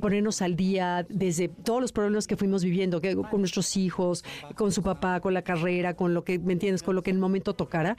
ponernos 0.00 0.42
al 0.42 0.56
día 0.56 1.06
desde 1.08 1.48
todos 1.48 1.80
los 1.80 1.92
problemas 1.92 2.26
que 2.26 2.36
fuimos 2.36 2.62
viviendo, 2.62 3.00
que, 3.00 3.16
con 3.16 3.40
nuestros 3.40 3.76
hijos, 3.76 4.24
con 4.54 4.72
su 4.72 4.82
papá, 4.82 5.20
con 5.20 5.34
la 5.34 5.42
carrera, 5.42 5.94
con 5.94 6.14
lo 6.14 6.24
que, 6.24 6.38
¿me 6.38 6.52
entiendes?, 6.52 6.82
con 6.82 6.94
lo 6.94 7.02
que 7.02 7.10
en 7.10 7.16
el 7.16 7.20
momento 7.20 7.54
tocara. 7.54 7.96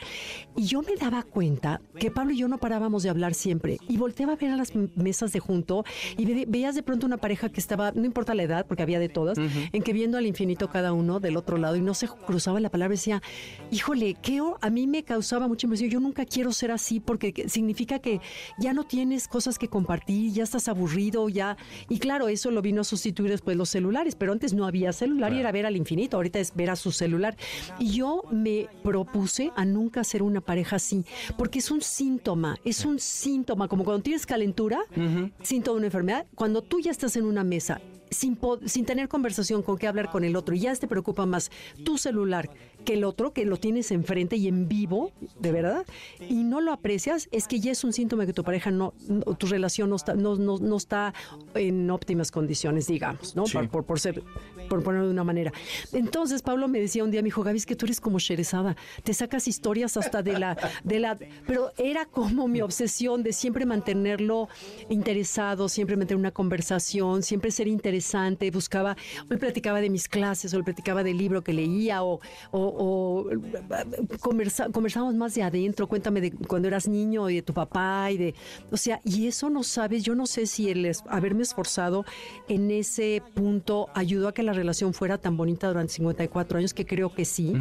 Y 0.55 0.65
yo 0.65 0.81
me 0.81 0.95
daba 0.95 1.23
cuenta 1.23 1.81
que 1.99 2.11
Pablo 2.11 2.33
y 2.33 2.37
yo 2.37 2.47
no 2.47 2.57
parábamos 2.57 3.03
de 3.03 3.09
hablar 3.09 3.33
siempre. 3.33 3.77
Y 3.87 3.97
volteaba 3.97 4.33
a 4.33 4.35
ver 4.37 4.51
a 4.51 4.57
las 4.57 4.73
mesas 4.75 5.33
de 5.33 5.39
junto 5.39 5.83
y 6.17 6.45
veías 6.45 6.75
de 6.75 6.83
pronto 6.83 7.05
una 7.05 7.17
pareja 7.17 7.49
que 7.49 7.59
estaba, 7.59 7.91
no 7.91 8.05
importa 8.05 8.33
la 8.33 8.43
edad, 8.43 8.65
porque 8.65 8.83
había 8.83 8.99
de 8.99 9.09
todas, 9.09 9.37
en 9.37 9.83
que 9.83 9.93
viendo 9.93 10.17
al 10.17 10.25
infinito 10.25 10.69
cada 10.69 10.93
uno 10.93 11.19
del 11.19 11.37
otro 11.37 11.57
lado 11.57 11.75
y 11.75 11.81
no 11.81 11.93
se 11.93 12.07
cruzaba 12.07 12.59
la 12.59 12.69
palabra, 12.69 12.93
decía, 12.93 13.21
híjole, 13.71 14.15
que 14.15 14.37
a 14.61 14.69
mí 14.69 14.87
me 14.87 15.03
causaba 15.03 15.47
mucha 15.47 15.65
impresión. 15.65 15.89
Yo 15.89 15.99
nunca 15.99 16.25
quiero 16.25 16.51
ser 16.51 16.71
así 16.71 16.99
porque 16.99 17.45
significa 17.47 17.99
que 17.99 18.21
ya 18.59 18.73
no 18.73 18.76
tienes 18.83 19.27
cosas 19.27 19.57
que 19.59 19.67
compartir, 19.67 20.31
ya 20.31 20.43
estás 20.43 20.67
aburrido, 20.67 21.29
ya. 21.29 21.57
Y 21.89 21.99
claro, 21.99 22.27
eso 22.27 22.51
lo 22.51 22.61
vino 22.61 22.81
a 22.81 22.83
sustituir 22.83 23.31
después 23.31 23.57
los 23.57 23.69
celulares, 23.69 24.15
pero 24.15 24.31
antes 24.31 24.53
no 24.53 24.65
había 24.65 24.93
celular 24.93 25.33
y 25.33 25.39
era 25.39 25.51
ver 25.51 25.65
al 25.65 25.75
infinito, 25.75 26.17
ahorita 26.17 26.39
es 26.39 26.55
ver 26.55 26.69
a 26.69 26.75
su 26.75 26.91
celular. 26.91 27.35
Y 27.79 27.91
yo 27.91 28.23
me 28.31 28.67
propuse 28.83 29.51
a 29.55 29.65
nunca 29.65 30.03
ser 30.03 30.23
una 30.23 30.41
pareja 30.41 30.77
así, 30.77 31.05
porque 31.37 31.59
es 31.59 31.71
un 31.71 31.81
síntoma, 31.81 32.57
es 32.63 32.85
un 32.85 32.99
síntoma, 32.99 33.67
como 33.67 33.83
cuando 33.83 34.03
tienes 34.03 34.25
calentura, 34.25 34.79
síntoma 35.41 35.75
de 35.75 35.77
una 35.77 35.87
enfermedad, 35.87 36.25
cuando 36.35 36.61
tú 36.61 36.79
ya 36.79 36.91
estás 36.91 37.15
en 37.15 37.25
una 37.25 37.43
mesa 37.43 37.81
sin, 38.09 38.37
sin, 38.65 38.85
tener 38.85 39.07
conversación 39.07 39.61
con 39.61 39.77
qué 39.77 39.87
hablar 39.87 40.09
con 40.09 40.23
el 40.23 40.35
otro 40.35 40.55
y 40.55 40.59
ya 40.59 40.75
te 40.75 40.87
preocupa 40.87 41.25
más 41.25 41.51
tu 41.83 41.97
celular 41.97 42.49
que 42.87 42.93
el 42.93 43.03
otro, 43.03 43.33
que 43.33 43.43
lo 43.43 43.57
tienes 43.57 43.91
enfrente 43.91 44.37
y 44.37 44.47
en 44.47 44.69
vivo, 44.69 45.11
de 45.37 45.51
verdad, 45.51 45.85
y 46.21 46.45
no 46.45 46.61
lo 46.61 46.71
aprecias, 46.71 47.27
es 47.33 47.45
que 47.45 47.59
ya 47.59 47.73
es 47.73 47.83
un 47.83 47.91
síntoma 47.91 48.25
que 48.25 48.31
tu 48.31 48.45
pareja 48.45 48.71
no, 48.71 48.93
tu 49.37 49.45
relación 49.47 49.89
no 49.89 49.97
está, 49.97 50.13
no, 50.13 50.37
no, 50.37 50.57
no 50.57 50.77
está 50.77 51.13
en 51.53 51.91
óptimas 51.91 52.31
condiciones, 52.31 52.87
digamos, 52.87 53.35
¿no? 53.35 53.43
Por, 53.43 53.83
por, 53.83 53.99
ser, 53.99 54.23
por 54.69 54.83
ponerlo 54.83 55.07
de 55.07 55.11
una 55.11 55.25
manera. 55.25 55.51
Entonces, 55.91 56.41
Pablo 56.41 56.69
me 56.69 56.79
decía 56.79 57.03
un 57.03 57.11
día, 57.11 57.21
me 57.21 57.25
dijo, 57.25 57.43
Gaby, 57.43 57.57
es 57.57 57.65
que 57.65 57.75
tú 57.75 57.85
eres 57.87 57.99
como 57.99 58.19
Sherezada, 58.19 58.77
te 59.03 59.13
sacas 59.13 59.49
historias 59.49 59.97
hasta 59.97 60.23
de 60.23 60.39
la, 60.39 60.57
de 60.85 60.99
la, 61.01 61.17
pero 61.45 61.73
era 61.77 62.05
como 62.05 62.47
mi 62.47 62.61
obsesión 62.61 63.21
de 63.21 63.33
siempre 63.33 63.65
mantenerlo 63.65 64.47
interesado, 64.87 65.67
siempre 65.67 65.97
mantener 65.97 66.21
una 66.21 66.31
conversación, 66.31 67.21
siempre 67.21 67.51
ser 67.51 67.67
interesante, 67.67 68.49
buscaba, 68.49 68.95
hoy 69.29 69.35
platicaba 69.35 69.81
de 69.81 69.89
mis 69.89 70.07
clases, 70.07 70.53
o 70.53 70.63
platicaba 70.63 71.03
del 71.03 71.17
libro 71.17 71.43
que 71.43 71.51
leía, 71.51 72.01
o 72.01 72.21
o 72.51 72.76
conversamos 74.71 75.15
más 75.15 75.35
de 75.35 75.43
adentro, 75.43 75.87
cuéntame 75.87 76.21
de 76.21 76.31
cuando 76.31 76.67
eras 76.67 76.87
niño 76.87 77.29
y 77.29 77.35
de 77.35 77.41
tu 77.41 77.53
papá 77.53 78.11
y 78.11 78.17
de, 78.17 78.35
o 78.71 78.77
sea, 78.77 79.01
y 79.03 79.27
eso 79.27 79.49
no 79.49 79.63
sabes, 79.63 80.03
yo 80.03 80.15
no 80.15 80.25
sé 80.25 80.45
si 80.45 80.69
el 80.69 80.91
haberme 81.09 81.43
esforzado 81.43 82.05
en 82.47 82.71
ese 82.71 83.21
punto 83.33 83.89
ayudó 83.93 84.27
a 84.27 84.33
que 84.33 84.43
la 84.43 84.53
relación 84.53 84.93
fuera 84.93 85.17
tan 85.17 85.37
bonita 85.37 85.67
durante 85.67 85.93
54 85.93 86.59
años, 86.59 86.73
que 86.73 86.85
creo 86.85 87.13
que 87.13 87.25
sí, 87.25 87.53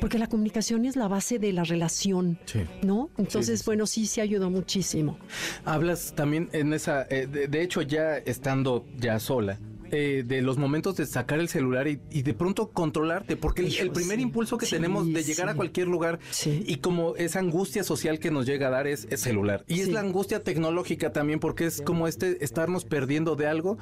porque 0.00 0.18
la 0.18 0.28
comunicación 0.28 0.84
es 0.84 0.96
la 0.96 1.08
base 1.08 1.38
de 1.38 1.52
la 1.52 1.64
relación, 1.64 2.38
¿no? 2.82 3.10
Entonces, 3.18 3.64
bueno, 3.64 3.86
sí, 3.86 4.06
sí 4.06 4.20
ayudó 4.20 4.50
muchísimo. 4.50 5.18
Hablas 5.64 6.14
también 6.14 6.48
en 6.52 6.72
esa, 6.72 7.06
eh, 7.10 7.26
de 7.26 7.62
hecho 7.62 7.82
ya 7.82 8.16
estando 8.18 8.84
ya 8.98 9.18
sola, 9.18 9.58
eh, 9.90 10.24
de 10.26 10.42
los 10.42 10.58
momentos 10.58 10.96
de 10.96 11.06
sacar 11.06 11.40
el 11.40 11.48
celular 11.48 11.86
y, 11.88 12.22
de 12.22 12.34
pronto 12.34 12.70
controlarte, 12.70 13.36
porque 13.36 13.66
el, 13.66 13.90
primer 13.90 14.18
impulso 14.20 14.58
que 14.58 14.66
tenemos 14.66 15.12
de 15.12 15.22
llegar 15.22 15.48
a 15.48 15.54
cualquier 15.54 15.88
lugar 15.88 16.18
y 16.44 16.76
como 16.76 17.16
esa 17.16 17.38
angustia 17.38 17.84
social 17.84 18.18
que 18.18 18.30
nos 18.30 18.46
llega 18.46 18.68
a 18.68 18.70
dar 18.70 18.86
es, 18.86 19.06
celular. 19.16 19.64
Y 19.68 19.80
es 19.80 19.88
la 19.88 20.00
angustia 20.00 20.42
tecnológica 20.42 21.12
también, 21.12 21.40
porque 21.40 21.66
es 21.66 21.80
como 21.80 22.08
este 22.08 22.44
estarnos 22.44 22.84
perdiendo 22.84 23.36
de 23.36 23.46
algo, 23.46 23.78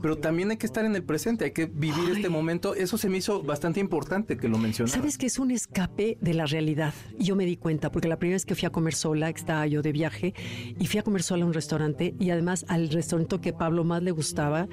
pero 0.00 0.16
también 0.18 0.50
hay 0.50 0.56
que 0.56 0.66
estar 0.66 0.84
en 0.84 0.94
el 0.96 1.02
presente, 1.02 1.44
hay 1.46 1.52
que 1.52 1.66
vivir 1.66 2.10
este 2.16 2.28
momento. 2.28 2.74
Eso 2.74 2.98
se 2.98 3.08
me 3.08 3.18
hizo 3.18 3.42
bastante 3.42 3.80
importante 3.80 4.36
que 4.36 4.48
lo 4.48 4.58
mencionaras. 4.58 4.96
Sabes 4.96 5.18
que 5.18 5.26
es 5.26 5.38
un 5.38 5.50
escape 5.50 6.18
de 6.20 6.34
la 6.34 6.46
realidad. 6.46 6.94
Yo 7.18 7.36
me 7.36 7.44
di 7.44 7.56
cuenta, 7.56 7.90
porque 7.90 8.08
la 8.08 8.18
primera 8.18 8.36
vez 8.36 8.46
que 8.46 8.54
fui 8.54 8.66
a 8.66 8.70
comer 8.70 8.94
sola, 8.94 9.28
estaba 9.28 9.66
yo 9.66 9.82
de 9.82 9.92
viaje, 9.92 10.34
y 10.78 10.86
fui 10.86 10.98
a 11.00 11.02
comer 11.02 11.22
sola 11.22 11.44
a 11.44 11.46
un 11.46 11.54
restaurante, 11.54 12.14
y 12.18 12.30
además 12.30 12.64
al 12.68 12.88
restaurante 12.88 13.40
que 13.40 13.52
Pablo 13.52 13.84
más 13.84 14.02
le 14.02 14.10
gustaba, 14.10 14.68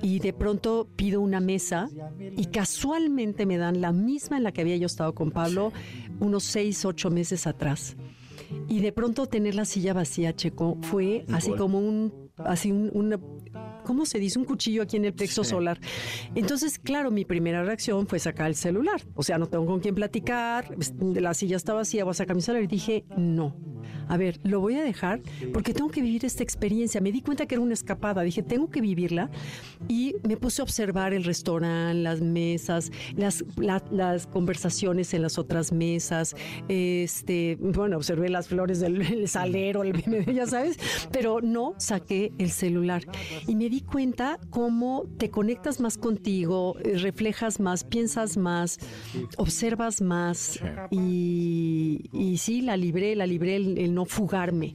y 0.00 0.11
de 0.18 0.32
pronto 0.32 0.88
pido 0.96 1.20
una 1.20 1.40
mesa 1.40 1.88
y 2.36 2.46
casualmente 2.46 3.46
me 3.46 3.56
dan 3.56 3.80
la 3.80 3.92
misma 3.92 4.36
en 4.36 4.42
la 4.44 4.52
que 4.52 4.60
había 4.60 4.76
yo 4.76 4.86
estado 4.86 5.14
con 5.14 5.30
Pablo 5.30 5.72
unos 6.20 6.44
seis, 6.44 6.84
ocho 6.84 7.10
meses 7.10 7.46
atrás. 7.46 7.96
Y 8.68 8.80
de 8.80 8.92
pronto 8.92 9.26
tener 9.26 9.54
la 9.54 9.64
silla 9.64 9.94
vacía, 9.94 10.34
Checo, 10.34 10.76
fue 10.82 11.24
así 11.32 11.52
como 11.52 11.78
un, 11.78 12.30
así 12.36 12.70
un, 12.70 13.18
¿cómo 13.84 14.06
se 14.06 14.18
dice? 14.18 14.38
Un 14.38 14.44
cuchillo 14.44 14.82
aquí 14.82 14.96
en 14.96 15.04
el 15.04 15.14
plexo 15.14 15.44
solar. 15.44 15.78
Entonces, 16.34 16.78
claro, 16.78 17.10
mi 17.10 17.24
primera 17.24 17.62
reacción 17.62 18.06
fue 18.06 18.18
sacar 18.18 18.48
el 18.48 18.54
celular. 18.54 19.02
O 19.14 19.22
sea, 19.22 19.38
no 19.38 19.46
tengo 19.46 19.66
con 19.66 19.80
quién 19.80 19.94
platicar, 19.94 20.74
la 21.00 21.34
silla 21.34 21.56
está 21.56 21.74
vacía, 21.74 22.04
voy 22.04 22.12
a 22.12 22.14
sacar 22.14 22.36
mi 22.36 22.42
celular. 22.42 22.64
Y 22.64 22.66
dije, 22.68 23.04
no. 23.16 23.56
A 24.08 24.16
ver, 24.16 24.40
lo 24.42 24.60
voy 24.60 24.76
a 24.76 24.82
dejar 24.82 25.20
porque 25.52 25.72
tengo 25.72 25.90
que 25.90 26.02
vivir 26.02 26.24
esta 26.24 26.42
experiencia. 26.42 27.00
Me 27.00 27.12
di 27.12 27.22
cuenta 27.22 27.46
que 27.46 27.54
era 27.54 27.62
una 27.62 27.74
escapada. 27.74 28.22
Dije, 28.22 28.42
tengo 28.42 28.68
que 28.70 28.80
vivirla. 28.80 29.30
Y 29.88 30.16
me 30.26 30.36
puse 30.36 30.60
a 30.60 30.64
observar 30.64 31.14
el 31.14 31.24
restaurante, 31.24 32.02
las 32.02 32.20
mesas, 32.20 32.90
las, 33.16 33.44
las 33.56 34.26
conversaciones 34.26 35.14
en 35.14 35.22
las 35.22 35.38
otras 35.38 35.72
mesas. 35.72 36.36
Este, 36.68 37.56
bueno, 37.60 37.96
observé 37.96 38.28
las 38.28 38.48
flores 38.48 38.80
del 38.80 39.28
salero, 39.28 39.82
el, 39.82 40.02
ya 40.34 40.46
sabes, 40.46 40.78
pero 41.10 41.40
no 41.40 41.74
saqué 41.78 42.32
el 42.38 42.50
celular. 42.50 43.04
Y 43.46 43.56
me 43.56 43.68
di 43.72 43.80
cuenta 43.80 44.38
cómo 44.50 45.06
te 45.16 45.30
conectas 45.30 45.80
más 45.80 45.96
contigo, 45.96 46.76
eh, 46.84 46.98
reflejas 46.98 47.58
más, 47.58 47.84
piensas 47.84 48.36
más, 48.36 48.78
observas 49.38 50.02
más. 50.02 50.60
Y, 50.90 52.10
y 52.12 52.36
sí, 52.36 52.60
la 52.60 52.76
libré, 52.76 53.16
la 53.16 53.26
libré 53.26 53.56
el, 53.56 53.94
no 53.94 54.04
fugarme. 54.04 54.74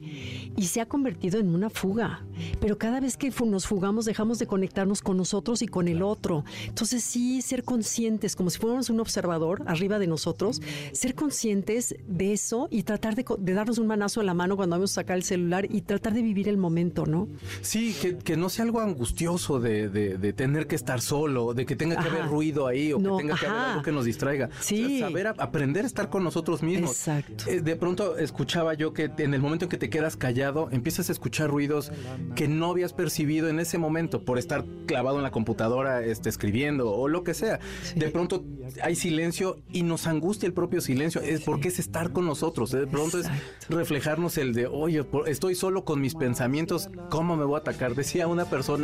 Y 0.56 0.64
se 0.64 0.80
ha 0.80 0.86
convertido 0.86 1.38
en 1.38 1.54
una 1.54 1.70
fuga. 1.70 2.26
Pero 2.60 2.76
cada 2.76 2.98
vez 2.98 3.16
que 3.16 3.32
nos 3.46 3.68
fugamos, 3.68 4.04
dejamos 4.04 4.40
de 4.40 4.48
conectarnos 4.48 5.00
con 5.00 5.16
nosotros 5.16 5.62
y 5.62 5.68
con 5.68 5.86
el 5.86 6.02
otro. 6.02 6.44
Entonces, 6.66 7.04
sí, 7.04 7.40
ser 7.40 7.62
conscientes, 7.62 8.34
como 8.34 8.50
si 8.50 8.58
fuéramos 8.58 8.90
un 8.90 8.98
observador 8.98 9.62
arriba 9.66 10.00
de 10.00 10.08
nosotros, 10.08 10.60
ser 10.90 11.14
conscientes 11.14 11.94
de 12.08 12.32
eso 12.32 12.66
y 12.70 12.82
tratar 12.82 13.14
de, 13.14 13.24
darnos 13.54 13.78
un 13.78 13.86
manazo 13.86 14.20
en 14.20 14.26
la 14.26 14.34
mano 14.34 14.56
cuando 14.56 14.74
vamos 14.74 14.90
a 14.90 14.94
sacar 14.94 15.16
el 15.16 15.22
celular 15.22 15.68
y 15.70 15.82
tratar 15.82 16.14
de 16.14 16.22
vivir 16.22 16.48
el 16.48 16.56
momento, 16.56 17.06
¿no? 17.06 17.28
Sí, 17.60 17.94
que, 18.24 18.36
no 18.36 18.48
sea 18.48 18.64
algo 18.64 18.87
angustioso 18.88 19.60
de, 19.60 20.32
tener 20.36 20.66
que 20.66 20.76
estar 20.76 21.00
solo, 21.00 21.54
de 21.54 21.66
que 21.66 21.76
tenga 21.76 22.00
que 22.00 22.08
haber 22.08 22.26
ruido 22.26 22.66
ahí 22.66 22.92
o 22.92 22.98
que 22.98 23.08
tenga 23.08 23.36
que 23.36 23.46
haber 23.46 23.60
algo 23.60 23.82
que 23.82 23.92
nos 23.92 24.04
distraiga. 24.04 24.50
Sí. 24.60 25.00
saber 25.00 25.28
aprender 25.38 25.84
a 25.84 25.86
estar 25.86 26.10
con 26.10 26.24
nosotros 26.24 26.62
mismos. 26.62 26.90
Exacto. 26.90 27.44
Eh, 27.48 27.60
de 27.60 27.76
pronto 27.76 28.16
escuchaba 28.18 28.74
yo 28.74 28.92
que 28.92 29.10
en 29.18 29.34
el 29.34 29.40
momento 29.40 29.66
en 29.66 29.68
que 29.68 29.78
te 29.78 29.90
quedas 29.90 30.16
callado, 30.16 30.68
empiezas 30.70 31.08
a 31.08 31.12
escuchar 31.12 31.50
ruidos 31.50 31.92
que 32.34 32.48
no 32.48 32.70
habías 32.70 32.92
percibido 32.92 33.48
en 33.48 33.60
ese 33.60 33.78
momento 33.78 34.24
por 34.24 34.38
estar 34.38 34.64
clavado 34.86 35.16
en 35.18 35.22
la 35.22 35.30
computadora 35.30 36.04
este, 36.04 36.28
escribiendo 36.28 36.90
o 36.90 37.08
lo 37.08 37.24
que 37.24 37.34
sea. 37.34 37.60
De 37.94 38.08
pronto 38.08 38.44
hay 38.82 38.94
silencio 38.94 39.58
y 39.72 39.82
nos 39.82 40.06
angustia 40.06 40.46
el 40.46 40.52
propio 40.52 40.80
silencio. 40.80 41.20
Es 41.20 41.42
porque 41.42 41.68
es 41.68 41.78
estar 41.78 42.12
con 42.12 42.26
nosotros. 42.26 42.70
De 42.70 42.86
pronto 42.86 43.18
es 43.18 43.26
reflejarnos 43.68 44.38
el 44.38 44.54
de, 44.54 44.66
oye, 44.66 45.04
estoy 45.26 45.54
solo 45.54 45.84
con 45.84 46.00
mis 46.00 46.14
pensamientos, 46.14 46.90
¿cómo 47.10 47.36
me 47.36 47.44
voy 47.44 47.56
a 47.56 47.58
atacar? 47.58 47.94
Decía 47.94 48.26
una 48.26 48.44
persona, 48.44 48.77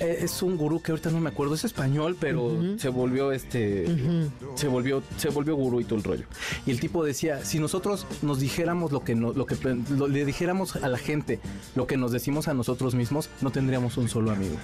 eh, 0.00 0.18
es 0.20 0.42
un 0.42 0.56
gurú 0.56 0.80
que 0.80 0.92
ahorita 0.92 1.10
no 1.10 1.20
me 1.20 1.30
acuerdo, 1.30 1.54
es 1.54 1.64
español, 1.64 2.16
pero 2.18 2.52
se 2.78 2.88
volvió 2.88 3.32
este, 3.32 3.86
se 4.54 4.68
volvió, 4.68 5.02
se 5.16 5.28
volvió 5.28 5.56
gurú 5.56 5.80
y 5.80 5.84
todo 5.84 5.98
el 5.98 6.04
rollo. 6.04 6.24
Y 6.66 6.70
el 6.70 6.80
tipo 6.80 7.04
decía, 7.04 7.44
si 7.44 7.58
nosotros 7.58 8.06
nos 8.22 8.40
dijéramos 8.40 8.92
lo 8.92 9.04
que, 9.04 9.14
no, 9.14 9.32
lo 9.32 9.46
que 9.46 9.56
le 10.08 10.24
dijéramos 10.24 10.76
a 10.76 10.88
la 10.88 10.98
gente 10.98 11.40
lo 11.74 11.86
que 11.86 11.96
nos 11.96 12.12
decimos 12.12 12.48
a 12.48 12.54
nosotros 12.54 12.94
mismos, 12.94 13.28
no 13.40 13.50
tendríamos 13.50 13.96
un 13.96 14.08
solo 14.08 14.30
amigo. 14.30 14.56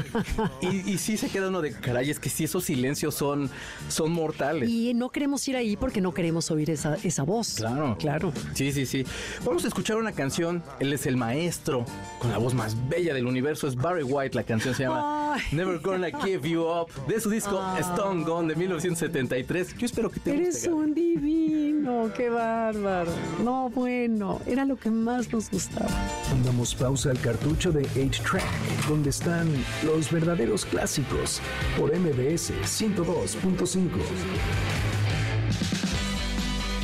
y, 0.60 0.92
y 0.92 0.98
sí 0.98 1.16
se 1.16 1.28
queda 1.28 1.48
uno 1.48 1.62
de, 1.62 1.72
caray, 1.72 2.10
es 2.10 2.20
que 2.20 2.30
si 2.30 2.44
esos 2.44 2.64
silencios 2.64 3.14
son, 3.14 3.50
son 3.88 4.12
mortales. 4.12 4.68
Y 4.68 4.94
no 4.94 5.10
queremos 5.10 5.46
ir 5.48 5.56
ahí 5.56 5.76
porque 5.76 6.00
no 6.00 6.14
queremos 6.14 6.50
oír 6.50 6.70
esa, 6.70 6.96
esa 7.02 7.22
voz. 7.22 7.54
Claro. 7.56 7.96
Claro. 7.98 8.32
Sí, 8.54 8.72
sí, 8.72 8.86
sí. 8.86 9.04
Vamos 9.44 9.64
a 9.64 9.68
escuchar 9.68 9.96
una 9.96 10.12
canción. 10.12 10.62
Él 10.80 10.92
es 10.92 11.06
el 11.06 11.16
maestro 11.16 11.84
con 12.20 12.30
la 12.30 12.38
voz 12.38 12.54
más 12.54 12.76
bella 12.88 13.14
del 13.14 13.26
universo. 13.26 13.66
Es 13.66 13.76
Barry 13.76 14.02
White. 14.04 14.36
La 14.36 14.44
canción 14.44 14.74
se 14.74 14.84
llama 14.84 15.36
Never 15.52 15.78
Gonna 15.80 16.10
Give 16.22 16.48
You 16.48 16.62
Up 16.62 16.88
de 17.06 17.20
su 17.20 17.30
disco 17.30 17.60
Stone 17.78 18.24
Gone 18.24 18.48
de 18.48 18.56
1973. 18.56 19.76
Yo 19.76 19.86
espero 19.86 20.10
que 20.10 20.20
te 20.20 20.34
Eres 20.34 20.66
un 20.66 20.94
divino. 20.94 22.10
Qué 22.16 22.28
bárbaro. 22.30 23.10
No, 23.42 23.70
bueno. 23.70 24.40
Era 24.46 24.64
lo 24.64 24.76
que 24.76 24.90
más 24.90 25.32
nos 25.32 25.50
gustaba. 25.50 25.90
Pongamos 26.30 26.74
pausa 26.74 27.10
al 27.10 27.20
cartucho 27.20 27.72
de 27.72 27.82
8-Track, 27.90 28.88
donde 28.88 29.10
están 29.10 29.48
los 29.84 30.10
verdaderos 30.10 30.64
clásicos 30.64 31.40
por 31.78 31.94
MBS 31.96 32.52
102.5. 32.62 33.88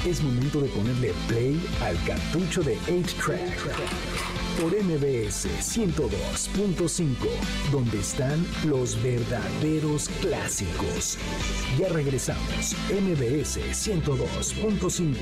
Es 0.06 0.22
momento 0.22 0.60
de 0.60 0.68
ponerle 0.70 1.12
play 1.28 1.60
al 1.84 1.94
cartucho 2.04 2.62
de 2.62 2.78
8-Track 2.88 4.09
por 4.60 4.72
MBS 4.72 5.48
102.5, 5.60 7.16
donde 7.72 7.98
están 7.98 8.44
los 8.68 9.02
verdaderos 9.02 10.08
clásicos. 10.20 11.18
Ya 11.78 11.88
regresamos, 11.88 12.76
MBS 12.90 13.58
102.5. 13.72 15.16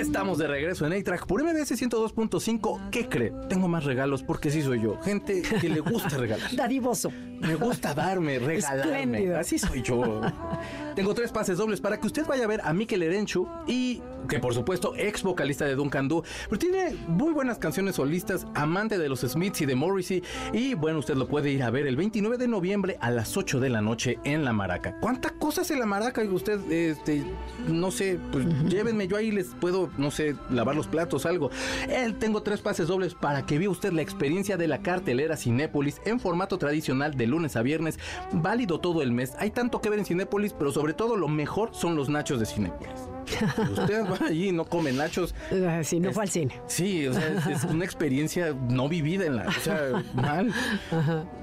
Estamos 0.00 0.38
de 0.38 0.48
regreso 0.48 0.86
en 0.86 0.92
A-Track 0.92 1.26
por 1.26 1.42
MBS 1.42 1.70
102.5. 1.80 2.90
¿Qué 2.90 3.08
cree? 3.08 3.32
Tengo 3.48 3.68
más 3.68 3.84
regalos 3.84 4.22
porque 4.22 4.50
sí 4.50 4.62
soy 4.62 4.82
yo. 4.82 5.00
Gente 5.02 5.42
que 5.42 5.68
le 5.68 5.80
gusta 5.80 6.08
regalar. 6.18 6.54
Dadivoso. 6.54 7.10
Me 7.40 7.54
gusta 7.54 7.94
darme, 7.94 8.38
regalarme. 8.40 9.34
Así 9.34 9.58
soy 9.58 9.82
yo. 9.82 10.20
Tengo 10.96 11.14
tres 11.14 11.30
pases 11.30 11.58
dobles 11.58 11.80
para 11.80 12.00
que 12.00 12.08
usted 12.08 12.26
vaya 12.26 12.44
a 12.44 12.48
ver 12.48 12.60
a 12.64 12.72
Mikel 12.72 13.02
Erenchu 13.02 13.46
y 13.68 14.02
que 14.28 14.38
por 14.38 14.54
supuesto 14.54 14.94
ex 14.96 15.22
vocalista 15.22 15.64
de 15.64 15.74
Duncan 15.74 16.08
Du, 16.08 16.22
pero 16.48 16.58
tiene 16.58 16.96
muy 17.06 17.32
buenas 17.32 17.58
canciones 17.58 17.96
solistas, 17.96 18.46
amante 18.54 18.98
de 18.98 19.08
los 19.08 19.20
Smiths 19.20 19.60
y 19.60 19.66
de 19.66 19.74
Morrissey 19.74 20.22
y 20.52 20.74
bueno, 20.74 20.98
usted 20.98 21.14
lo 21.14 21.28
puede 21.28 21.50
ir 21.50 21.62
a 21.62 21.70
ver 21.70 21.86
el 21.86 21.96
29 21.96 22.38
de 22.38 22.48
noviembre 22.48 22.96
a 23.00 23.10
las 23.10 23.36
8 23.36 23.60
de 23.60 23.68
la 23.68 23.80
noche 23.80 24.18
en 24.24 24.44
La 24.44 24.52
Maraca. 24.52 24.98
¿Cuántas 25.00 25.32
cosas 25.32 25.70
en 25.70 25.80
La 25.80 25.86
Maraca? 25.86 26.24
Y 26.24 26.28
usted, 26.28 26.60
este, 26.70 27.24
no 27.66 27.90
sé, 27.90 28.18
pues 28.32 28.46
llévenme, 28.68 29.08
yo 29.08 29.16
ahí 29.16 29.30
les 29.30 29.48
puedo, 29.48 29.90
no 29.98 30.10
sé, 30.10 30.36
lavar 30.50 30.76
los 30.76 30.86
platos, 30.86 31.26
algo. 31.26 31.50
Él 31.88 32.16
tengo 32.16 32.42
tres 32.42 32.60
pases 32.60 32.88
dobles 32.88 33.14
para 33.14 33.46
que 33.46 33.58
vea 33.58 33.70
usted 33.70 33.92
la 33.92 34.02
experiencia 34.02 34.56
de 34.56 34.68
la 34.68 34.82
cartelera 34.82 35.36
Cinépolis 35.36 36.00
en 36.04 36.20
formato 36.20 36.58
tradicional 36.58 37.16
de 37.16 37.26
lunes 37.26 37.56
a 37.56 37.62
viernes, 37.62 37.98
válido 38.32 38.80
todo 38.80 39.02
el 39.02 39.12
mes. 39.12 39.32
Hay 39.38 39.50
tanto 39.50 39.80
que 39.80 39.90
ver 39.90 39.98
en 39.98 40.04
Cinépolis, 40.04 40.52
pero 40.52 40.72
sobre 40.72 40.94
todo 40.94 41.16
lo 41.16 41.28
mejor 41.28 41.70
son 41.72 41.96
los 41.96 42.08
nachos 42.08 42.40
de 42.40 42.46
Cinépolis. 42.46 43.17
usted 43.72 44.04
va 44.04 44.26
allí 44.26 44.48
y 44.48 44.52
no 44.52 44.64
come 44.64 44.92
nachos. 44.92 45.34
Ah, 45.66 45.82
sí, 45.82 46.00
no 46.00 46.12
fue 46.12 46.24
al 46.24 46.28
cine. 46.28 46.60
Sí, 46.66 47.06
o 47.06 47.14
sea, 47.14 47.44
es, 47.50 47.64
una 47.64 47.84
experiencia 47.84 48.54
no 48.68 48.88
vivida 48.88 49.26
en 49.26 49.36
la. 49.36 49.48
O 49.48 49.52
sea, 49.52 50.04
mal. 50.14 50.52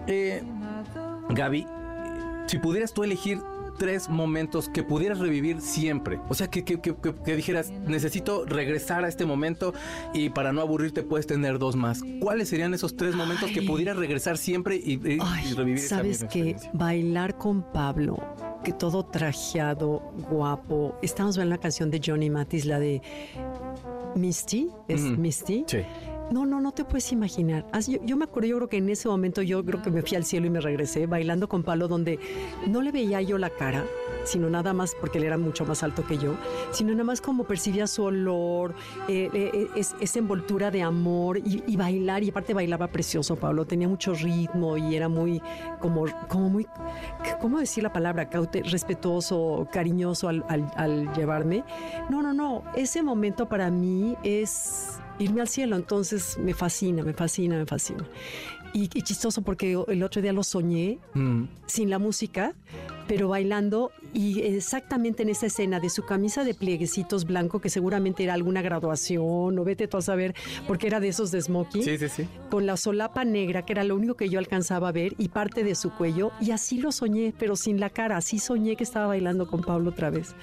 Eh, 0.08 0.44
Gaby, 1.30 1.66
si 2.48 2.60
pudieras 2.60 2.94
tú 2.94 3.04
elegir 3.04 3.40
tres 3.78 4.10
momentos 4.10 4.70
que 4.70 4.84
pudieras 4.84 5.20
revivir 5.20 5.62
siempre. 5.62 6.20
O 6.30 6.34
sea, 6.34 6.48
que, 6.48 6.64
que, 6.64 7.36
dijeras, 7.36 7.72
necesito 7.72 8.46
regresar 8.46 9.06
a 9.06 9.08
este 9.08 9.26
momento 9.26 9.74
y 10.14 10.30
para 10.30 10.54
no 10.54 10.62
aburrirte 10.62 11.04
puedes 11.04 11.28
tener 11.28 11.60
dos 11.60 11.76
más. 11.76 12.02
¿Cuáles 12.20 12.50
serían 12.50 12.74
esos 12.74 12.96
tres 12.96 13.16
momentos 13.16 13.52
que 13.52 13.62
pudieras 13.62 13.98
regresar 13.98 14.38
siempre 14.38 14.76
y, 14.76 14.98
revivir? 15.56 15.80
Sabes 15.80 16.26
que 16.26 16.56
bailar 16.74 17.38
con 17.38 17.64
Pablo, 17.72 18.18
que 18.66 18.74
todo 18.74 19.04
trajeado, 19.04 20.02
guapo. 20.30 20.98
Estamos 21.04 21.38
viendo 21.38 21.54
la 21.54 21.62
canción 21.62 21.92
de 21.92 22.02
Johnny 22.04 22.32
Matis, 22.32 22.66
la 22.66 22.80
de 22.80 23.00
Misty, 24.16 24.72
es 24.88 25.02
Misty. 25.02 25.66
Sí. 25.68 25.78
No, 26.32 26.46
no, 26.46 26.60
no 26.60 26.72
te 26.72 26.84
puedes 26.84 27.12
imaginar. 27.12 27.66
yo, 28.04 28.18
me 28.18 28.26
acuerdo, 28.26 28.48
yo 28.48 28.58
creo 28.58 28.70
que 28.70 28.78
en 28.78 28.90
ese 28.90 29.08
momento 29.08 29.42
yo 29.42 29.64
creo 29.64 29.82
que 29.82 29.92
me 29.92 30.02
fui 30.02 30.18
al 30.18 30.26
cielo 30.26 30.48
y 30.48 30.50
me 30.50 30.60
regresé 30.60 31.06
bailando 31.06 31.48
con 31.48 31.64
Pablo 31.64 31.88
donde 31.88 32.20
no 32.68 32.82
le 32.82 32.92
veía 32.92 33.22
yo 33.22 33.38
la 33.38 33.52
cara, 33.52 33.86
sino 34.24 34.50
nada 34.50 34.74
más 34.74 34.96
porque 35.00 35.20
él 35.20 35.26
era 35.26 35.38
mucho 35.38 35.66
más 35.66 35.84
alto 35.84 36.06
que 36.06 36.18
yo, 36.18 36.36
sino 36.72 36.94
nada 36.94 37.04
más 37.04 37.22
como 37.22 37.44
percibía 37.44 37.86
su 37.86 38.04
olor, 38.04 38.74
eh, 39.08 39.30
eh, 39.34 39.70
eh, 39.76 39.84
esa 40.00 40.20
envoltura 40.20 40.72
de 40.72 40.82
amor 40.82 41.38
y, 41.38 41.76
bailar. 41.78 42.24
Y 42.24 42.30
aparte 42.30 42.54
bailaba 42.54 42.88
precioso, 42.88 43.36
Pablo, 43.36 43.66
tenía 43.66 43.88
mucho 43.88 44.14
ritmo 44.14 44.78
y 44.78 44.96
era 44.96 45.08
muy, 45.08 45.42
como, 45.80 46.06
como 46.28 46.50
muy, 46.50 46.68
¿cómo 47.40 47.60
decir 47.60 47.84
la 47.84 47.94
palabra? 47.94 48.30
Caute, 48.30 48.64
respetuoso, 48.64 49.68
cariñoso 49.72 50.28
al 50.28 51.14
llevarme. 51.16 51.64
No, 52.10 52.24
no, 52.24 52.34
no, 52.34 52.64
ese 52.76 53.04
momento 53.04 53.48
para 53.48 53.70
mí 53.70 54.16
es 54.24 55.00
irme 55.20 55.42
al 55.42 55.48
cielo. 55.48 55.76
Entonces 55.76 56.38
me 56.38 56.54
fascina, 56.54 57.04
me 57.04 57.14
fascina, 57.14 57.58
me 57.58 57.66
fascina. 57.66 58.06
Y, 58.74 58.90
chistoso 58.90 59.42
porque 59.42 59.82
el 59.88 60.04
otro 60.04 60.22
día 60.22 60.34
lo 60.34 60.44
soñé 60.44 61.00
mm. 61.14 61.44
sin 61.66 61.90
la 61.90 61.98
música, 61.98 62.54
pero 63.08 63.30
bailando 63.30 63.92
y 64.14 64.42
exactamente 64.42 65.24
en 65.24 65.30
esa 65.30 65.46
escena 65.46 65.80
de 65.80 65.90
su 65.90 66.04
camisa 66.04 66.44
de 66.44 66.54
plieguecitos 66.54 67.24
blanco, 67.24 67.62
que 67.62 67.70
seguramente 67.70 68.24
era 68.24 68.34
alguna 68.34 68.62
graduación 68.62 69.58
o 69.58 69.64
vete 69.64 69.88
tú 69.88 69.96
a 69.96 70.02
saber, 70.02 70.36
porque 70.68 70.88
era 70.88 71.00
de 71.00 71.08
esos 71.08 71.32
de 71.32 71.42
smoking, 71.42 71.84
sí, 71.84 71.98
sí, 71.98 72.10
sí. 72.10 72.28
con 72.50 72.66
la 72.66 72.76
solapa 72.76 73.24
negra, 73.24 73.66
que 73.66 73.72
era 73.72 73.86
lo 73.86 73.96
único 73.96 74.16
que 74.16 74.28
yo 74.28 74.40
alcanzaba 74.40 74.90
a 74.90 74.92
ver, 74.92 75.14
y 75.18 75.30
parte 75.30 75.64
de 75.64 75.76
su 75.76 75.92
cuello, 75.92 76.32
y 76.42 76.52
así 76.52 76.78
lo 76.78 76.92
soñé, 76.92 77.34
pero 77.40 77.56
sin 77.56 77.80
la 77.80 77.90
cara, 77.90 78.18
así 78.18 78.40
soñé 78.40 78.76
que 78.76 78.84
estaba 78.84 79.08
bailando 79.08 79.48
con 79.48 79.62
Pablo 79.62 79.92
otra 79.92 80.10
vez. 80.10 80.36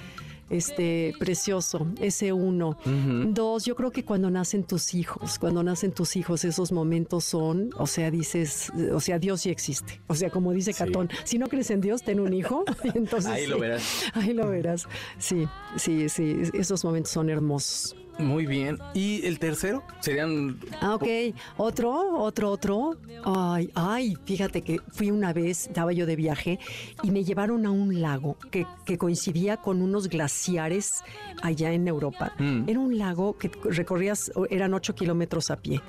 Este, 0.52 1.14
precioso, 1.18 1.86
ese 2.00 2.32
uno. 2.32 2.76
Dos, 2.84 3.64
yo 3.64 3.74
creo 3.74 3.90
que 3.90 4.04
cuando 4.04 4.30
nacen 4.30 4.64
tus 4.64 4.94
hijos, 4.94 5.38
cuando 5.38 5.62
nacen 5.62 5.92
tus 5.92 6.16
hijos, 6.16 6.44
esos 6.44 6.72
momentos 6.72 7.24
son, 7.24 7.70
o 7.78 7.86
sea, 7.86 8.10
dices, 8.10 8.70
o 8.92 9.00
sea, 9.00 9.18
Dios 9.18 9.40
sí 9.40 9.50
existe. 9.50 10.00
O 10.06 10.14
sea, 10.14 10.30
como 10.30 10.52
dice 10.52 10.74
Catón, 10.74 11.08
si 11.24 11.38
no 11.38 11.48
crees 11.48 11.70
en 11.70 11.80
Dios, 11.80 12.02
ten 12.02 12.20
un 12.20 12.32
hijo. 12.32 12.64
Entonces, 12.94 13.30
ahí 13.30 13.46
lo 13.46 13.58
verás. 13.58 14.04
Ahí 14.12 14.32
lo 14.32 14.48
verás. 14.48 14.86
Sí, 15.18 15.48
sí, 15.76 16.08
sí, 16.08 16.42
esos 16.52 16.84
momentos 16.84 17.12
son 17.12 17.30
hermosos. 17.30 17.96
Muy 18.18 18.46
bien. 18.46 18.78
¿Y 18.94 19.24
el 19.26 19.38
tercero? 19.38 19.82
Serían... 20.00 20.58
Ah, 20.80 20.94
ok. 20.94 21.34
Otro, 21.56 22.18
otro, 22.18 22.50
otro. 22.50 22.96
Ay, 23.24 23.70
ay, 23.74 24.16
fíjate 24.24 24.62
que 24.62 24.80
fui 24.92 25.10
una 25.10 25.32
vez, 25.32 25.66
estaba 25.66 25.92
yo 25.92 26.06
de 26.06 26.16
viaje 26.16 26.58
y 27.02 27.10
me 27.10 27.24
llevaron 27.24 27.66
a 27.66 27.70
un 27.70 28.00
lago 28.00 28.36
que, 28.50 28.66
coincidía 28.98 29.56
con 29.56 29.80
unos 29.80 30.08
glaciares 30.08 31.02
allá 31.42 31.72
en 31.72 31.88
Europa. 31.88 32.34
Mm. 32.38 32.68
Era 32.68 32.78
un 32.78 32.98
lago 32.98 33.38
que 33.38 33.50
recorrías, 33.64 34.30
eran 34.50 34.74
ocho 34.74 34.94
kilómetros 34.94 35.50
a 35.50 35.56
pie. 35.56 35.80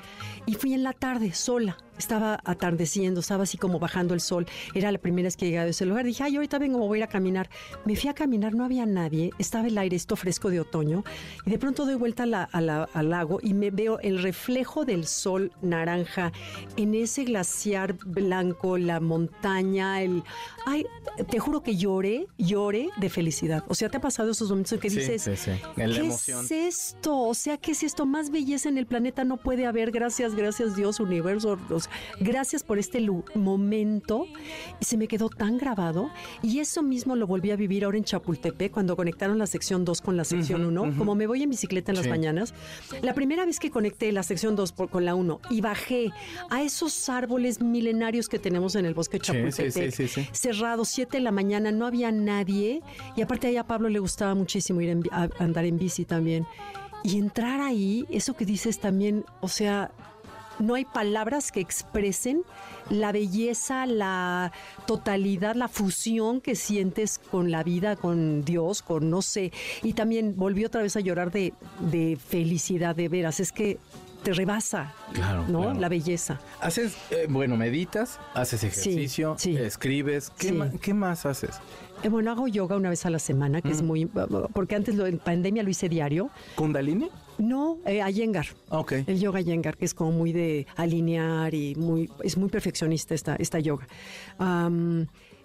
Y 0.45 0.55
fui 0.55 0.73
en 0.73 0.83
la 0.83 0.93
tarde, 0.93 1.33
sola 1.33 1.77
estaba 1.97 2.39
atardeciendo, 2.43 3.19
estaba 3.19 3.43
así 3.43 3.57
como 3.57 3.79
bajando 3.79 4.13
el 4.13 4.21
sol. 4.21 4.45
Era 4.73 4.91
la 4.91 4.97
primera 4.97 5.27
vez 5.27 5.37
que 5.37 5.45
llegaba 5.45 5.67
a 5.67 5.69
ese 5.69 5.85
lugar. 5.85 6.05
Dije, 6.05 6.23
ay, 6.23 6.35
ahorita 6.35 6.59
vengo, 6.59 6.79
me 6.79 6.87
voy 6.87 6.97
a 6.97 6.99
ir 6.99 7.03
a 7.03 7.07
caminar. 7.07 7.49
Me 7.85 7.95
fui 7.95 8.09
a 8.09 8.13
caminar, 8.13 8.53
no 8.53 8.65
había 8.65 8.85
nadie, 8.85 9.31
estaba 9.39 9.67
el 9.67 9.77
aire 9.77 9.95
esto 9.95 10.15
fresco 10.15 10.49
de 10.49 10.59
otoño. 10.59 11.03
Y 11.45 11.51
de 11.51 11.57
pronto 11.57 11.85
doy 11.85 11.95
vuelta 11.95 12.23
al 12.23 13.09
lago 13.09 13.39
y 13.41 13.53
me 13.53 13.71
veo 13.71 13.99
el 13.99 14.21
reflejo 14.21 14.85
del 14.85 15.05
sol 15.05 15.51
naranja 15.61 16.31
en 16.77 16.95
ese 16.95 17.23
glaciar 17.23 17.93
blanco, 18.05 18.77
la 18.77 18.99
montaña, 18.99 20.01
el. 20.01 20.23
Ay, 20.65 20.85
te 21.29 21.39
juro 21.39 21.61
que 21.61 21.75
lloré, 21.75 22.27
lloré 22.37 22.89
de 22.97 23.09
felicidad. 23.09 23.63
O 23.67 23.75
sea, 23.75 23.89
te 23.89 23.97
ha 23.97 24.01
pasado 24.01 24.31
esos 24.31 24.49
momentos 24.49 24.73
en 24.73 24.79
que 24.79 24.89
dices, 24.89 25.23
sí, 25.23 25.35
sí. 25.35 25.51
¿qué 25.75 26.07
es 26.07 26.51
esto? 26.51 27.19
O 27.19 27.33
sea, 27.33 27.57
¿qué 27.57 27.71
es 27.71 27.83
esto? 27.83 28.05
Más 28.05 28.29
belleza 28.29 28.69
en 28.69 28.77
el 28.77 28.85
planeta 28.85 29.23
no 29.23 29.37
puede 29.37 29.65
haber. 29.65 29.91
Gracias, 29.91 30.35
gracias 30.35 30.75
Dios, 30.75 30.99
universo 30.99 31.57
gracias 32.19 32.63
por 32.63 32.79
este 32.79 33.05
momento. 33.35 34.25
Y 34.79 34.85
se 34.85 34.97
me 34.97 35.07
quedó 35.07 35.29
tan 35.29 35.57
grabado. 35.57 36.09
Y 36.41 36.59
eso 36.59 36.83
mismo 36.83 37.15
lo 37.15 37.27
volví 37.27 37.51
a 37.51 37.55
vivir 37.55 37.85
ahora 37.85 37.97
en 37.97 38.03
Chapultepec, 38.03 38.71
cuando 38.71 38.95
conectaron 38.95 39.37
la 39.37 39.47
sección 39.47 39.85
2 39.85 40.01
con 40.01 40.17
la 40.17 40.23
sección 40.23 40.65
1. 40.65 40.97
Como 40.97 41.15
me 41.15 41.27
voy 41.27 41.43
en 41.43 41.49
bicicleta 41.49 41.91
en 41.91 41.97
las 41.97 42.07
mañanas, 42.07 42.53
la 43.01 43.13
primera 43.13 43.45
vez 43.45 43.59
que 43.59 43.71
conecté 43.71 44.11
la 44.11 44.23
sección 44.23 44.55
2 44.55 44.71
con 44.71 45.05
la 45.05 45.15
1 45.15 45.39
y 45.49 45.61
bajé 45.61 46.09
a 46.49 46.61
esos 46.61 47.09
árboles 47.09 47.61
milenarios 47.61 48.29
que 48.29 48.39
tenemos 48.39 48.75
en 48.75 48.85
el 48.85 48.93
bosque 48.93 49.17
de 49.17 49.25
Chapultepec, 49.25 50.33
cerrado, 50.33 50.85
7 50.85 51.17
de 51.17 51.23
la 51.23 51.31
mañana, 51.31 51.71
no 51.71 51.85
había 51.85 52.11
nadie. 52.11 52.81
Y 53.15 53.21
aparte 53.21 53.47
ahí 53.47 53.57
a 53.57 53.65
Pablo 53.65 53.89
le 53.89 53.99
gustaba 53.99 54.35
muchísimo 54.35 54.81
ir 54.81 54.97
a 55.11 55.29
andar 55.39 55.65
en 55.65 55.77
bici 55.77 56.05
también. 56.05 56.45
Y 57.03 57.17
entrar 57.17 57.59
ahí, 57.59 58.05
eso 58.09 58.33
que 58.35 58.45
dices 58.45 58.79
también, 58.79 59.25
o 59.41 59.49
sea, 59.49 59.91
no 60.59 60.75
hay 60.75 60.85
palabras 60.85 61.51
que 61.51 61.59
expresen 61.59 62.43
la 62.89 63.11
belleza, 63.11 63.85
la 63.85 64.51
totalidad, 64.85 65.55
la 65.55 65.67
fusión 65.67 66.41
que 66.41 66.55
sientes 66.55 67.19
con 67.31 67.51
la 67.51 67.63
vida, 67.63 67.95
con 67.95 68.43
Dios, 68.43 68.81
con 68.81 69.09
no 69.09 69.21
sé. 69.21 69.51
Y 69.81 69.93
también 69.93 70.35
volví 70.35 70.65
otra 70.65 70.81
vez 70.81 70.95
a 70.95 70.99
llorar 70.99 71.31
de, 71.31 71.53
felicidad, 72.27 72.95
de 72.95 73.09
veras. 73.09 73.39
Es 73.39 73.51
que 73.51 73.79
te 74.23 74.33
rebasa, 74.33 74.93
¿no? 75.49 75.73
La 75.73 75.89
belleza. 75.89 76.39
Haces, 76.61 76.95
eh, 77.11 77.27
bueno, 77.29 77.57
meditas, 77.57 78.19
haces 78.33 78.63
ejercicio, 78.63 79.35
escribes. 79.43 80.31
¿Qué, 80.31 80.93
más 80.93 81.25
haces? 81.25 81.59
Eh, 82.03 82.09
bueno, 82.09 82.31
hago 82.31 82.47
yoga 82.47 82.75
una 82.75 82.89
vez 82.89 83.05
a 83.05 83.09
la 83.09 83.19
semana, 83.19 83.61
que 83.61 83.69
es 83.69 83.81
muy... 83.81 84.05
Porque 84.53 84.75
antes 84.75 84.95
lo, 84.95 85.05
en 85.05 85.19
pandemia 85.19 85.63
lo 85.63 85.69
hice 85.69 85.89
diario. 85.89 86.29
¿Kundalini? 86.55 87.09
No, 87.37 87.79
eh, 87.85 88.01
Iyengar. 88.07 88.47
Okay. 88.69 89.03
El 89.07 89.19
yoga 89.19 89.41
Iyengar, 89.41 89.77
que 89.77 89.85
es 89.85 89.93
como 89.93 90.11
muy 90.11 90.31
de 90.31 90.67
alinear 90.75 91.53
y 91.53 91.75
muy, 91.75 92.09
es 92.23 92.37
muy 92.37 92.49
perfeccionista 92.49 93.13
esta, 93.13 93.35
esta 93.35 93.59
yoga. 93.59 93.87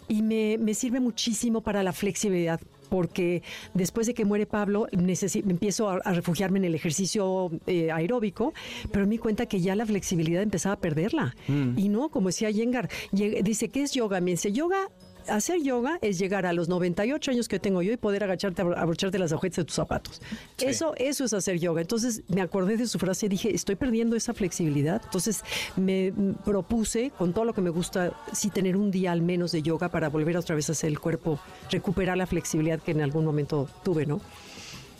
y 0.08 0.22
me, 0.22 0.56
me, 0.58 0.74
sirve 0.74 1.00
muchísimo 1.00 1.60
para 1.60 1.82
la 1.82 1.92
flexibilidad, 1.92 2.60
porque 2.88 3.42
después 3.74 4.06
de 4.06 4.14
que 4.14 4.24
muere 4.24 4.46
Pablo, 4.46 4.86
empiezo 4.92 5.88
a, 5.88 6.12
refugiarme 6.12 6.58
en 6.58 6.64
el 6.66 6.74
ejercicio 6.74 7.50
eh, 7.66 7.90
aeróbico, 7.90 8.52
pero 8.92 9.06
me 9.06 9.12
di 9.12 9.18
cuenta 9.18 9.46
que 9.46 9.60
ya 9.60 9.74
la 9.74 9.86
flexibilidad 9.86 10.42
empezaba 10.42 10.74
a 10.74 10.80
perderla. 10.80 11.36
Mm. 11.46 11.78
Y 11.78 11.88
no, 11.88 12.08
como 12.08 12.28
decía 12.28 12.50
Iyengar, 12.50 12.88
dice, 13.12 13.68
¿qué 13.68 13.82
es 13.82 13.92
yoga? 13.92 14.20
Me 14.20 14.32
dice, 14.32 14.52
yoga 14.52 14.88
hacer 15.28 15.62
yoga 15.62 15.98
es 16.02 16.18
llegar 16.18 16.46
a 16.46 16.52
los 16.52 16.68
98 16.68 17.30
años 17.30 17.48
que 17.48 17.58
tengo 17.58 17.82
yo 17.82 17.92
y 17.92 17.96
poder 17.96 18.24
agacharte, 18.24 18.62
abrocharte 18.62 19.18
las 19.18 19.32
agujetas 19.32 19.56
de 19.56 19.64
tus 19.64 19.74
zapatos. 19.74 20.20
Eso, 20.58 20.94
eso 20.96 21.24
es 21.24 21.32
hacer 21.32 21.58
yoga. 21.58 21.80
Entonces 21.80 22.22
me 22.28 22.40
acordé 22.40 22.76
de 22.76 22.86
su 22.86 22.98
frase 22.98 23.26
y 23.26 23.28
dije, 23.28 23.54
estoy 23.54 23.76
perdiendo 23.76 24.16
esa 24.16 24.34
flexibilidad. 24.34 25.00
Entonces 25.04 25.42
me 25.76 26.12
propuse, 26.44 27.10
con 27.16 27.32
todo 27.32 27.44
lo 27.44 27.54
que 27.54 27.60
me 27.60 27.70
gusta, 27.70 28.12
sí 28.32 28.50
tener 28.50 28.76
un 28.76 28.90
día 28.90 29.12
al 29.12 29.22
menos 29.22 29.52
de 29.52 29.62
yoga 29.62 29.88
para 29.88 30.08
volver 30.08 30.36
otra 30.36 30.54
vez 30.54 30.68
a 30.68 30.72
hacer 30.72 30.88
el 30.88 30.98
cuerpo, 30.98 31.38
recuperar 31.70 32.16
la 32.16 32.26
flexibilidad 32.26 32.80
que 32.80 32.92
en 32.92 33.00
algún 33.00 33.24
momento 33.24 33.68
tuve, 33.84 34.06
¿no? 34.06 34.20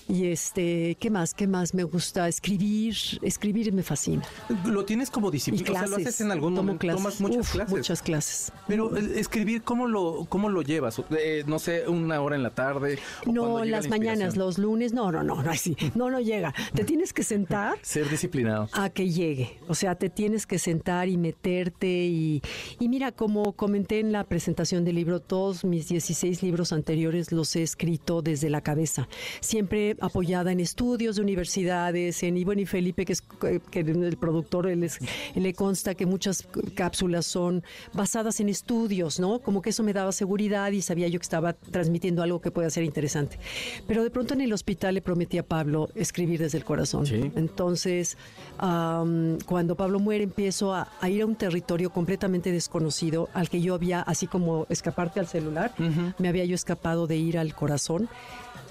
Y 0.08 0.28
este, 0.28 0.96
¿qué 0.98 1.10
más? 1.10 1.34
¿Qué 1.34 1.46
más 1.46 1.74
me 1.74 1.84
gusta? 1.84 2.28
Escribir, 2.28 2.96
escribir 3.20 3.74
me 3.74 3.82
fascina. 3.82 4.22
¿Lo 4.64 4.86
tienes 4.86 5.10
como 5.10 5.30
disciplina? 5.30 5.66
Clases, 5.66 5.90
¿lo 5.90 5.96
haces 5.96 6.20
en 6.22 6.30
algún 6.30 6.54
momento? 6.54 6.86
¿Tomas 6.86 7.20
muchas 7.20 7.50
clases? 7.50 7.76
Muchas 7.76 8.02
clases. 8.02 8.52
Pero 8.66 8.96
eh, 8.96 9.20
escribir, 9.20 9.62
¿cómo 9.62 9.86
lo, 9.86 10.26
cómo 10.30 10.48
lo 10.48 10.62
llevas? 10.62 11.02
Eh, 11.10 11.44
no 11.46 11.58
sé, 11.58 11.86
una 11.88 12.22
hora 12.22 12.36
en 12.36 12.42
la 12.42 12.54
tarde. 12.54 12.98
no, 13.26 13.62
las 13.66 13.88
mañanas, 13.88 14.38
los 14.38 14.56
lunes, 14.56 14.94
no, 14.94 15.12
no, 15.12 15.22
no, 15.22 15.42
no, 15.42 15.50
así, 15.50 15.76
no, 15.94 16.10
no 16.10 16.20
llega. 16.20 16.54
Te 16.74 16.84
tienes 16.84 17.12
que 17.12 17.22
sentar. 17.22 17.76
Ser 17.82 18.08
disciplinado. 18.08 18.70
A 18.72 18.88
que 18.88 19.10
llegue. 19.10 19.58
O 19.68 19.74
sea, 19.74 19.94
te 19.96 20.08
tienes 20.08 20.46
que 20.46 20.58
sentar 20.58 21.08
y 21.08 21.18
meterte 21.18 21.86
y, 21.86 22.40
y 22.78 22.88
mira, 22.88 23.12
como 23.12 23.52
comenté 23.52 24.00
en 24.00 24.12
la 24.12 24.24
presentación 24.24 24.86
del 24.86 24.94
libro, 24.94 25.20
todos 25.20 25.66
mis 25.66 25.88
16 25.88 26.42
libros 26.42 26.72
anteriores 26.72 27.30
los 27.30 27.54
he 27.56 27.62
escrito 27.62 28.22
desde 28.22 28.48
la 28.48 28.62
cabeza. 28.62 29.06
Siempre 29.40 29.97
apoyada 30.00 30.52
en 30.52 30.60
estudios 30.60 31.16
de 31.16 31.22
universidades, 31.22 32.22
en 32.22 32.36
Ivonne 32.36 32.62
y 32.62 32.66
Felipe, 32.66 33.04
que 33.04 33.12
es 33.12 33.22
que 33.22 33.80
el 33.80 34.16
productor, 34.16 34.66
él, 34.66 34.88
le 35.34 35.54
consta 35.54 35.94
que 35.94 36.06
muchas 36.06 36.46
cápsulas 36.74 37.26
son 37.26 37.62
basadas 37.92 38.40
en 38.40 38.48
estudios, 38.48 39.20
¿no? 39.20 39.40
Como 39.40 39.62
que 39.62 39.70
eso 39.70 39.82
me 39.82 39.92
daba 39.92 40.12
seguridad 40.12 40.72
y 40.72 40.82
sabía 40.82 41.08
yo 41.08 41.18
que 41.18 41.24
estaba 41.24 41.52
transmitiendo 41.52 42.22
algo 42.22 42.40
que 42.40 42.50
pueda 42.50 42.70
ser 42.70 42.84
interesante. 42.84 43.38
Pero 43.86 44.02
de 44.02 44.10
pronto 44.10 44.34
en 44.34 44.40
el 44.40 44.52
hospital 44.52 44.94
le 44.94 45.02
prometí 45.02 45.38
a 45.38 45.42
Pablo 45.42 45.88
escribir 45.94 46.40
desde 46.40 46.58
el 46.58 46.64
corazón. 46.64 47.04
Entonces, 47.36 48.16
cuando 48.58 49.76
Pablo 49.76 49.98
muere, 49.98 50.24
empiezo 50.24 50.74
a, 50.74 50.88
ir 51.08 51.22
a 51.22 51.26
un 51.26 51.36
territorio 51.36 51.90
completamente 51.90 52.52
desconocido 52.52 53.28
al 53.34 53.48
que 53.48 53.60
yo 53.60 53.74
había, 53.74 54.00
así 54.02 54.26
como 54.26 54.66
escaparte 54.68 55.20
al 55.20 55.26
celular, 55.26 55.74
me 56.18 56.28
había 56.28 56.44
yo 56.44 56.54
escapado 56.54 57.06
de 57.06 57.16
ir 57.16 57.38
al 57.38 57.54
corazón 57.54 58.08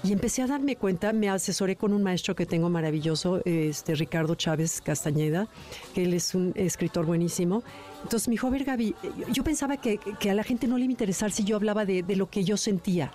y 0.04 0.12
empecé 0.12 0.42
a 0.42 0.46
darme 0.46 0.76
cuenta, 0.76 1.12
me 1.12 1.28
asesoré 1.28 1.76
con 1.76 1.92
un 1.92 2.02
maestro 2.02 2.36
que 2.36 2.46
tengo 2.46 2.70
maravilloso, 2.70 3.40
este 3.44 3.94
Ricardo 3.94 4.34
Chávez 4.36 4.80
Castañeda, 4.80 5.48
que 5.94 6.04
él 6.04 6.14
es 6.14 6.34
un 6.34 6.52
escritor 6.54 7.04
buenísimo. 7.04 7.62
Entonces 8.02 8.28
me 8.28 8.32
dijo, 8.32 8.46
a 8.46 8.50
ver 8.50 8.64
Gaby, 8.64 8.94
yo 9.32 9.44
pensaba 9.44 9.76
que, 9.76 9.98
a 10.28 10.34
la 10.34 10.44
gente 10.44 10.66
no 10.66 10.78
le 10.78 10.84
iba 10.84 10.90
a 10.90 10.92
interesar 10.92 11.30
si 11.30 11.44
yo 11.44 11.56
hablaba 11.56 11.84
de, 11.84 12.02
de 12.02 12.16
lo 12.16 12.30
que 12.30 12.44
yo 12.44 12.56
sentía. 12.56 13.10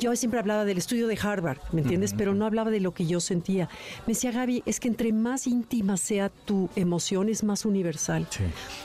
Yo 0.00 0.14
siempre 0.16 0.40
hablaba 0.40 0.64
del 0.64 0.78
estudio 0.78 1.06
de 1.06 1.16
Harvard, 1.20 1.58
¿me 1.72 1.80
entiendes? 1.80 2.14
Pero 2.14 2.34
no 2.34 2.46
hablaba 2.46 2.70
de 2.70 2.80
lo 2.80 2.92
que 2.92 3.06
yo 3.06 3.20
sentía. 3.20 3.68
Me 4.06 4.14
decía 4.14 4.32
Gaby, 4.32 4.64
es 4.66 4.80
que 4.80 4.88
entre 4.88 5.12
más 5.12 5.46
íntima 5.46 5.96
sea 5.96 6.30
tu 6.30 6.68
emoción, 6.74 7.28
es 7.28 7.44
más 7.44 7.64
universal. 7.64 8.26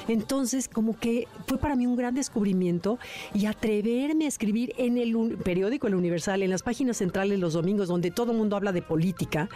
Entonces, 0.08 0.70
como 0.70 0.97
que 1.00 1.28
fue 1.47 1.58
para 1.58 1.76
mí 1.76 1.88
un 1.88 1.95
gran 1.95 2.14
descubrimiento 2.14 3.00
y 3.34 3.47
atreverme 3.47 4.26
a 4.26 4.28
escribir 4.28 4.74
en 4.78 4.97
el 4.97 5.38
periódico 5.43 5.88
El 5.88 5.95
Universal, 5.95 6.43
en 6.43 6.52
las 6.52 6.62
páginas 6.62 6.97
centrales 6.97 7.39
los 7.39 7.54
domingos, 7.54 7.88
donde 7.88 8.12
todo 8.12 8.32
el 8.32 8.38
mundo 8.38 8.56
habla 8.56 8.72
de 8.72 8.84
política, 8.84 9.50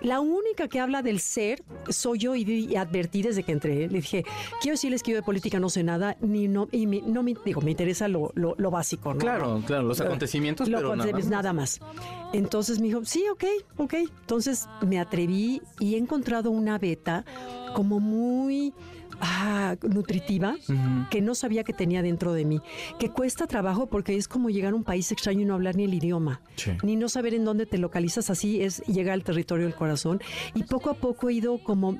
la 0.00 0.20
única 0.20 0.68
que 0.68 0.80
habla 0.80 1.02
del 1.02 1.20
ser 1.20 1.62
soy 1.88 2.18
yo 2.18 2.34
y, 2.34 2.76
advertí 2.76 3.22
desde 3.22 3.42
que 3.42 3.52
entré. 3.52 3.88
Le 3.88 4.00
dije, 4.00 4.24
quiero 4.60 4.74
decirles 4.74 5.02
que 5.02 5.12
yo 5.12 5.16
de 5.16 5.22
política 5.22 5.58
no 5.58 5.70
sé 5.70 5.82
nada, 5.82 6.16
ni 6.20 6.48
no, 6.48 6.68
y 6.72 6.86
no 6.86 7.22
me, 7.22 7.34
digo, 7.44 7.60
me 7.60 7.70
interesa 7.70 8.08
lo, 8.08 8.32
lo, 8.34 8.70
básico, 8.70 9.14
¿no? 9.14 9.20
Claro, 9.20 9.62
claro, 9.66 9.84
los 9.84 10.00
acontecimientos, 10.00 10.68
pero 10.68 10.96
nada 10.96 11.12
más. 11.12 11.26
nada 11.26 11.52
más. 11.52 11.80
Entonces 12.32 12.80
me 12.80 12.88
dijo, 12.88 13.04
sí, 13.04 13.24
ok, 13.30 13.44
ok. 13.76 13.94
Entonces 14.20 14.68
me 14.86 14.98
atreví 14.98 15.62
y 15.78 15.94
he 15.94 15.98
encontrado 15.98 16.50
una 16.50 16.78
beta 16.78 17.24
como 17.74 18.00
muy 18.00 18.72
ah, 19.20 19.76
nutritiva 19.82 20.56
que 21.10 21.20
no 21.20 21.34
sabía 21.34 21.64
que 21.64 21.72
tenía 21.72 22.02
dentro 22.02 22.32
de 22.32 22.44
mí, 22.44 22.60
que 22.98 23.10
cuesta 23.10 23.46
trabajo 23.46 23.86
porque 23.86 24.16
es 24.16 24.28
como 24.28 24.50
llegar 24.50 24.72
a 24.72 24.76
un 24.76 24.84
país 24.84 25.10
extraño 25.12 25.42
y 25.42 25.44
no 25.44 25.54
hablar 25.54 25.76
ni 25.76 25.84
el 25.84 25.94
idioma, 25.94 26.40
ni 26.82 26.96
no 26.96 27.08
saber 27.08 27.34
en 27.34 27.44
dónde 27.44 27.66
te 27.66 27.78
localizas, 27.78 28.30
así 28.30 28.62
es 28.62 28.82
llegar 28.86 29.14
al 29.14 29.24
territorio 29.24 29.66
del 29.66 29.74
corazón. 29.74 30.20
Y 30.54 30.64
poco 30.64 30.90
a 30.90 30.94
poco 30.94 31.28
he 31.28 31.34
ido 31.34 31.58
como 31.58 31.98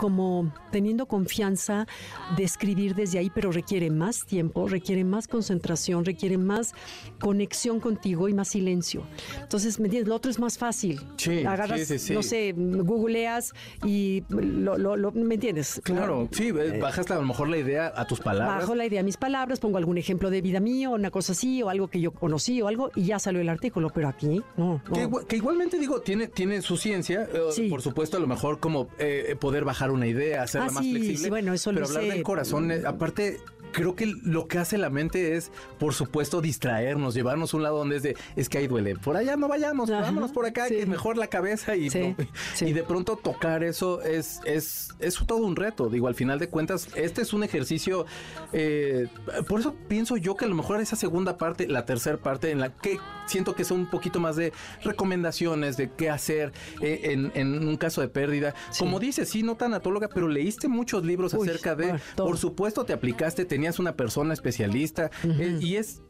como 0.00 0.50
teniendo 0.72 1.04
confianza 1.04 1.86
de 2.34 2.44
escribir 2.44 2.94
desde 2.94 3.18
ahí, 3.18 3.28
pero 3.28 3.52
requiere 3.52 3.90
más 3.90 4.24
tiempo, 4.24 4.66
requiere 4.66 5.04
más 5.04 5.28
concentración, 5.28 6.06
requiere 6.06 6.38
más 6.38 6.72
conexión 7.20 7.80
contigo 7.80 8.26
y 8.28 8.32
más 8.32 8.48
silencio. 8.48 9.02
Entonces, 9.42 9.78
¿me 9.78 9.86
entiendes? 9.88 10.08
Lo 10.08 10.16
otro 10.16 10.30
es 10.30 10.38
más 10.38 10.56
fácil. 10.56 11.02
Sí, 11.18 11.44
Agarras, 11.44 11.86
sí, 11.86 11.98
sí, 11.98 12.14
no 12.14 12.22
sé, 12.22 12.54
googleas 12.56 13.52
y 13.84 14.22
lo, 14.30 14.78
lo- 14.78 14.96
lo- 14.96 15.12
¿me 15.12 15.34
entiendes? 15.34 15.80
Claro, 15.84 16.28
sí, 16.32 16.48
eh, 16.48 16.78
bajas 16.80 17.10
a 17.10 17.16
lo 17.16 17.22
mejor 17.22 17.48
la 17.50 17.58
idea 17.58 17.92
a 17.94 18.06
tus 18.06 18.20
palabras. 18.20 18.60
Bajo 18.60 18.74
la 18.74 18.86
idea, 18.86 19.02
mis 19.02 19.18
palabras, 19.18 19.60
pongo 19.60 19.76
algún 19.76 19.98
ejemplo 19.98 20.30
de 20.30 20.40
vida 20.40 20.60
mío, 20.60 20.92
una 20.92 21.10
cosa 21.10 21.32
así, 21.32 21.62
o 21.62 21.68
algo 21.68 21.88
que 21.88 22.00
yo 22.00 22.12
conocí 22.12 22.62
o 22.62 22.68
algo, 22.68 22.90
y 22.96 23.04
ya 23.04 23.18
salió 23.18 23.42
el 23.42 23.48
artículo, 23.50 23.90
pero 23.90 24.08
aquí 24.08 24.40
no. 24.56 24.80
no. 24.88 24.94
Que, 24.94 25.06
igua- 25.06 25.26
que 25.26 25.36
igualmente 25.36 25.78
digo, 25.78 26.00
tiene, 26.00 26.26
tiene 26.28 26.62
su 26.62 26.78
ciencia, 26.78 27.28
eh, 27.32 27.68
por 27.68 27.82
supuesto, 27.82 28.16
a 28.16 28.20
lo 28.20 28.26
mejor 28.26 28.60
como 28.60 28.88
eh, 28.98 29.36
poder 29.38 29.64
bajar 29.64 29.89
una 29.92 30.06
idea, 30.06 30.42
hacerla 30.42 30.68
Ah, 30.68 30.72
más 30.72 30.84
sí, 30.84 30.90
flexible. 30.92 31.18
sí, 31.24 31.30
bueno, 31.30 31.52
eso 31.52 31.70
pero 31.70 31.80
lo 31.82 31.86
hablar 31.88 32.02
sé. 32.04 32.10
del 32.10 32.22
corazón, 32.22 32.70
eh, 32.70 32.82
aparte, 32.86 33.38
creo 33.72 33.94
que 33.94 34.06
lo 34.06 34.48
que 34.48 34.58
hace 34.58 34.78
la 34.78 34.90
mente 34.90 35.36
es, 35.36 35.52
por 35.78 35.94
supuesto, 35.94 36.40
distraernos, 36.40 37.14
llevarnos 37.14 37.54
a 37.54 37.56
un 37.56 37.62
lado 37.62 37.78
donde 37.78 37.96
es 37.98 38.02
de, 38.02 38.16
es 38.34 38.48
que 38.48 38.58
ahí 38.58 38.66
duele. 38.66 38.96
Por 38.96 39.16
allá 39.16 39.36
no 39.36 39.46
vayamos, 39.46 39.88
Ajá, 39.90 40.00
vámonos 40.02 40.32
por 40.32 40.44
acá, 40.44 40.66
sí. 40.66 40.74
que 40.74 40.82
es 40.82 40.88
mejor 40.88 41.16
la 41.16 41.28
cabeza 41.28 41.76
y, 41.76 41.88
Sí, 41.88 42.00
no- 42.18 42.26
sí. 42.54 42.64
y 42.66 42.72
de 42.72 42.82
pronto 42.82 43.14
tocar 43.16 43.62
eso 43.62 44.02
es, 44.02 44.40
es, 44.44 44.88
es 44.98 45.14
todo 45.24 45.38
un 45.46 45.54
reto. 45.54 45.88
Digo, 45.88 46.08
al 46.08 46.16
final 46.16 46.40
de 46.40 46.48
cuentas, 46.48 46.88
este 46.96 47.22
es 47.22 47.32
un 47.32 47.44
ejercicio, 47.44 48.06
eh, 48.52 49.06
por 49.46 49.60
eso 49.60 49.76
pienso 49.86 50.16
yo 50.16 50.34
que 50.36 50.46
a 50.46 50.48
lo 50.48 50.56
mejor 50.56 50.80
esa 50.80 50.96
segunda 50.96 51.36
parte, 51.38 51.68
la 51.68 51.84
tercera 51.86 52.16
parte, 52.18 52.50
en 52.50 52.58
la 52.58 52.74
que 52.74 52.98
siento 53.26 53.54
que 53.54 53.62
son 53.64 53.78
un 53.80 53.86
poquito 53.90 54.18
más 54.18 54.34
de 54.34 54.52
recomendaciones 54.82 55.76
de 55.76 55.90
qué 55.92 56.10
hacer 56.10 56.52
eh, 56.80 57.00
en, 57.04 57.30
en 57.34 57.66
un 57.68 57.76
caso 57.76 58.00
de 58.00 58.08
pérdida. 58.08 58.54
Como 58.78 58.98
dices, 58.98 59.28
sí, 59.28 59.44
no 59.44 59.54
tanatóloga, 59.80 60.08
pero 60.08 60.28
leíste 60.28 60.68
muchos 60.68 61.04
libros 61.04 61.34
Uy, 61.34 61.48
acerca 61.48 61.74
de, 61.74 61.86
bueno, 61.86 62.00
por 62.16 62.38
supuesto, 62.38 62.84
te 62.84 62.92
aplicaste, 62.92 63.44
tenías 63.44 63.78
una 63.78 63.96
persona 63.96 64.34
especialista 64.34 65.10
eh, 65.24 65.58
y 65.60 65.76
es, 65.76 66.02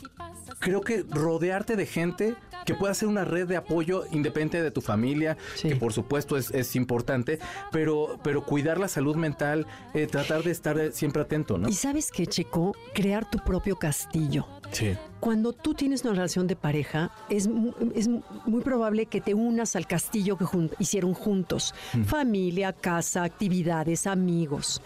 creo 0.58 0.80
que 0.80 1.04
rodearte 1.08 1.76
de 1.76 1.86
gente 1.86 2.34
que 2.66 2.74
pueda 2.74 2.92
ser 2.94 3.08
una 3.08 3.24
red 3.24 3.48
de 3.48 3.56
apoyo 3.56 4.04
independiente 4.12 4.62
de 4.62 4.70
tu 4.70 4.80
familia, 4.80 5.36
Sí. 5.54 5.70
que 5.70 5.76
por 5.76 5.92
supuesto 5.92 6.36
es, 6.36 6.50
es 6.50 6.76
importante, 6.76 7.38
pero, 7.72 8.18
pero 8.22 8.44
cuidar 8.44 8.78
la 8.78 8.88
salud 8.88 9.16
mental, 9.16 9.66
eh, 9.94 10.06
tratar 10.06 10.42
de 10.42 10.50
estar 10.50 10.92
siempre 10.92 11.22
atento, 11.22 11.56
¿no? 11.58 11.68
Y 11.68 11.72
sabes 11.72 12.10
qué, 12.10 12.26
Checo, 12.26 12.74
crear 12.94 13.28
tu 13.30 13.38
propio 13.38 13.76
castillo. 13.76 14.46
Sí. 14.72 14.96
Cuando 15.18 15.52
tú 15.52 15.74
tienes 15.74 16.02
una 16.04 16.12
relación 16.14 16.46
de 16.46 16.56
pareja, 16.56 17.10
es, 17.28 17.48
es 17.94 18.08
muy 18.08 18.62
probable 18.62 19.06
que 19.06 19.20
te 19.20 19.34
unas 19.34 19.76
al 19.76 19.86
castillo 19.86 20.36
que 20.38 20.44
jun- 20.44 20.70
hicieron 20.78 21.12
juntos. 21.14 21.74
Familia, 22.06 22.72
casa, 22.72 23.24
actividades, 23.24 24.06
amigos. 24.06 24.80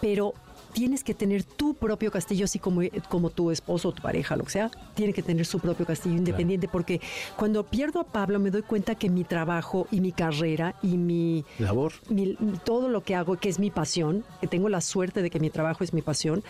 Pero 0.00 0.34
tienes 0.72 1.04
que 1.04 1.14
tener 1.14 1.44
tu 1.44 1.74
propio 1.74 2.10
castillo, 2.10 2.44
así 2.44 2.58
como, 2.58 2.80
como 3.08 3.30
tu 3.30 3.50
esposo 3.50 3.88
o 3.88 3.92
tu 3.92 4.02
pareja, 4.02 4.36
lo 4.36 4.44
que 4.44 4.50
sea, 4.52 4.70
tiene 4.94 5.12
que 5.12 5.22
tener 5.22 5.44
su 5.46 5.58
propio 5.60 5.84
castillo 5.86 6.16
independiente, 6.16 6.68
porque 6.68 7.00
cuando 7.36 7.64
pierdo 7.64 8.00
a 8.00 8.04
Pablo 8.04 8.38
me 8.38 8.50
doy 8.50 8.62
cuenta 8.62 8.94
que 8.94 9.10
mi 9.10 9.24
trabajo 9.24 9.86
y 9.90 10.00
mi 10.00 10.12
carrera 10.12 10.74
y 10.82 10.96
mi, 10.96 11.44
Labor. 11.58 11.92
mi- 12.08 12.36
todo 12.64 12.88
lo 12.88 13.02
que 13.02 13.14
hago, 13.14 13.36
que 13.36 13.48
es 13.48 13.58
mi 13.58 13.70
pasión, 13.70 14.24
que 14.40 14.46
tengo 14.46 14.68
la 14.68 14.80
suerte 14.80 15.22
de 15.22 15.30
que 15.30 15.40
mi 15.40 15.50
trabajo 15.50 15.84
es 15.84 15.92
mi 15.92 16.02
pasión, 16.02 16.42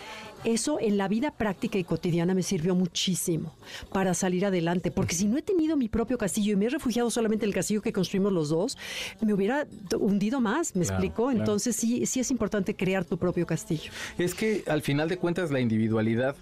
eso 0.43 0.77
en 0.79 0.97
la 0.97 1.07
vida 1.07 1.31
práctica 1.31 1.77
y 1.77 1.83
cotidiana 1.83 2.33
me 2.33 2.43
sirvió 2.43 2.75
muchísimo 2.75 3.53
para 3.91 4.13
salir 4.13 4.45
adelante. 4.45 4.91
Porque 4.91 5.15
si 5.15 5.25
no 5.25 5.37
he 5.37 5.41
tenido 5.41 5.77
mi 5.77 5.87
propio 5.89 6.17
castillo 6.17 6.53
y 6.53 6.55
me 6.55 6.65
he 6.65 6.69
refugiado 6.69 7.09
solamente 7.09 7.45
en 7.45 7.49
el 7.49 7.55
castillo 7.55 7.81
que 7.81 7.93
construimos 7.93 8.31
los 8.33 8.49
dos, 8.49 8.77
me 9.21 9.33
hubiera 9.33 9.65
hundido 9.99 10.41
más, 10.41 10.75
¿me 10.75 10.83
Claro, 10.83 10.95
explico? 10.95 11.23
claro. 11.25 11.39
Entonces 11.39 11.75
sí, 11.75 12.05
sí 12.05 12.19
es 12.19 12.29
importante 12.31 12.75
crear 12.75 13.05
tu 13.05 13.17
propio 13.17 13.45
castillo. 13.47 13.91
Es 14.17 14.35
que 14.35 14.63
al 14.67 14.81
final 14.81 15.09
de 15.09 15.17
cuentas 15.17 15.51
la 15.51 15.59
individualidad 15.59 16.35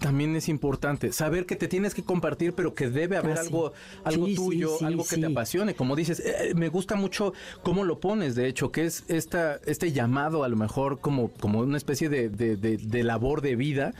también 0.00 0.34
es 0.34 0.48
importante. 0.48 1.12
Saber 1.12 1.46
que 1.46 1.54
te 1.56 1.68
tienes 1.68 1.94
que 1.94 2.02
compartir, 2.02 2.54
pero 2.54 2.74
que 2.74 2.88
debe 2.90 3.16
haber 3.16 3.32
Ah, 3.38 3.42
sí. 3.42 3.46
algo, 3.48 3.72
algo 4.02 4.26
Sí, 4.26 4.34
tuyo, 4.34 4.76
sí, 4.78 4.84
algo 4.84 5.04
que 5.08 5.16
te 5.18 5.26
apasione. 5.26 5.74
Como 5.74 5.94
dices, 5.94 6.20
eh, 6.20 6.52
me 6.56 6.68
gusta 6.68 6.96
mucho 6.96 7.32
cómo 7.62 7.84
lo 7.84 8.00
pones, 8.00 8.34
de 8.34 8.48
hecho, 8.48 8.72
que 8.72 8.86
es 8.86 9.04
esta, 9.08 9.60
este 9.66 9.92
llamado 9.92 10.42
a 10.42 10.48
lo 10.48 10.56
mejor 10.56 10.98
como, 11.00 11.28
como 11.32 11.60
una 11.60 11.76
especie 11.76 12.08
de, 12.08 12.28
de- 12.28 12.56
de- 12.56 12.78
de 12.78 13.02
labor 13.04 13.42
de 13.42 13.54
vida, 13.56 13.92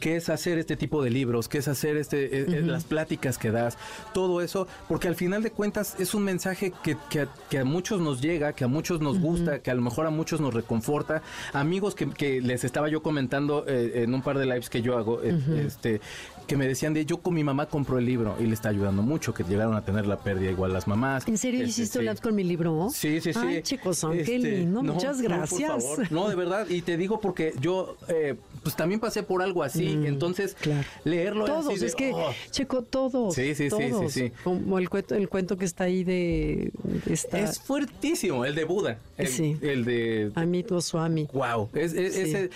que 0.00 0.16
es 0.16 0.28
hacer 0.28 0.58
este 0.58 0.76
tipo 0.76 1.02
de 1.04 1.10
libros, 1.10 1.48
que 1.48 1.58
es 1.58 1.68
hacer 1.68 1.96
este, 1.96 2.24
eh, 2.40 2.46
eh, 2.48 2.62
las 2.62 2.84
pláticas 2.84 3.36
que 3.38 3.50
das, 3.50 3.76
todo 4.14 4.40
eso, 4.40 4.66
porque 4.88 5.06
al 5.08 5.14
final 5.14 5.42
de 5.42 5.50
cuentas 5.50 5.96
es 6.00 6.14
un 6.14 6.24
mensaje 6.24 6.72
que, 6.82 6.96
que 7.10 7.20
a, 7.20 7.28
que 7.50 7.58
a 7.58 7.64
muchos 7.64 8.00
nos 8.00 8.20
llega, 8.22 8.54
que 8.54 8.64
a 8.64 8.68
muchos 8.68 9.00
nos 9.00 9.18
gusta, 9.20 9.60
que 9.60 9.70
a 9.70 9.74
lo 9.74 9.82
mejor 9.82 10.06
a 10.06 10.10
muchos 10.10 10.40
nos 10.40 10.54
reconforta. 10.54 11.22
Amigos 11.52 11.94
que, 11.94 12.08
que 12.10 12.40
les 12.40 12.64
estaba 12.64 12.88
yo 12.88 13.02
comentando 13.02 13.64
eh, 13.68 14.02
en 14.02 14.14
un 14.14 14.22
par 14.22 14.38
de 14.38 14.46
lives 14.46 14.70
que 14.70 14.80
yo 14.82 14.96
hago, 14.96 15.20
este, 15.48 16.00
que 16.46 16.56
me 16.56 16.66
decían 16.66 16.92
de 16.94 17.04
yo 17.06 17.18
con 17.18 17.34
mi 17.34 17.44
mamá 17.44 17.66
compró 17.66 17.98
el 17.98 18.04
libro 18.06 18.36
y 18.40 18.44
le 18.46 18.54
está 18.54 18.68
ayudando 18.68 19.02
mucho, 19.02 19.32
que 19.34 19.44
llegaron 19.44 19.74
a 19.74 19.84
tener 19.84 20.06
la 20.06 20.18
pérdida 20.18 20.50
igual 20.50 20.72
las 20.72 20.86
mamás. 20.86 21.26
¿En 21.28 21.38
serio 21.38 21.60
Este, 21.60 21.70
hiciste 21.82 21.98
un 22.00 22.16
sí. 22.16 22.22
con 22.22 22.34
mi 22.34 22.44
libro? 22.44 22.88
Sí, 22.92 23.20
sí, 23.20 23.32
sí. 23.32 23.38
Ay, 23.42 23.62
chicos, 23.62 23.98
son 23.98 24.12
qué 24.12 24.20
Este, 24.22 24.38
lindo. 24.38 24.82
no, 24.82 24.94
Muchas 24.94 25.16
no, 25.18 25.22
por 25.28 25.32
gracias. 25.38 25.68
favor. 25.84 26.12
No, 26.12 26.28
de 26.28 26.34
verdad. 26.34 26.66
Y 26.68 26.82
te 26.82 26.96
digo 26.96 27.20
porque 27.20 27.54
yo, 27.60 27.96
eh, 28.08 28.34
pues 28.62 28.76
también 28.76 29.00
pasé 29.00 29.22
por 29.22 29.42
algo 29.42 29.62
así. 29.62 29.86
entonces, 30.04 30.54
Mm, 30.58 30.62
claro. 30.62 30.88
leerlo 31.04 31.44
era 31.46 31.58
así 31.58 31.66
Todos, 31.68 31.80
de, 31.80 31.86
es 31.86 31.94
que, 31.94 32.12
oh. 32.12 32.30
Checo, 32.50 32.82
todos. 32.82 33.34
Sí, 33.34 33.54
sí, 33.54 33.70
sí, 33.70 33.76
sí, 33.76 33.90
todos. 33.90 34.12
sí. 34.12 34.32
Como 34.44 34.78
el 34.78 34.88
cuento, 34.88 35.14
el 35.14 35.28
cuento 35.28 35.56
que 35.56 35.64
está 35.64 35.84
ahí 35.84 36.04
de, 36.04 36.70
de 37.06 37.12
esta 37.14 37.38
Es 37.38 37.58
fuertísimo, 37.60 38.44
el 38.44 38.54
de 38.54 38.64
Buda. 38.64 38.98
El, 39.16 39.28
Sí. 39.28 39.56
el 39.62 39.84
de 39.84 40.32
Amit 40.34 40.68
Goswami. 40.70 41.28
Wow, 41.32 41.68
es, 41.74 41.92
es- 41.94 42.14
Sí. 42.14 42.20
ese- 42.20 42.50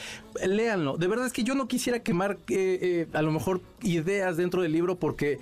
léanlo. 0.47 0.97
De 0.99 1.07
verdad 1.07 1.27
es 1.27 1.33
que 1.33 1.43
yo 1.45 1.55
no 1.55 1.67
quisiera 1.69 2.01
quemar 2.01 2.39
eh, 2.49 2.79
eh, 2.83 3.07
a 3.13 3.23
lo 3.23 3.33
mejor 3.33 3.61
ideas 3.83 4.37
dentro 4.37 4.63
del 4.63 4.73
libro 4.73 4.99
porque 4.99 5.39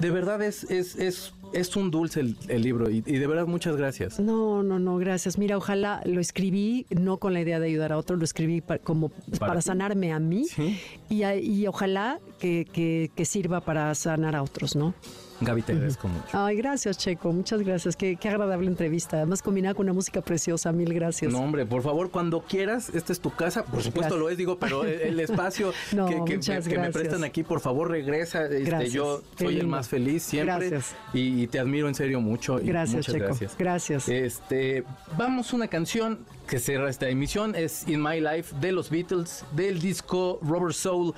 de 0.00 0.10
verdad 0.10 0.40
es, 0.42 0.64
es, 0.70 0.96
es, 0.96 1.34
es 1.52 1.76
un 1.76 1.90
dulce 1.90 2.20
el, 2.20 2.36
el 2.48 2.62
libro 2.62 2.90
y, 2.90 2.98
y 3.06 3.18
de 3.18 3.26
verdad 3.26 3.46
muchas 3.46 3.76
gracias. 3.76 4.18
No, 4.18 4.62
no, 4.62 4.78
no, 4.78 4.96
gracias. 4.96 5.36
Mira, 5.38 5.56
ojalá 5.58 6.00
lo 6.06 6.20
escribí 6.20 6.86
no 6.90 7.18
con 7.18 7.34
la 7.34 7.40
idea 7.42 7.60
de 7.60 7.66
ayudar 7.66 7.92
a 7.92 7.98
otros, 7.98 8.18
lo 8.18 8.24
escribí 8.24 8.62
como 8.84 9.10
para, 9.38 9.60
sanarme 9.60 10.12
a 10.12 10.18
mí 10.18 10.44
Sí. 10.46 10.78
y, 11.10 11.24
y 11.24 11.66
ojalá 11.66 12.20
que, 12.38 12.66
que- 12.72 13.10
que 13.14 13.24
sirva 13.24 13.60
para 13.60 13.94
sanar 13.94 14.34
a 14.34 14.42
otros, 14.42 14.74
¿no? 14.76 14.94
Gaby, 15.40 15.62
te 15.62 15.72
agradezco 15.72 16.08
mucho. 16.08 16.26
Ay, 16.32 16.56
gracias, 16.56 16.98
Checo, 16.98 17.32
muchas 17.32 17.60
gracias. 17.62 17.96
Qué, 17.96 18.16
qué 18.16 18.28
agradable 18.28 18.66
entrevista. 18.68 19.16
Además, 19.16 19.42
combinada 19.42 19.74
con 19.74 19.86
una 19.86 19.92
música 19.92 20.20
preciosa. 20.20 20.70
Mil 20.72 20.92
gracias. 20.94 21.32
No, 21.32 21.40
hombre, 21.40 21.66
por 21.66 21.82
favor, 21.82 22.10
cuando 22.10 22.42
quieras, 22.42 22.90
esta 22.94 23.12
es 23.12 23.20
tu 23.20 23.30
casa. 23.34 23.64
Por 23.64 23.82
supuesto 23.82 24.00
Gracias. 24.14 24.20
lo 24.20 24.28
es, 24.30 24.36
digo, 24.36 24.58
pero 24.58 24.84
el, 24.84 25.00
el 25.00 25.20
espacio 25.20 25.72
No, 25.92 26.06
que, 26.24 26.38
que- 26.38 26.78
me 26.78 26.90
prestan 26.90 27.24
aquí, 27.24 27.42
por 27.42 27.60
favor, 27.60 27.90
regresa. 27.90 28.44
Este, 28.44 28.60
Gracias. 28.64 28.92
yo 28.92 29.22
soy 29.38 29.58
el 29.58 29.66
más 29.66 29.88
feliz 29.88 30.22
siempre. 30.22 30.68
Gracias. 30.70 30.94
Y, 31.12 31.42
y 31.42 31.46
te 31.46 31.58
admiro 31.58 31.88
en 31.88 31.94
serio 31.94 32.20
mucho. 32.20 32.60
y 32.60 32.66
Gracias, 32.66 32.96
muchas 33.08 33.14
Checo. 33.14 33.26
gracias. 33.26 33.54
Gracias. 33.58 34.08
Este, 34.08 34.84
vamos 35.16 35.52
a 35.52 35.56
una 35.56 35.68
canción 35.68 36.20
que 36.46 36.58
cierra 36.58 36.90
esta 36.90 37.08
emisión, 37.08 37.54
es 37.54 37.86
In 37.88 38.02
My 38.02 38.20
Life 38.20 38.54
de 38.60 38.72
los 38.72 38.90
Beatles, 38.90 39.44
del 39.52 39.80
disco 39.80 40.38
Rubber 40.42 40.74
Soul 40.74 41.14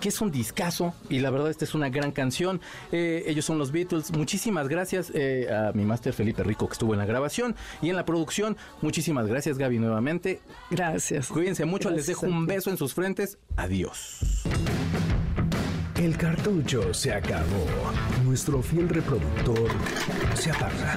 que 0.00 0.08
es 0.08 0.20
un 0.20 0.30
discazo 0.30 0.94
y 1.08 1.20
la 1.20 1.30
verdad 1.30 1.50
esta 1.50 1.64
es 1.64 1.74
una 1.74 1.88
gran 1.88 2.12
canción. 2.12 2.60
Eh, 2.92 3.24
ellos 3.26 3.44
son 3.44 3.58
los 3.58 3.72
Beatles. 3.72 4.12
Muchísimas 4.12 4.68
gracias 4.68 5.10
eh, 5.14 5.48
a 5.50 5.72
mi 5.72 5.84
máster 5.84 6.12
Felipe 6.12 6.42
Rico 6.42 6.66
que 6.66 6.72
estuvo 6.72 6.92
en 6.92 6.98
la 6.98 7.06
grabación 7.06 7.56
y 7.82 7.90
en 7.90 7.96
la 7.96 8.04
producción. 8.04 8.56
Muchísimas 8.80 9.26
gracias 9.26 9.58
Gaby 9.58 9.78
nuevamente. 9.78 10.40
Gracias. 10.70 11.28
Cuídense 11.28 11.64
mucho, 11.64 11.90
les 11.90 12.06
dejo 12.06 12.26
un 12.26 12.46
beso 12.46 12.70
en 12.70 12.76
sus 12.76 12.94
frentes. 12.94 13.38
Adiós. 13.56 14.44
El 15.96 16.16
cartucho 16.16 16.94
se 16.94 17.12
acabó. 17.12 17.66
Nuestro 18.24 18.62
fiel 18.62 18.88
reproductor 18.88 19.68
se 20.34 20.50
apaga. 20.50 20.96